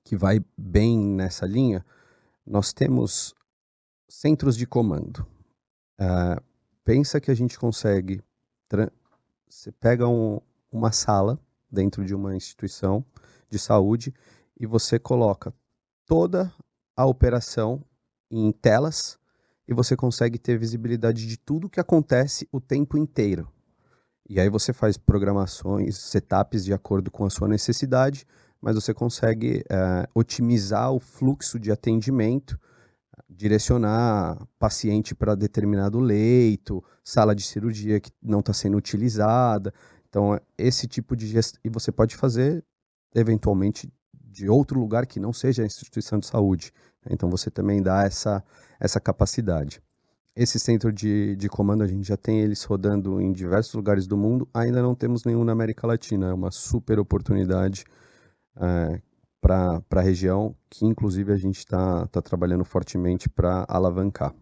que 0.04 0.16
vai 0.16 0.40
bem 0.56 1.00
nessa 1.00 1.46
linha, 1.48 1.84
nós 2.46 2.72
temos 2.72 3.34
centros 4.08 4.56
de 4.56 4.68
comando. 4.68 5.26
Uh, 6.00 6.42
pensa 6.84 7.20
que 7.20 7.32
a 7.32 7.34
gente 7.34 7.58
consegue. 7.58 8.22
Você 9.50 9.72
pega 9.72 10.08
um, 10.08 10.40
uma 10.72 10.92
sala 10.92 11.40
dentro 11.72 12.06
de 12.06 12.14
uma 12.14 12.36
instituição 12.36 13.04
de 13.50 13.58
saúde 13.58 14.14
e 14.60 14.66
você 14.68 15.00
coloca 15.00 15.54
toda 16.06 16.54
a 16.96 17.06
operação 17.06 17.84
em 18.32 18.52
telas 18.52 19.18
e 19.68 19.74
você 19.74 19.96
consegue 19.96 20.38
ter 20.38 20.58
visibilidade 20.58 21.28
de 21.28 21.38
tudo 21.38 21.70
que 21.70 21.80
acontece 21.80 22.48
o 22.52 22.60
tempo 22.60 22.98
inteiro. 22.98 23.48
E 24.28 24.40
aí 24.40 24.50
você 24.50 24.74
faz 24.74 24.98
programações, 24.98 25.98
setups 25.98 26.66
de 26.66 26.74
acordo 26.74 27.12
com 27.12 27.26
a 27.26 27.30
sua 27.30 27.48
necessidade, 27.48 28.26
mas 28.60 28.76
você 28.76 28.94
consegue 28.94 29.64
é, 29.70 30.08
otimizar 30.16 30.92
o 30.92 31.00
fluxo 31.00 31.60
de 31.60 31.72
atendimento, 31.72 32.60
direcionar 33.30 34.38
paciente 34.58 35.14
para 35.14 35.36
determinado 35.36 36.00
leito, 36.00 36.84
sala 37.04 37.36
de 37.36 37.44
cirurgia 37.44 38.00
que 38.00 38.12
não 38.22 38.40
está 38.40 38.54
sendo 38.54 38.78
utilizada. 38.78 39.74
Então, 40.10 40.40
esse 40.58 40.88
tipo 40.88 41.16
de 41.16 41.28
gestão. 41.28 41.60
E 41.64 41.70
você 41.70 41.92
pode 41.92 42.16
fazer, 42.16 42.64
eventualmente, 43.14 43.92
de 44.36 44.50
outro 44.50 44.80
lugar 44.80 45.06
que 45.06 45.20
não 45.20 45.32
seja 45.32 45.64
a 45.64 45.66
instituição 45.66 46.20
de 46.20 46.28
saúde. 46.28 46.74
Então 47.10 47.30
você 47.30 47.50
também 47.50 47.82
dá 47.82 48.04
essa, 48.04 48.44
essa 48.80 49.00
capacidade. 49.00 49.82
Esse 50.36 50.60
centro 50.60 50.92
de, 50.92 51.36
de 51.38 51.48
comando 51.48 51.84
a 51.84 51.88
gente 51.88 52.06
já 52.06 52.18
tem 52.18 52.42
eles 52.42 52.62
rodando 52.64 53.22
em 53.22 53.32
diversos 53.32 53.74
lugares 53.74 54.06
do 54.06 54.18
mundo, 54.18 54.48
ainda 54.54 54.82
não 54.82 54.94
temos 54.94 55.24
nenhum 55.24 55.46
na 55.46 55.54
América 55.54 55.88
Latina. 55.88 56.28
É 56.28 56.34
uma 56.34 56.52
super 56.52 57.00
oportunidade 57.00 57.86
é, 58.58 59.02
para 59.40 59.82
a 59.90 60.02
região, 60.02 60.54
que 60.70 60.86
inclusive 60.86 61.32
a 61.32 61.38
gente 61.38 61.60
está 61.60 62.06
tá 62.08 62.22
trabalhando 62.22 62.66
fortemente 62.66 63.30
para 63.30 63.66
alavancar. 63.70 64.36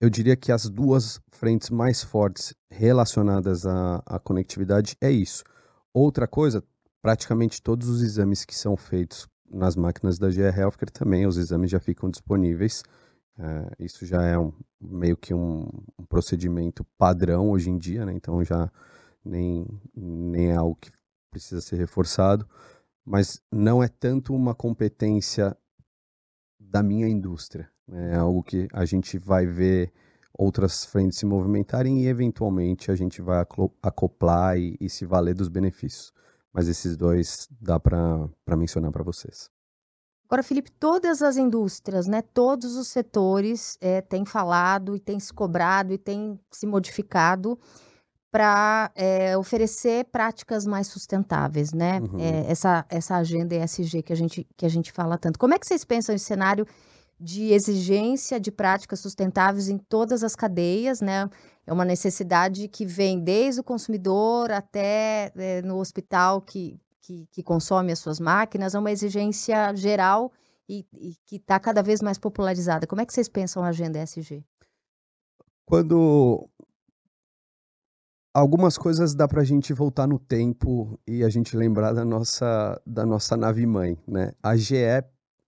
Eu 0.00 0.08
diria 0.08 0.36
que 0.36 0.50
as 0.50 0.70
duas 0.70 1.20
frentes 1.30 1.68
mais 1.68 2.02
fortes 2.02 2.54
relacionadas 2.70 3.66
à, 3.66 4.02
à 4.06 4.18
conectividade 4.18 4.96
é 5.00 5.10
isso. 5.10 5.44
Outra 5.92 6.26
coisa, 6.26 6.64
praticamente 7.04 7.60
todos 7.60 7.86
os 7.90 8.00
exames 8.00 8.46
que 8.46 8.54
são 8.54 8.78
feitos 8.78 9.28
nas 9.50 9.76
máquinas 9.76 10.18
da 10.18 10.30
GE 10.30 10.40
Healthcare 10.40 10.90
também, 10.90 11.26
os 11.26 11.36
exames 11.36 11.70
já 11.70 11.78
ficam 11.78 12.08
disponíveis. 12.08 12.82
É, 13.38 13.84
isso 13.84 14.06
já 14.06 14.22
é 14.22 14.38
um, 14.38 14.50
meio 14.80 15.14
que 15.14 15.34
um, 15.34 15.68
um, 15.98 16.06
procedimento 16.08 16.82
padrão 16.96 17.50
hoje 17.50 17.68
em 17.68 17.76
dia, 17.76 18.06
né? 18.06 18.14
então 18.14 18.42
já 18.42 18.72
nem, 19.22 19.66
nem 19.94 20.52
é 20.52 20.56
algo 20.56 20.76
que 20.76 20.90
precisa 21.30 21.60
ser 21.60 21.76
reforçado, 21.76 22.48
mas 23.04 23.38
não 23.52 23.82
é 23.82 23.88
tanto 23.88 24.34
uma 24.34 24.54
competência 24.54 25.54
da 26.58 26.82
minha 26.82 27.06
indústria, 27.06 27.70
né? 27.86 28.12
é 28.12 28.16
algo 28.16 28.42
que 28.42 28.66
a 28.72 28.86
gente 28.86 29.18
vai 29.18 29.44
ver 29.44 29.92
outras 30.32 30.86
frentes 30.86 31.18
se 31.18 31.26
movimentarem 31.26 32.02
e 32.02 32.06
eventualmente 32.06 32.90
a 32.90 32.94
gente 32.94 33.20
vai 33.20 33.44
acoplar 33.82 34.56
e, 34.56 34.74
e 34.80 34.88
se 34.88 35.04
valer 35.04 35.34
dos 35.34 35.50
benefícios 35.50 36.14
mas 36.54 36.68
esses 36.68 36.96
dois 36.96 37.48
dá 37.60 37.80
para 37.80 38.30
mencionar 38.56 38.92
para 38.92 39.02
vocês. 39.02 39.50
Agora, 40.26 40.42
Felipe, 40.42 40.70
todas 40.70 41.20
as 41.20 41.36
indústrias, 41.36 42.06
né, 42.06 42.22
todos 42.22 42.76
os 42.76 42.88
setores 42.88 43.76
é, 43.80 44.00
têm 44.00 44.24
falado 44.24 44.96
e 44.96 45.00
têm 45.00 45.20
se 45.20 45.32
cobrado 45.32 45.92
e 45.92 45.98
têm 45.98 46.40
se 46.50 46.66
modificado 46.66 47.58
para 48.32 48.90
é, 48.96 49.36
oferecer 49.36 50.06
práticas 50.06 50.66
mais 50.66 50.88
sustentáveis, 50.88 51.72
né? 51.72 52.00
Uhum. 52.00 52.18
É, 52.18 52.50
essa, 52.50 52.84
essa 52.88 53.16
agenda 53.16 53.54
ESG 53.54 54.02
que 54.02 54.12
a, 54.12 54.16
gente, 54.16 54.44
que 54.56 54.66
a 54.66 54.68
gente 54.68 54.90
fala 54.90 55.16
tanto. 55.16 55.38
Como 55.38 55.54
é 55.54 55.58
que 55.58 55.66
vocês 55.66 55.84
pensam 55.84 56.12
em 56.14 56.18
cenário 56.18 56.66
de 57.24 57.54
exigência 57.54 58.38
de 58.38 58.52
práticas 58.52 59.00
sustentáveis 59.00 59.70
em 59.70 59.78
todas 59.78 60.22
as 60.22 60.36
cadeias, 60.36 61.00
né? 61.00 61.28
É 61.66 61.72
uma 61.72 61.84
necessidade 61.84 62.68
que 62.68 62.84
vem 62.84 63.18
desde 63.18 63.62
o 63.62 63.64
consumidor 63.64 64.50
até 64.50 65.32
é, 65.34 65.62
no 65.62 65.78
hospital 65.78 66.42
que, 66.42 66.78
que, 67.00 67.26
que, 67.32 67.42
consome 67.42 67.90
as 67.90 67.98
suas 67.98 68.20
máquinas, 68.20 68.74
é 68.74 68.78
uma 68.78 68.92
exigência 68.92 69.74
geral 69.74 70.30
e, 70.68 70.84
e 70.92 71.14
que 71.24 71.36
está 71.36 71.58
cada 71.58 71.82
vez 71.82 72.02
mais 72.02 72.18
popularizada. 72.18 72.86
Como 72.86 73.00
é 73.00 73.06
que 73.06 73.14
vocês 73.14 73.28
pensam 73.28 73.64
a 73.64 73.68
agenda 73.68 74.02
ESG? 74.02 74.44
Quando 75.64 76.46
algumas 78.34 78.76
coisas 78.76 79.14
dá 79.14 79.26
para 79.26 79.40
a 79.40 79.44
gente 79.44 79.72
voltar 79.72 80.06
no 80.06 80.18
tempo 80.18 81.00
e 81.06 81.24
a 81.24 81.30
gente 81.30 81.56
lembrar 81.56 81.94
da 81.94 82.04
nossa, 82.04 82.78
da 82.84 83.06
nossa 83.06 83.34
nave 83.34 83.64
mãe, 83.64 83.96
né? 84.06 84.32
A 84.42 84.54
GE, 84.56 84.74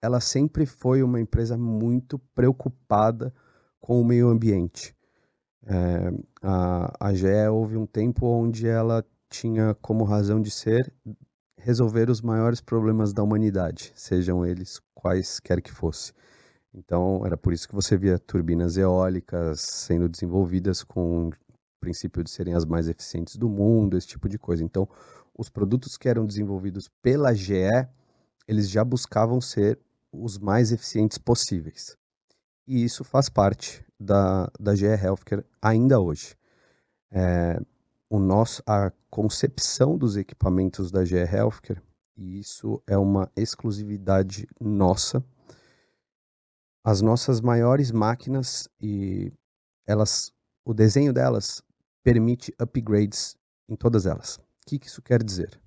ela 0.01 0.21
sempre 0.21 0.67
foi 0.67 1.03
uma 1.03 1.21
empresa 1.21 1.57
muito 1.57 2.19
preocupada 2.35 3.33
com 3.81 4.01
o 4.01 4.05
meio 4.05 4.29
ambiente. 4.29 4.95
É, 5.65 6.13
a, 6.43 7.09
a 7.09 7.15
GE 7.15 7.49
houve 7.51 7.77
um 7.77 7.87
tempo 7.87 8.27
onde 8.27 8.69
ela 8.69 9.05
tinha 9.29 9.75
como 9.81 10.05
razão 10.05 10.41
de 10.41 10.51
ser 10.51 10.93
resolver 11.59 12.09
os 12.09 12.21
maiores 12.21 12.61
problemas 12.61 13.13
da 13.13 13.25
humanidade, 13.25 13.93
sejam 13.97 14.47
eles 14.47 14.81
quaisquer 14.95 15.61
que 15.61 15.73
fosse. 15.73 16.13
Então, 16.73 17.27
era 17.27 17.37
por 17.37 17.53
isso 17.53 17.67
que 17.67 17.75
você 17.75 17.97
via 17.97 18.19
turbinas 18.19 18.77
eólicas 18.77 19.61
sendo 19.61 20.09
desenvolvidas 20.09 20.85
com 20.85 21.29
o 21.29 21.33
princípio 21.81 22.23
de 22.23 22.31
serem 22.31 22.55
as 22.55 22.65
mais 22.65 22.87
eficientes 22.87 23.37
do 23.37 23.49
mundo, 23.49 23.97
esse 23.97 24.07
tipo 24.07 24.29
de 24.29 24.39
coisa. 24.39 24.63
Então, 24.63 24.89
os 25.37 25.49
produtos 25.49 25.97
que 25.97 26.09
eram 26.09 26.25
desenvolvidos 26.25 26.89
pela 27.03 27.35
GE, 27.35 27.89
eles 28.47 28.71
já 28.71 28.85
buscavam 28.85 29.41
ser 29.41 29.81
os 30.23 30.39
mais 30.39 30.73
eficientes 30.73 31.19
possíveis. 31.19 31.97
E 32.67 32.85
isso 32.85 33.05
faz 33.05 33.29
parte 33.29 33.85
da, 33.99 34.51
da 34.59 34.75
GE 34.75 34.87
Healthcare 34.87 35.45
ainda 35.61 36.01
hoje. 36.01 36.37
É, 37.11 37.61
o 38.09 38.19
nosso, 38.19 38.63
a 38.67 38.93
concepção 39.11 39.97
dos 39.97 40.17
equipamentos 40.17 40.91
da 40.91 41.05
GE 41.05 41.17
Healthcare, 41.17 41.81
e 42.17 42.39
isso 42.41 42.83
é 42.87 42.97
uma 42.97 43.31
exclusividade 43.37 44.49
nossa. 44.61 45.25
As 46.85 47.01
nossas 47.01 47.41
maiores 47.41 47.91
máquinas 47.91 48.69
e 48.81 49.33
elas, 49.87 50.33
o 50.65 50.73
desenho 50.73 51.13
delas 51.13 51.63
permite 52.03 52.55
upgrades 52.59 53.37
em 53.69 53.77
todas 53.77 54.07
elas. 54.07 54.37
O 54.37 54.41
que, 54.67 54.79
que 54.79 54.87
isso 54.87 55.03
quer 55.03 55.23
dizer? 55.23 55.61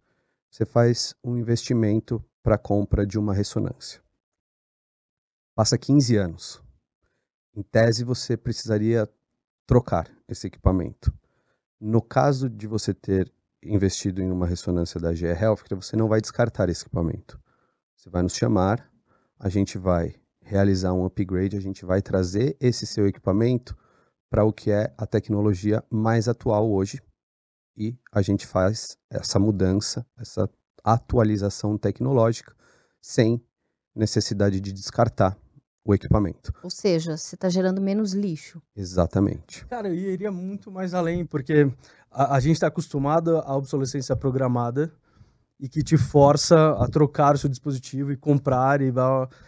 Você 0.49 0.65
faz 0.65 1.13
um 1.23 1.37
investimento 1.37 2.23
para 2.41 2.55
a 2.55 2.57
compra 2.57 3.05
de 3.05 3.19
uma 3.19 3.33
ressonância. 3.33 4.01
Passa 5.59 5.77
15 5.77 6.15
anos. 6.15 6.63
Em 7.53 7.61
tese, 7.61 8.05
você 8.05 8.37
precisaria 8.37 9.05
trocar 9.67 10.09
esse 10.25 10.47
equipamento. 10.47 11.13
No 11.77 12.01
caso 12.01 12.49
de 12.49 12.65
você 12.65 12.93
ter 12.93 13.29
investido 13.61 14.21
em 14.21 14.31
uma 14.31 14.47
ressonância 14.47 15.01
da 15.01 15.13
GE 15.13 15.25
Healthcare, 15.25 15.75
você 15.75 15.97
não 15.97 16.07
vai 16.07 16.21
descartar 16.21 16.69
esse 16.69 16.83
equipamento. 16.83 17.37
Você 17.93 18.09
vai 18.09 18.23
nos 18.23 18.37
chamar, 18.37 18.89
a 19.37 19.49
gente 19.49 19.77
vai 19.77 20.15
realizar 20.41 20.93
um 20.93 21.03
upgrade, 21.03 21.57
a 21.57 21.61
gente 21.61 21.83
vai 21.83 22.01
trazer 22.01 22.55
esse 22.57 22.87
seu 22.87 23.05
equipamento 23.05 23.77
para 24.29 24.45
o 24.45 24.53
que 24.53 24.71
é 24.71 24.93
a 24.97 25.05
tecnologia 25.05 25.83
mais 25.89 26.29
atual 26.29 26.71
hoje 26.71 27.01
e 27.75 27.99
a 28.13 28.21
gente 28.21 28.47
faz 28.47 28.97
essa 29.09 29.37
mudança, 29.37 30.07
essa 30.17 30.49
atualização 30.85 31.77
tecnológica 31.77 32.55
sem 33.01 33.45
necessidade 33.93 34.61
de 34.61 34.71
descartar 34.71 35.37
o 35.89 35.93
equipamento. 35.93 36.53
Ou 36.63 36.69
seja, 36.69 37.17
você 37.17 37.35
está 37.35 37.49
gerando 37.49 37.81
menos 37.81 38.13
lixo. 38.13 38.61
Exatamente. 38.75 39.65
Cara, 39.65 39.87
eu 39.89 39.93
iria 39.95 40.31
muito 40.31 40.71
mais 40.71 40.93
além, 40.93 41.25
porque 41.25 41.71
a, 42.11 42.35
a 42.35 42.39
gente 42.39 42.53
está 42.53 42.67
acostumado 42.67 43.37
à 43.37 43.55
obsolescência 43.55 44.15
programada 44.15 44.91
e 45.59 45.67
que 45.67 45.83
te 45.83 45.97
força 45.97 46.71
a 46.79 46.87
trocar 46.87 47.35
o 47.35 47.37
seu 47.37 47.49
dispositivo 47.49 48.11
e 48.11 48.17
comprar 48.17 48.81
e 48.81 48.91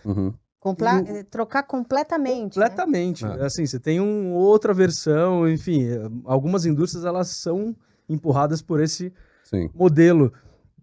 Uhum. 0.03 0.33
Compla- 0.59 1.01
E 1.01 1.09
eh, 1.19 1.23
Trocar 1.23 1.63
completamente. 1.63 2.59
né? 2.59 2.65
completamente. 2.69 3.25
É. 3.25 3.45
Assim, 3.45 3.65
você 3.65 3.79
tem 3.79 3.99
uma 3.99 4.35
outra 4.37 4.73
versão, 4.73 5.49
enfim, 5.49 5.85
eh, 5.85 5.99
algumas 6.25 6.65
indústrias 6.65 7.03
elas 7.05 7.29
são 7.29 7.75
empurradas 8.07 8.61
por 8.61 8.79
esse 8.81 9.11
Sim. 9.43 9.69
modelo. 9.73 10.31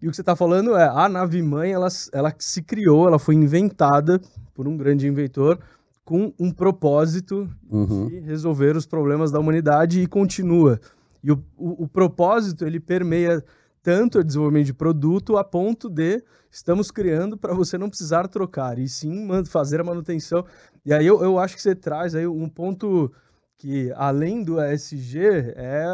E 0.01 0.07
o 0.07 0.09
que 0.09 0.15
você 0.15 0.21
está 0.21 0.35
falando 0.35 0.75
é 0.75 0.87
a 0.87 1.09
nave 1.09 1.41
mãe, 1.41 1.71
ela, 1.71 1.87
ela 2.13 2.33
se 2.39 2.61
criou, 2.61 3.07
ela 3.07 3.19
foi 3.19 3.35
inventada 3.35 4.19
por 4.53 4.67
um 4.67 4.77
grande 4.77 5.07
inventor 5.07 5.59
com 6.05 6.33
um 6.39 6.51
propósito 6.51 7.49
Uhum. 7.69 8.07
de 8.07 8.19
resolver 8.21 8.75
os 8.75 8.85
problemas 8.85 9.31
da 9.31 9.39
humanidade 9.39 10.01
e 10.01 10.07
continua. 10.07 10.79
E 11.23 11.31
o, 11.31 11.43
o, 11.57 11.83
o 11.83 11.87
propósito, 11.87 12.65
ele 12.65 12.79
permeia 12.79 13.43
tanto 13.83 14.19
o 14.19 14.23
desenvolvimento 14.23 14.65
de 14.67 14.73
produto 14.73 15.37
a 15.37 15.43
ponto 15.43 15.89
de 15.89 16.23
estamos 16.49 16.89
criando 16.91 17.37
para 17.37 17.53
você 17.53 17.77
não 17.77 17.89
precisar 17.89 18.27
trocar, 18.27 18.79
e 18.79 18.87
sim 18.87 19.27
fazer 19.45 19.79
a 19.79 19.83
manutenção. 19.83 20.45
E 20.85 20.91
aí 20.93 21.05
eu, 21.05 21.21
eu 21.21 21.37
acho 21.37 21.55
que 21.55 21.61
você 21.61 21.75
traz 21.75 22.15
aí 22.15 22.25
um 22.25 22.49
ponto 22.49 23.11
que, 23.59 23.91
além 23.97 24.41
do 24.41 24.59
ESG, 24.59 25.19
é 25.55 25.85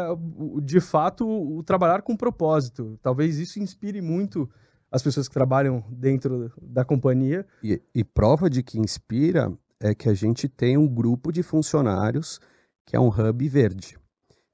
de 0.62 0.80
fato 0.80 1.28
o 1.28 1.64
trabalhar 1.64 2.00
com 2.00 2.16
propósito. 2.16 2.96
Talvez 3.02 3.38
isso 3.38 3.58
inspire 3.58 4.00
muito 4.00 4.48
as 4.90 5.02
pessoas 5.02 5.26
que 5.26 5.34
trabalham 5.34 5.84
dentro 5.90 6.52
da 6.62 6.84
companhia. 6.84 7.44
E, 7.62 7.82
e 7.92 8.04
prova 8.04 8.48
de 8.48 8.62
que 8.62 8.78
inspira 8.78 9.52
é 9.80 9.94
que 9.94 10.08
a 10.08 10.14
gente 10.14 10.48
tem 10.48 10.78
um 10.78 10.86
grupo 10.86 11.32
de 11.32 11.42
funcionários 11.42 12.40
que 12.86 12.94
é 12.94 13.00
um 13.00 13.08
hub 13.08 13.48
verde. 13.48 13.98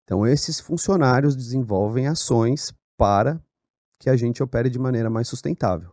Então, 0.04 0.26
esses 0.26 0.58
funcionários 0.58 1.36
desenvolvem 1.36 2.06
ações 2.06 2.72
para 2.96 3.38
que 4.00 4.08
a 4.08 4.16
gente 4.16 4.42
opere 4.42 4.70
de 4.70 4.78
maneira 4.78 5.10
mais 5.10 5.28
sustentável. 5.28 5.90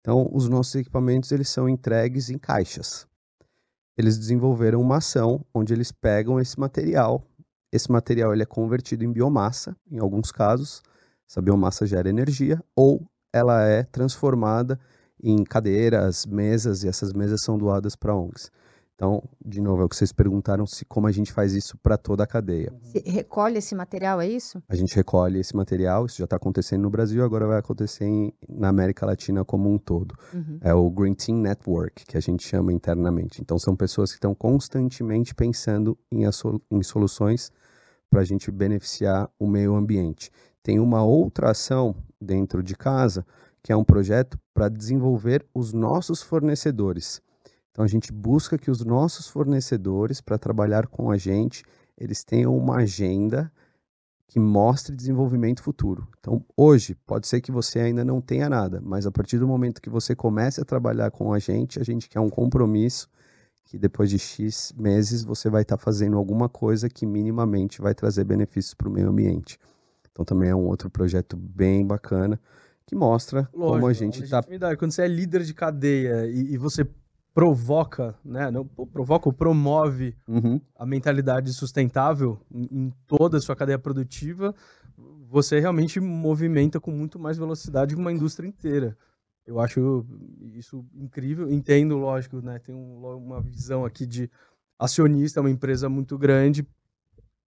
Então, 0.00 0.26
os 0.32 0.48
nossos 0.48 0.74
equipamentos 0.74 1.30
eles 1.32 1.50
são 1.50 1.68
entregues 1.68 2.30
em 2.30 2.38
caixas. 2.38 3.06
Eles 3.96 4.18
desenvolveram 4.18 4.80
uma 4.80 4.98
ação 4.98 5.44
onde 5.54 5.72
eles 5.72 5.90
pegam 5.90 6.38
esse 6.38 6.58
material. 6.58 7.24
Esse 7.72 7.90
material 7.90 8.32
ele 8.32 8.42
é 8.42 8.46
convertido 8.46 9.04
em 9.04 9.12
biomassa, 9.12 9.76
em 9.90 9.98
alguns 9.98 10.30
casos. 10.30 10.82
Essa 11.28 11.40
biomassa 11.40 11.86
gera 11.86 12.08
energia 12.08 12.62
ou 12.74 13.02
ela 13.32 13.62
é 13.64 13.82
transformada 13.82 14.78
em 15.22 15.42
cadeiras, 15.44 16.26
mesas, 16.26 16.84
e 16.84 16.88
essas 16.88 17.12
mesas 17.12 17.42
são 17.42 17.56
doadas 17.56 17.96
para 17.96 18.14
ONGs. 18.14 18.50
Então, 18.96 19.22
de 19.44 19.60
novo, 19.60 19.82
é 19.82 19.84
o 19.84 19.88
que 19.90 19.94
vocês 19.94 20.10
perguntaram 20.10 20.64
se 20.66 20.82
como 20.86 21.06
a 21.06 21.12
gente 21.12 21.30
faz 21.30 21.52
isso 21.52 21.76
para 21.76 21.98
toda 21.98 22.24
a 22.24 22.26
cadeia. 22.26 22.72
Se 22.80 22.98
recolhe 23.00 23.58
esse 23.58 23.74
material, 23.74 24.22
é 24.22 24.26
isso? 24.26 24.62
A 24.66 24.74
gente 24.74 24.96
recolhe 24.96 25.38
esse 25.38 25.54
material, 25.54 26.06
isso 26.06 26.16
já 26.16 26.24
está 26.24 26.36
acontecendo 26.36 26.80
no 26.80 26.88
Brasil, 26.90 27.22
agora 27.22 27.46
vai 27.46 27.58
acontecer 27.58 28.06
em- 28.06 28.32
na 28.48 28.68
América 28.70 29.04
Latina 29.04 29.44
como 29.44 29.70
um 29.70 29.76
todo. 29.76 30.14
Uhum. 30.32 30.58
É 30.62 30.72
o 30.72 30.88
Green 30.90 31.12
Team 31.12 31.36
Network, 31.40 32.06
que 32.06 32.16
a 32.16 32.20
gente 32.20 32.42
chama 32.48 32.72
internamente. 32.72 33.42
Então, 33.42 33.58
são 33.58 33.76
pessoas 33.76 34.10
que 34.12 34.16
estão 34.16 34.34
constantemente 34.34 35.34
pensando 35.34 35.98
em, 36.10 36.22
em 36.70 36.82
soluções 36.82 37.52
para 38.08 38.20
a 38.22 38.24
gente 38.24 38.50
beneficiar 38.50 39.28
o 39.38 39.46
meio 39.46 39.74
ambiente. 39.74 40.30
Tem 40.62 40.80
uma 40.80 41.04
outra 41.04 41.50
ação 41.50 41.94
dentro 42.18 42.62
de 42.62 42.74
casa, 42.74 43.26
que 43.62 43.70
é 43.70 43.76
um 43.76 43.84
projeto 43.84 44.38
para 44.54 44.70
desenvolver 44.70 45.44
os 45.54 45.74
nossos 45.74 46.22
fornecedores. 46.22 47.20
Então, 47.76 47.84
a 47.84 47.88
gente 47.88 48.10
busca 48.10 48.56
que 48.56 48.70
os 48.70 48.82
nossos 48.82 49.28
fornecedores, 49.28 50.22
para 50.22 50.38
trabalhar 50.38 50.86
com 50.86 51.10
a 51.10 51.18
gente, 51.18 51.62
eles 51.98 52.24
tenham 52.24 52.56
uma 52.56 52.76
agenda 52.76 53.52
que 54.26 54.40
mostre 54.40 54.96
desenvolvimento 54.96 55.62
futuro. 55.62 56.08
Então, 56.18 56.42
hoje, 56.56 56.94
pode 57.06 57.26
ser 57.26 57.42
que 57.42 57.52
você 57.52 57.78
ainda 57.80 58.02
não 58.02 58.18
tenha 58.18 58.48
nada, 58.48 58.80
mas 58.82 59.06
a 59.06 59.10
partir 59.10 59.38
do 59.38 59.46
momento 59.46 59.82
que 59.82 59.90
você 59.90 60.16
comece 60.16 60.58
a 60.58 60.64
trabalhar 60.64 61.10
com 61.10 61.34
a 61.34 61.38
gente, 61.38 61.78
a 61.78 61.84
gente 61.84 62.08
quer 62.08 62.18
um 62.18 62.30
compromisso 62.30 63.10
que 63.66 63.78
depois 63.78 64.08
de 64.08 64.18
X 64.18 64.72
meses 64.74 65.22
você 65.22 65.50
vai 65.50 65.60
estar 65.60 65.76
fazendo 65.76 66.16
alguma 66.16 66.48
coisa 66.48 66.88
que 66.88 67.04
minimamente 67.04 67.82
vai 67.82 67.94
trazer 67.94 68.24
benefícios 68.24 68.72
para 68.72 68.88
o 68.88 68.90
meio 68.90 69.10
ambiente. 69.10 69.58
Então, 70.10 70.24
também 70.24 70.48
é 70.48 70.54
um 70.54 70.64
outro 70.64 70.88
projeto 70.88 71.36
bem 71.36 71.86
bacana 71.86 72.40
que 72.86 72.96
mostra 72.96 73.44
como 73.52 73.66
a 73.66 73.80
Lógico, 73.80 73.92
gente 73.92 74.24
está. 74.24 74.42
Quando 74.78 74.92
você 74.92 75.02
é 75.02 75.08
líder 75.08 75.42
de 75.42 75.52
cadeia 75.52 76.26
e, 76.26 76.54
e 76.54 76.56
você 76.56 76.88
provoca, 77.36 78.14
né? 78.24 78.50
Não 78.50 78.64
provoca 78.64 79.28
ou 79.28 79.32
promove 79.32 80.16
Uhum. 80.26 80.58
a 80.74 80.86
mentalidade 80.86 81.52
sustentável 81.52 82.40
em, 82.50 82.64
em 82.72 82.92
toda 83.06 83.36
a 83.36 83.40
sua 83.42 83.54
cadeia 83.54 83.78
produtiva, 83.78 84.54
você 85.28 85.60
realmente 85.60 86.00
movimenta 86.00 86.80
com 86.80 86.90
muito 86.90 87.18
mais 87.18 87.36
velocidade 87.36 87.94
uma 87.94 88.10
indústria 88.10 88.48
inteira. 88.48 88.96
Eu 89.46 89.60
acho 89.60 90.02
isso 90.54 90.82
incrível. 90.94 91.52
Entendo, 91.52 91.98
lógico, 91.98 92.40
né? 92.40 92.58
Tem 92.58 92.74
um- 92.74 93.04
uma 93.18 93.38
visão 93.42 93.84
aqui 93.84 94.06
de 94.06 94.30
acionista, 94.78 95.42
uma 95.42 95.50
empresa 95.50 95.90
muito 95.90 96.16
grande, 96.16 96.66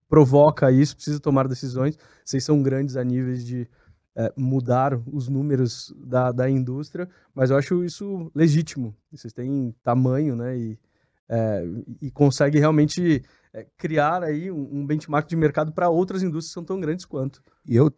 provoca 0.09 0.71
isso, 0.71 0.95
precisa 0.95 1.19
tomar 1.19 1.47
decisões. 1.47 1.95
Vocês 2.25 2.43
são 2.43 2.63
grandes 2.63 2.97
a 2.97 3.03
níveis 3.03 3.45
de 3.45 3.67
eh, 4.15 4.33
mudar 4.37 4.97
os 5.11 5.27
números 5.27 5.93
da, 5.97 6.31
da 6.31 6.49
indústria, 6.49 7.09
mas 7.33 7.49
eu 7.49 7.57
acho 7.57 7.83
isso 7.83 8.31
legítimo. 8.33 8.95
Vocês 9.11 9.33
têm 9.33 9.75
tamanho, 9.83 10.35
né? 10.35 10.57
E, 10.57 10.79
eh, 11.27 11.63
e 12.01 12.11
conseguem 12.11 12.61
realmente 12.61 13.21
eh, 13.53 13.67
criar 13.77 14.23
aí 14.23 14.49
um, 14.49 14.79
um 14.79 14.87
benchmark 14.87 15.27
de 15.27 15.35
mercado 15.35 15.73
para 15.73 15.89
outras 15.89 16.23
indústrias 16.23 16.47
que 16.47 16.53
são 16.53 16.63
tão 16.63 16.79
grandes 16.79 17.03
quanto. 17.03 17.41
E 17.65 17.75
eu 17.75 17.93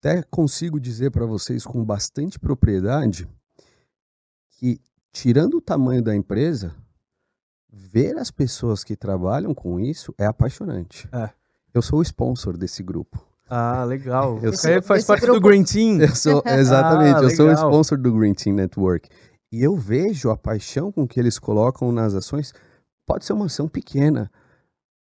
até 0.00 0.22
consigo 0.24 0.80
dizer 0.80 1.10
para 1.10 1.24
vocês 1.24 1.64
com 1.64 1.84
bastante 1.84 2.38
propriedade 2.38 3.28
que, 4.58 4.80
tirando 5.12 5.58
o 5.58 5.62
tamanho 5.62 6.02
da 6.02 6.16
empresa, 6.16 6.74
ver 7.72 8.18
as 8.18 8.30
pessoas 8.30 8.82
que 8.82 8.96
trabalham 8.96 9.54
com 9.54 9.78
isso 9.78 10.14
é 10.18 10.26
apaixonante. 10.26 11.08
É. 11.12 11.30
Eu 11.72 11.80
sou 11.80 12.00
o 12.00 12.02
sponsor 12.02 12.56
desse 12.56 12.82
grupo. 12.82 13.24
Ah, 13.56 13.84
legal. 13.84 14.38
Eu 14.42 14.52
Você 14.52 14.74
sou- 14.74 14.82
faz 14.82 14.98
esse 15.00 15.06
parte 15.06 15.20
grupo- 15.22 15.38
do 15.40 15.48
Green 15.48 15.62
Team. 15.62 16.00
Eu 16.00 16.14
sou, 16.14 16.42
exatamente, 16.46 17.18
Ah, 17.18 17.22
eu 17.22 17.30
sou 17.30 17.48
o 17.48 17.52
sponsor 17.52 17.98
do 17.98 18.12
Green 18.12 18.34
Team 18.34 18.56
Network. 18.56 19.08
E 19.52 19.62
eu 19.62 19.76
vejo 19.76 20.30
a 20.30 20.36
paixão 20.36 20.90
com 20.90 21.06
que 21.06 21.20
eles 21.20 21.38
colocam 21.38 21.92
nas 21.92 22.14
ações. 22.14 22.52
Pode 23.06 23.24
ser 23.24 23.32
uma 23.32 23.46
ação 23.46 23.68
pequena. 23.68 24.30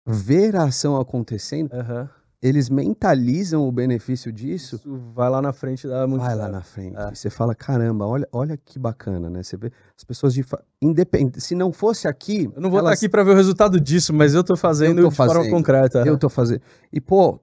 Ver 0.06 0.54
a 0.54 0.62
ação 0.64 1.00
acontecendo, 1.00 1.72
Aham. 1.72 2.08
eles 2.40 2.68
mentalizam 2.70 3.66
o 3.66 3.72
benefício 3.72 4.30
disso 4.32 4.76
Isso 4.76 4.96
vai 5.12 5.28
lá 5.28 5.42
na 5.42 5.52
frente 5.52 5.88
da 5.88 6.06
vai 6.06 6.36
lá 6.36 6.48
na 6.48 6.62
frente. 6.62 6.96
É. 6.96 7.10
E 7.12 7.16
você 7.16 7.28
fala, 7.28 7.56
caramba, 7.56 8.06
olha, 8.06 8.28
olha 8.30 8.56
que 8.56 8.78
bacana, 8.78 9.28
né? 9.28 9.42
Você 9.42 9.56
vê 9.56 9.72
as 9.98 10.04
pessoas 10.04 10.32
de 10.32 10.44
fa... 10.44 10.62
independente, 10.80 11.40
se 11.40 11.56
não 11.56 11.72
fosse 11.72 12.06
aqui, 12.06 12.48
Eu 12.54 12.60
não 12.60 12.70
vou 12.70 12.78
elas- 12.78 12.92
estar 12.92 13.04
aqui 13.06 13.08
para 13.10 13.24
ver 13.24 13.32
o 13.32 13.34
resultado 13.34 13.80
disso, 13.80 14.14
mas 14.14 14.32
eu 14.32 14.44
tô 14.44 14.56
fazendo 14.56 14.98
Eu 15.00 15.04
tô 15.06 15.10
de 15.10 15.16
forma 15.16 15.34
fazendo. 15.34 15.50
concreta. 15.52 16.04
eu 16.06 16.16
tô 16.16 16.28
fazendo. 16.28 16.60
E 16.92 17.00
pô, 17.00 17.40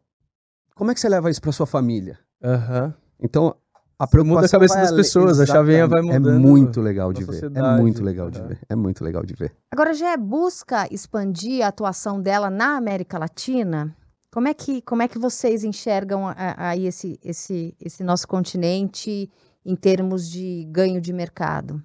como 0.75 0.91
é 0.91 0.93
que 0.93 0.99
você 0.99 1.09
leva 1.09 1.29
isso 1.29 1.41
para 1.41 1.51
sua 1.51 1.65
família? 1.65 2.19
Aham. 2.43 2.93
Então, 3.19 3.47
a 3.47 3.49
Muda 3.49 4.03
a 4.03 4.07
preocupação 4.07 4.59
cabeça 4.59 4.75
das 4.79 4.91
pessoas, 4.91 5.39
a 5.39 5.45
chavinha 5.45 5.87
vai 5.87 5.99
Exatamente. 5.99 6.19
mudando 6.19 6.35
É 6.35 6.39
muito 6.39 6.81
legal 6.81 7.13
de 7.13 7.23
ver. 7.23 7.51
É 7.55 7.77
muito 7.77 8.03
legal 8.03 8.29
de 8.29 8.39
É. 8.39 8.47
ver. 8.47 8.59
É 8.69 8.75
muito 8.75 9.03
legal 9.03 9.23
de 9.23 9.33
ver. 9.33 9.55
Agora, 9.71 9.93
já 9.93 10.17
busca 10.17 10.87
expandir 10.91 11.63
a 11.63 11.69
atuação 11.69 12.21
dela 12.21 12.49
na 12.49 12.75
América 12.75 13.17
Latina? 13.17 13.95
Como 14.31 14.47
é 14.47 14.53
que, 14.53 14.81
como 14.81 15.03
é 15.03 15.07
que 15.07 15.19
vocês 15.19 15.63
enxergam 15.63 16.23
aí 16.35 16.87
esse, 16.87 17.19
esse, 17.23 17.75
esse 17.79 18.03
nosso 18.03 18.27
continente 18.27 19.31
em 19.63 19.75
termos 19.75 20.27
de 20.29 20.67
ganho 20.71 20.99
de 20.99 21.13
mercado? 21.13 21.75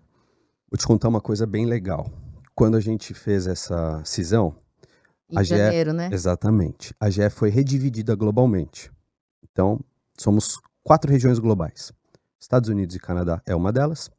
Vou 0.70 0.78
te 0.78 0.86
contar 0.86 1.09
uma 1.09 1.20
coisa 1.20 1.47
bem 1.47 1.66
legal. 1.66 2.11
Quando 2.55 2.76
a 2.76 2.80
gente 2.80 3.12
fez 3.14 3.47
essa 3.47 4.03
cisão, 4.05 4.57
Em 5.31 5.39
A 5.39 5.43
GE 5.43 5.57
janeiro, 5.57 5.93
né? 5.93 6.09
exatamente, 6.12 6.95
a 6.99 7.11
GE 7.11 7.29
foi 7.31 7.51
redividida 7.51 8.14
globalmente. 8.14 8.91
Então, 9.43 9.79
somos 10.16 10.59
quatro 10.83 11.11
regiões 11.11 11.39
globais. 11.39 11.93
Estados 12.41 12.70
Unidos 12.70 12.97
e 12.97 12.99
Canadá 12.99 13.43
é 13.45 13.55
uma 13.55 13.72
delas, 13.72 14.11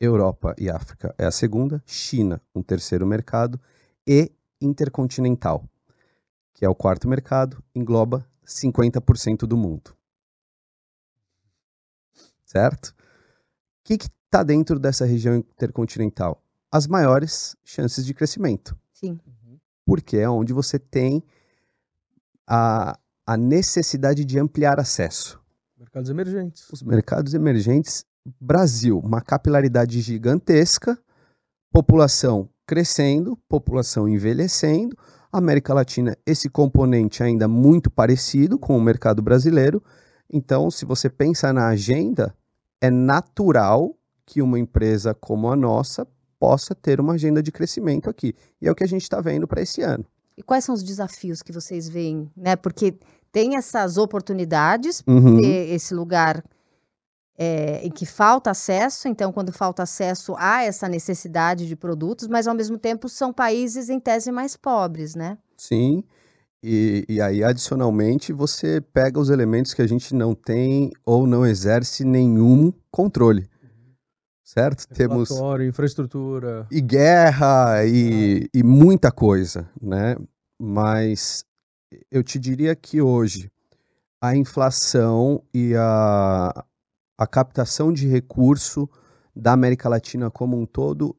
Europa 0.00 0.54
e 0.58 0.70
África 0.70 1.14
é 1.18 1.24
a 1.24 1.30
segunda, 1.30 1.82
China, 1.86 2.40
um 2.54 2.62
terceiro 2.62 3.06
mercado, 3.06 3.60
e 4.06 4.30
intercontinental, 4.60 5.68
que 6.54 6.64
é 6.64 6.68
o 6.68 6.74
quarto 6.74 7.08
mercado, 7.08 7.62
engloba 7.74 8.24
50% 8.46 9.46
do 9.46 9.56
mundo. 9.56 9.96
Certo? 12.44 12.88
O 12.88 12.94
que 13.84 13.94
está 13.94 14.42
dentro 14.42 14.78
dessa 14.78 15.04
região 15.04 15.36
intercontinental? 15.36 16.42
As 16.70 16.86
maiores 16.86 17.56
chances 17.64 18.04
de 18.04 18.14
crescimento. 18.14 18.76
Sim. 18.92 19.18
Porque 19.92 20.16
é 20.16 20.26
onde 20.26 20.54
você 20.54 20.78
tem 20.78 21.22
a, 22.48 22.98
a 23.26 23.36
necessidade 23.36 24.24
de 24.24 24.38
ampliar 24.38 24.80
acesso. 24.80 25.38
Mercados 25.78 26.08
emergentes. 26.08 26.70
Os 26.72 26.82
mercados 26.82 27.34
emergentes, 27.34 28.02
Brasil, 28.40 28.98
uma 28.98 29.20
capilaridade 29.20 30.00
gigantesca, 30.00 30.98
população 31.70 32.48
crescendo, 32.66 33.36
população 33.46 34.08
envelhecendo, 34.08 34.96
América 35.30 35.74
Latina, 35.74 36.16
esse 36.24 36.48
componente 36.48 37.22
ainda 37.22 37.46
muito 37.46 37.90
parecido 37.90 38.58
com 38.58 38.74
o 38.74 38.80
mercado 38.80 39.20
brasileiro. 39.20 39.82
Então, 40.32 40.70
se 40.70 40.86
você 40.86 41.10
pensa 41.10 41.52
na 41.52 41.68
agenda, 41.68 42.34
é 42.80 42.90
natural 42.90 43.94
que 44.24 44.40
uma 44.40 44.58
empresa 44.58 45.12
como 45.12 45.50
a 45.50 45.54
nossa 45.54 46.08
possa 46.42 46.74
ter 46.74 46.98
uma 46.98 47.12
agenda 47.12 47.40
de 47.40 47.52
crescimento 47.52 48.10
aqui. 48.10 48.34
E 48.60 48.66
é 48.66 48.72
o 48.72 48.74
que 48.74 48.82
a 48.82 48.88
gente 48.88 49.02
está 49.02 49.20
vendo 49.20 49.46
para 49.46 49.62
esse 49.62 49.80
ano. 49.80 50.04
E 50.36 50.42
quais 50.42 50.64
são 50.64 50.74
os 50.74 50.82
desafios 50.82 51.40
que 51.40 51.52
vocês 51.52 51.88
veem, 51.88 52.28
né? 52.36 52.56
Porque 52.56 52.98
tem 53.30 53.54
essas 53.54 53.96
oportunidades, 53.96 55.04
Uhum. 55.06 55.38
esse 55.40 55.94
lugar 55.94 56.42
é, 57.38 57.86
em 57.86 57.90
que 57.92 58.04
falta 58.04 58.50
acesso, 58.50 59.06
então, 59.06 59.30
quando 59.30 59.52
falta 59.52 59.84
acesso, 59.84 60.34
há 60.36 60.64
essa 60.64 60.88
necessidade 60.88 61.68
de 61.68 61.76
produtos, 61.76 62.26
mas 62.26 62.48
ao 62.48 62.56
mesmo 62.56 62.76
tempo 62.76 63.08
são 63.08 63.32
países 63.32 63.88
em 63.88 64.00
tese 64.00 64.32
mais 64.32 64.56
pobres, 64.56 65.14
né? 65.14 65.38
Sim. 65.56 66.02
E, 66.60 67.04
e 67.08 67.20
aí, 67.20 67.44
adicionalmente, 67.44 68.32
você 68.32 68.80
pega 68.80 69.20
os 69.20 69.30
elementos 69.30 69.74
que 69.74 69.82
a 69.82 69.86
gente 69.86 70.12
não 70.12 70.34
tem 70.34 70.90
ou 71.06 71.24
não 71.24 71.46
exerce 71.46 72.04
nenhum 72.04 72.72
controle. 72.90 73.48
Certo? 74.52 74.86
Temos 74.88 75.30
infraestrutura. 75.30 76.66
e 76.70 76.78
guerra 76.82 77.86
e, 77.86 78.50
e 78.52 78.62
muita 78.62 79.10
coisa, 79.10 79.66
né? 79.80 80.14
Mas 80.60 81.42
eu 82.10 82.22
te 82.22 82.38
diria 82.38 82.76
que 82.76 83.00
hoje 83.00 83.50
a 84.20 84.36
inflação 84.36 85.42
e 85.54 85.74
a, 85.74 86.64
a 87.16 87.26
captação 87.26 87.90
de 87.90 88.06
recurso 88.06 88.86
da 89.34 89.52
América 89.52 89.88
Latina 89.88 90.30
como 90.30 90.60
um 90.60 90.66
todo 90.66 91.16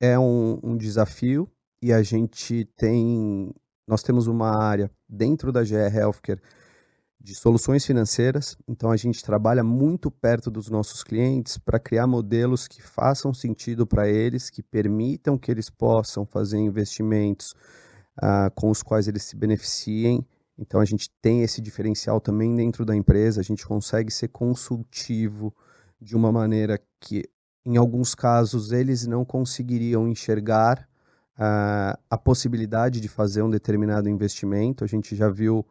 é 0.00 0.16
um, 0.16 0.60
um 0.62 0.76
desafio 0.76 1.50
e 1.82 1.92
a 1.92 2.04
gente 2.04 2.66
tem, 2.76 3.52
nós 3.84 4.04
temos 4.04 4.28
uma 4.28 4.56
área 4.56 4.88
dentro 5.08 5.50
da 5.50 5.64
GR 5.64 5.92
Healthcare 5.92 6.40
de 7.24 7.34
soluções 7.34 7.86
financeiras, 7.86 8.54
então 8.68 8.90
a 8.90 8.98
gente 8.98 9.24
trabalha 9.24 9.64
muito 9.64 10.10
perto 10.10 10.50
dos 10.50 10.68
nossos 10.68 11.02
clientes 11.02 11.56
para 11.56 11.78
criar 11.78 12.06
modelos 12.06 12.68
que 12.68 12.82
façam 12.82 13.32
sentido 13.32 13.86
para 13.86 14.06
eles, 14.06 14.50
que 14.50 14.62
permitam 14.62 15.38
que 15.38 15.50
eles 15.50 15.70
possam 15.70 16.26
fazer 16.26 16.58
investimentos 16.58 17.54
ah, 18.20 18.52
com 18.54 18.68
os 18.70 18.82
quais 18.82 19.08
eles 19.08 19.22
se 19.22 19.36
beneficiem. 19.36 20.22
Então 20.58 20.82
a 20.82 20.84
gente 20.84 21.10
tem 21.22 21.42
esse 21.42 21.62
diferencial 21.62 22.20
também 22.20 22.54
dentro 22.54 22.84
da 22.84 22.94
empresa, 22.94 23.40
a 23.40 23.44
gente 23.44 23.66
consegue 23.66 24.10
ser 24.10 24.28
consultivo 24.28 25.56
de 25.98 26.14
uma 26.14 26.30
maneira 26.30 26.78
que, 27.00 27.24
em 27.64 27.78
alguns 27.78 28.14
casos, 28.14 28.70
eles 28.70 29.06
não 29.06 29.24
conseguiriam 29.24 30.06
enxergar 30.06 30.86
ah, 31.38 31.98
a 32.10 32.18
possibilidade 32.18 33.00
de 33.00 33.08
fazer 33.08 33.40
um 33.40 33.48
determinado 33.48 34.10
investimento. 34.10 34.84
A 34.84 34.86
gente 34.86 35.16
já 35.16 35.30
viu 35.30 35.66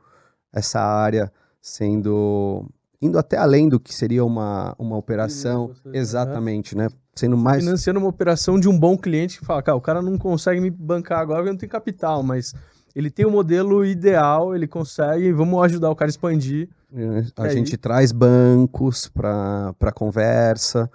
essa 0.51 0.79
área 0.79 1.31
sendo 1.63 2.69
indo 3.01 3.17
até 3.17 3.37
além 3.37 3.69
do 3.69 3.79
que 3.79 3.93
seria 3.93 4.23
uma, 4.23 4.75
uma 4.77 4.97
operação, 4.97 5.67
Você- 5.69 5.89
né? 5.89 5.97
exatamente, 5.97 6.75
né? 6.75 6.89
Sendo 7.15 7.37
mais 7.37 7.63
Financiando 7.63 7.99
uma 7.99 8.09
operação 8.09 8.59
de 8.59 8.67
um 8.67 8.77
bom 8.77 8.97
cliente 8.97 9.39
que 9.39 9.45
fala, 9.45 9.61
cara, 9.63 9.77
o 9.77 9.81
cara 9.81 10.01
não 10.01 10.17
consegue 10.17 10.59
me 10.59 10.69
bancar 10.69 11.19
agora 11.19 11.39
porque 11.39 11.51
não 11.51 11.57
tem 11.57 11.69
capital, 11.69 12.21
mas 12.23 12.53
ele 12.95 13.09
tem 13.09 13.25
o 13.25 13.31
modelo 13.31 13.85
ideal, 13.85 14.55
ele 14.55 14.67
consegue, 14.67 15.31
vamos 15.31 15.63
ajudar 15.63 15.89
o 15.89 15.95
cara 15.95 16.09
a 16.09 16.11
expandir. 16.11 16.69
né? 16.91 17.25
a 17.37 17.43
aí? 17.43 17.51
gente 17.51 17.77
traz 17.77 18.11
bancos 18.11 19.07
para 19.07 19.91
conversa, 19.93 20.89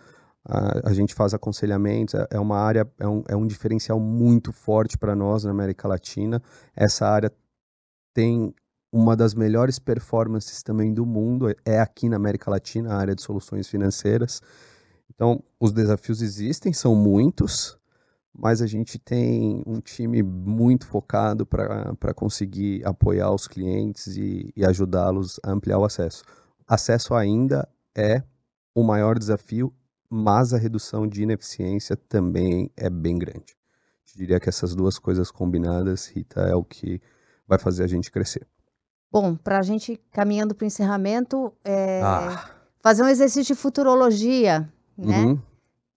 a, 0.44 0.88
a 0.90 0.92
gente 0.92 1.14
faz 1.14 1.32
aconselhamentos, 1.34 2.14
é, 2.14 2.26
é 2.32 2.40
uma 2.40 2.58
área, 2.58 2.86
é 2.98 3.06
um, 3.06 3.22
é 3.28 3.36
um 3.36 3.46
diferencial 3.46 4.00
muito 4.00 4.52
forte 4.52 4.98
para 4.98 5.14
nós 5.14 5.44
na 5.44 5.50
América 5.50 5.86
Latina. 5.88 6.42
Essa 6.74 7.06
área 7.06 7.32
tem 8.14 8.52
uma 8.92 9.16
das 9.16 9.34
melhores 9.34 9.78
performances 9.78 10.62
também 10.62 10.92
do 10.92 11.04
mundo, 11.04 11.48
é- 11.48 11.54
é 11.64 11.80
aqui 11.80 12.08
na 12.08 12.16
América 12.16 12.50
Latina, 12.50 12.94
a 12.94 12.96
área 12.96 13.14
de 13.14 13.22
soluções 13.22 13.68
financeiras. 13.68 14.40
Então, 15.14 15.42
os 15.60 15.72
desafios 15.72 16.22
existem, 16.22 16.72
são 16.72 16.94
muitos, 16.94 17.78
mas 18.32 18.62
a 18.62 18.66
gente 18.66 18.98
tem 18.98 19.62
um 19.66 19.80
time 19.80 20.22
muito 20.22 20.86
focado 20.86 21.44
para 21.44 22.14
conseguir 22.14 22.86
apoiar 22.86 23.32
os 23.32 23.48
clientes 23.48 24.16
e, 24.16 24.52
e 24.56 24.64
ajudá-los 24.64 25.40
a 25.42 25.50
ampliar 25.50 25.78
o 25.78 25.84
acesso. 25.84 26.22
Acesso 26.66 27.14
ainda 27.14 27.68
é 27.96 28.22
o 28.74 28.82
maior 28.84 29.18
desafio, 29.18 29.74
mas 30.08 30.54
a 30.54 30.58
redução 30.58 31.06
de 31.06 31.22
ineficiência 31.22 31.96
também 31.96 32.70
é 32.76 32.88
bem 32.88 33.18
grande. 33.18 33.56
Eu 34.14 34.16
diria 34.16 34.40
que 34.40 34.48
essas 34.48 34.74
duas 34.74 34.98
coisas 34.98 35.30
combinadas, 35.30 36.06
Rita, 36.06 36.42
é 36.42 36.54
o 36.54 36.64
que 36.64 37.00
vai 37.46 37.58
fazer 37.58 37.82
a 37.82 37.86
gente 37.86 38.10
crescer. 38.10 38.46
Bom, 39.10 39.34
para 39.36 39.58
a 39.58 39.62
gente 39.62 40.00
caminhando 40.12 40.54
para 40.54 40.64
o 40.64 40.66
encerramento, 40.66 41.52
é, 41.64 42.00
Ah. 42.02 42.50
fazer 42.82 43.02
um 43.02 43.08
exercício 43.08 43.54
de 43.54 43.60
futurologia, 43.60 44.68
né? 44.96 45.24
Uhum. 45.24 45.38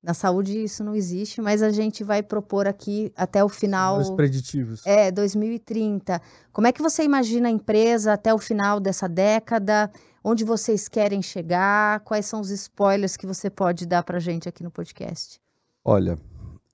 Na 0.04 0.16
saúde 0.16 0.64
isso 0.64 0.84
não 0.84 0.96
existe, 0.96 1.42
mas 1.42 1.62
a 1.62 1.70
gente 1.70 2.04
vai 2.04 2.24
propor 2.24 2.68
aqui 2.68 3.14
até 3.16 3.44
o 3.44 3.50
final. 3.50 4.00
Os 4.00 4.10
preditivos. 4.10 4.82
É, 4.86 5.12
2030. 5.12 6.20
Como 6.52 6.66
é 6.66 6.72
que 6.72 6.82
você 6.82 7.04
imagina 7.04 7.48
a 7.48 7.52
empresa 7.52 8.14
até 8.14 8.34
o 8.34 8.40
final 8.40 8.80
dessa 8.80 9.08
década? 9.08 9.92
Onde 10.24 10.44
vocês 10.44 10.88
querem 10.88 11.22
chegar? 11.22 12.00
Quais 12.00 12.26
são 12.26 12.42
os 12.42 12.50
spoilers 12.50 13.16
que 13.16 13.28
você 13.28 13.48
pode 13.50 13.86
dar 13.86 14.02
para 14.04 14.18
gente 14.20 14.50
aqui 14.50 14.64
no 14.64 14.72
podcast? 14.72 15.40
Olha, 15.86 16.18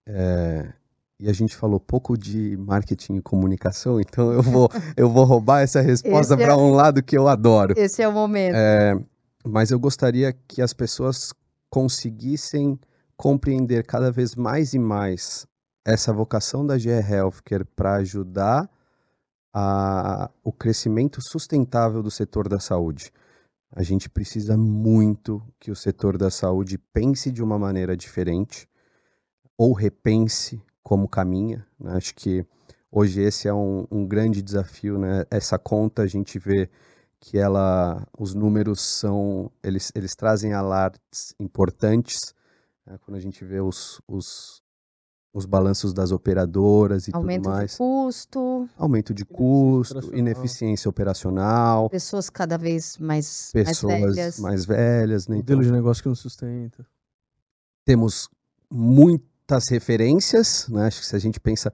é, 0.06 0.72
e 1.20 1.30
a 1.30 1.34
gente 1.34 1.56
falou 1.56 1.80
pouco 1.80 2.18
de 2.18 2.56
marketing 2.58 3.16
e 3.16 3.22
comunicação, 3.22 4.00
então 4.02 4.32
eu 4.32 4.42
vou, 4.42 4.70
eu 4.96 5.10
vou 5.10 5.24
roubar 5.24 5.62
essa 5.62 5.82
resposta 5.82 6.36
é- 6.36 6.38
para 6.38 6.58
um 6.58 6.72
lado 6.72 7.02
que 7.02 7.18
eu 7.18 7.28
adoro. 7.28 7.74
Esse 7.78 8.02
é 8.02 8.08
o 8.08 8.14
momento. 8.14 8.56
É, 8.56 9.00
mas 9.46 9.72
eu 9.72 9.80
gostaria 9.80 10.34
que 10.48 10.62
as 10.62 10.74
pessoas 10.74 11.34
conseguissem 11.70 12.80
compreender 13.16 13.84
cada 13.86 14.12
vez 14.12 14.36
mais 14.36 14.74
e 14.74 14.80
mais 14.80 15.48
essa 15.84 16.14
vocação 16.14 16.66
da 16.66 16.78
GR 16.78 17.12
Healthcare 17.12 17.66
para 17.66 17.96
ajudar 17.96 18.70
a, 19.54 20.30
o 20.44 20.52
crescimento 20.52 21.20
sustentável 21.22 22.04
do 22.04 22.12
setor 22.12 22.48
da 22.48 22.60
saúde. 22.60 23.12
A 23.72 23.82
gente 23.84 24.10
precisa 24.10 24.58
muito 24.58 25.42
que 25.60 25.72
o 25.72 25.76
setor 25.76 26.18
da 26.18 26.30
saúde 26.30 26.78
pense 26.78 27.32
de 27.32 27.42
uma 27.42 27.58
maneira 27.58 27.98
diferente 27.98 28.68
ou 29.58 29.74
repense 29.74 30.62
como 30.88 31.06
caminha. 31.10 31.68
né? 31.78 31.92
Acho 31.98 32.16
que 32.16 32.46
hoje 32.90 33.20
esse 33.20 33.46
é 33.46 33.54
um, 33.54 33.86
um 33.92 34.08
grande 34.08 34.42
desafio. 34.42 34.98
Né? 34.98 35.26
Essa 35.30 35.60
conta 35.60 36.04
a 36.04 36.08
gente 36.08 36.40
vê 36.40 36.70
que 37.20 37.38
ela, 37.38 38.08
os 38.18 38.34
números 38.34 38.80
são, 38.80 39.52
eles, 39.62 39.92
eles 39.94 40.16
trazem 40.16 40.54
alertas 40.54 41.34
importantes. 41.38 42.34
né? 42.86 42.98
Quando 43.04 43.18
a 43.18 43.20
gente 43.20 43.44
vê 43.44 43.60
os, 43.60 44.00
os, 44.08 44.62
os 45.34 45.46
balanços 45.46 45.94
das 45.94 46.14
operadoras 46.14 47.10
e 47.10 47.12
Aumento 47.14 47.44
tudo 47.44 47.52
de 47.52 47.58
mais. 47.58 47.76
custo, 47.76 48.70
Aumento 48.78 49.14
de 49.14 49.26
custo, 49.26 49.98
operacional. 49.98 50.20
ineficiência 50.20 50.88
operacional, 50.90 51.90
pessoas 51.90 52.30
cada 52.30 52.58
vez 52.58 52.98
mais, 52.98 53.52
mais 53.54 53.68
pessoas 53.68 54.16
velhas. 54.16 54.40
mais 54.40 54.64
velhas, 54.64 55.28
né? 55.28 55.36
Modelo 55.36 55.60
Então, 55.62 55.70
de 55.70 55.76
negócio 55.78 56.02
que 56.02 56.08
não 56.08 56.16
sustenta. 56.16 56.88
temos 57.84 58.30
muitas 59.48 59.70
referências, 59.70 60.68
né? 60.68 60.88
Acho 60.88 61.00
que 61.00 61.06
se 61.06 61.16
a 61.16 61.20
gente 61.20 61.40
pensa 61.40 61.74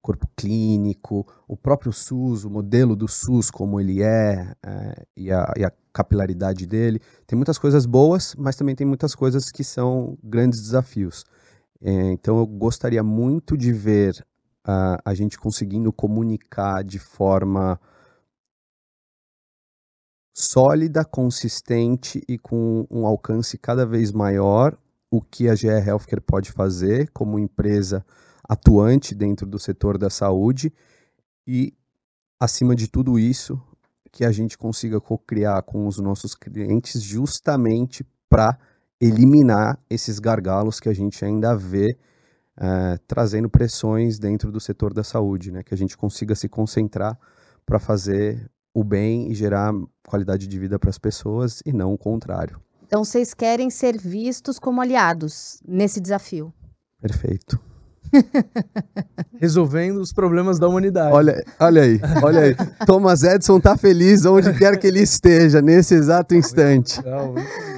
corpo 0.00 0.26
clínico, 0.36 1.24
o 1.46 1.56
próprio 1.56 1.92
SUS, 1.92 2.44
o 2.44 2.50
modelo 2.50 2.96
do 2.96 3.06
SUS 3.06 3.48
como 3.48 3.78
ele 3.78 4.02
é, 4.02 4.52
é, 4.60 5.06
e, 5.16 5.30
a, 5.30 5.52
e 5.56 5.64
a 5.64 5.72
capilaridade 5.92 6.66
dele, 6.66 7.00
tem 7.24 7.36
muitas 7.36 7.56
coisas 7.56 7.86
boas, 7.86 8.34
mas 8.36 8.56
também 8.56 8.74
tem 8.74 8.84
muitas 8.84 9.14
coisas 9.14 9.52
que 9.52 9.62
são 9.62 10.18
grandes 10.20 10.60
desafios. 10.60 11.24
É, 11.80 12.10
então 12.10 12.38
eu 12.38 12.46
gostaria 12.46 13.04
muito 13.04 13.56
de 13.56 13.72
ver 13.72 14.26
a, 14.64 15.00
a 15.04 15.14
gente 15.14 15.38
conseguindo 15.38 15.92
comunicar 15.92 16.82
de 16.82 16.98
forma 16.98 17.80
sólida, 20.34 21.04
consistente 21.04 22.20
e 22.28 22.36
com 22.36 22.84
um 22.90 23.06
alcance 23.06 23.56
cada 23.56 23.86
vez 23.86 24.10
maior 24.10 24.76
o 25.12 25.20
que 25.20 25.46
a 25.46 25.54
GE 25.54 25.68
Healthcare 25.68 26.22
pode 26.22 26.50
fazer 26.50 27.10
como 27.12 27.38
empresa 27.38 28.02
atuante 28.48 29.14
dentro 29.14 29.46
do 29.46 29.58
setor 29.58 29.98
da 29.98 30.08
saúde 30.08 30.72
e, 31.46 31.74
acima 32.40 32.74
de 32.74 32.88
tudo 32.88 33.18
isso, 33.18 33.60
que 34.10 34.24
a 34.24 34.32
gente 34.32 34.56
consiga 34.56 34.98
co-criar 34.98 35.60
com 35.64 35.86
os 35.86 35.98
nossos 35.98 36.34
clientes 36.34 37.02
justamente 37.02 38.06
para 38.26 38.58
eliminar 38.98 39.78
esses 39.90 40.18
gargalos 40.18 40.80
que 40.80 40.88
a 40.88 40.94
gente 40.94 41.22
ainda 41.22 41.54
vê 41.54 41.94
é, 42.56 42.98
trazendo 43.06 43.50
pressões 43.50 44.18
dentro 44.18 44.50
do 44.50 44.60
setor 44.60 44.94
da 44.94 45.04
saúde, 45.04 45.52
né? 45.52 45.62
que 45.62 45.74
a 45.74 45.76
gente 45.76 45.94
consiga 45.94 46.34
se 46.34 46.48
concentrar 46.48 47.18
para 47.66 47.78
fazer 47.78 48.50
o 48.72 48.82
bem 48.82 49.30
e 49.30 49.34
gerar 49.34 49.74
qualidade 50.08 50.46
de 50.46 50.58
vida 50.58 50.78
para 50.78 50.88
as 50.88 50.98
pessoas 50.98 51.60
e 51.66 51.72
não 51.72 51.92
o 51.92 51.98
contrário. 51.98 52.58
Então 52.92 53.04
vocês 53.04 53.32
querem 53.32 53.70
ser 53.70 53.96
vistos 53.96 54.58
como 54.58 54.78
aliados 54.82 55.62
nesse 55.66 55.98
desafio. 55.98 56.52
Perfeito. 57.00 57.58
Resolvendo 59.40 59.96
os 59.96 60.12
problemas 60.12 60.58
da 60.58 60.68
humanidade. 60.68 61.10
Olha, 61.10 61.42
olha 61.58 61.84
aí, 61.84 61.98
olha 62.22 62.40
aí. 62.42 62.54
Thomas 62.84 63.22
Edison 63.22 63.58
tá 63.58 63.78
feliz 63.78 64.26
onde 64.26 64.52
quer 64.58 64.78
que 64.78 64.86
ele 64.86 65.00
esteja, 65.00 65.62
nesse 65.62 65.94
exato 65.94 66.34
instante. 66.34 66.96
Muito 66.96 67.06
legal, 67.06 67.32
muito 67.32 67.71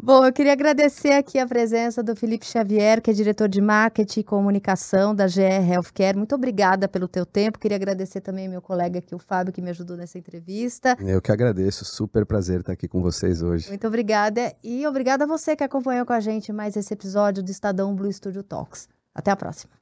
Bom, 0.00 0.24
eu 0.24 0.32
queria 0.32 0.52
agradecer 0.52 1.12
aqui 1.12 1.40
a 1.40 1.46
presença 1.46 2.04
do 2.04 2.14
Felipe 2.14 2.46
Xavier, 2.46 3.02
que 3.02 3.10
é 3.10 3.12
diretor 3.12 3.48
de 3.48 3.60
marketing 3.60 4.20
e 4.20 4.24
comunicação 4.24 5.12
da 5.12 5.26
GR 5.26 5.72
Healthcare. 5.72 6.16
Muito 6.16 6.36
obrigada 6.36 6.86
pelo 6.86 7.08
teu 7.08 7.26
tempo. 7.26 7.58
Queria 7.58 7.76
agradecer 7.76 8.20
também 8.20 8.48
meu 8.48 8.62
colega 8.62 9.00
aqui, 9.00 9.12
o 9.12 9.18
Fábio, 9.18 9.52
que 9.52 9.60
me 9.60 9.70
ajudou 9.70 9.96
nessa 9.96 10.16
entrevista. 10.16 10.96
Eu 11.00 11.20
que 11.20 11.32
agradeço. 11.32 11.84
Super 11.84 12.24
prazer 12.24 12.60
estar 12.60 12.74
aqui 12.74 12.86
com 12.86 13.02
vocês 13.02 13.42
hoje. 13.42 13.68
Muito 13.68 13.88
obrigada. 13.88 14.54
E 14.62 14.86
obrigada 14.86 15.24
a 15.24 15.26
você 15.26 15.56
que 15.56 15.64
acompanhou 15.64 16.06
com 16.06 16.12
a 16.12 16.20
gente 16.20 16.52
mais 16.52 16.76
esse 16.76 16.94
episódio 16.94 17.42
do 17.42 17.50
Estadão 17.50 17.92
Blue 17.94 18.12
Studio 18.12 18.44
Talks. 18.44 18.88
Até 19.12 19.32
a 19.32 19.36
próxima. 19.36 19.77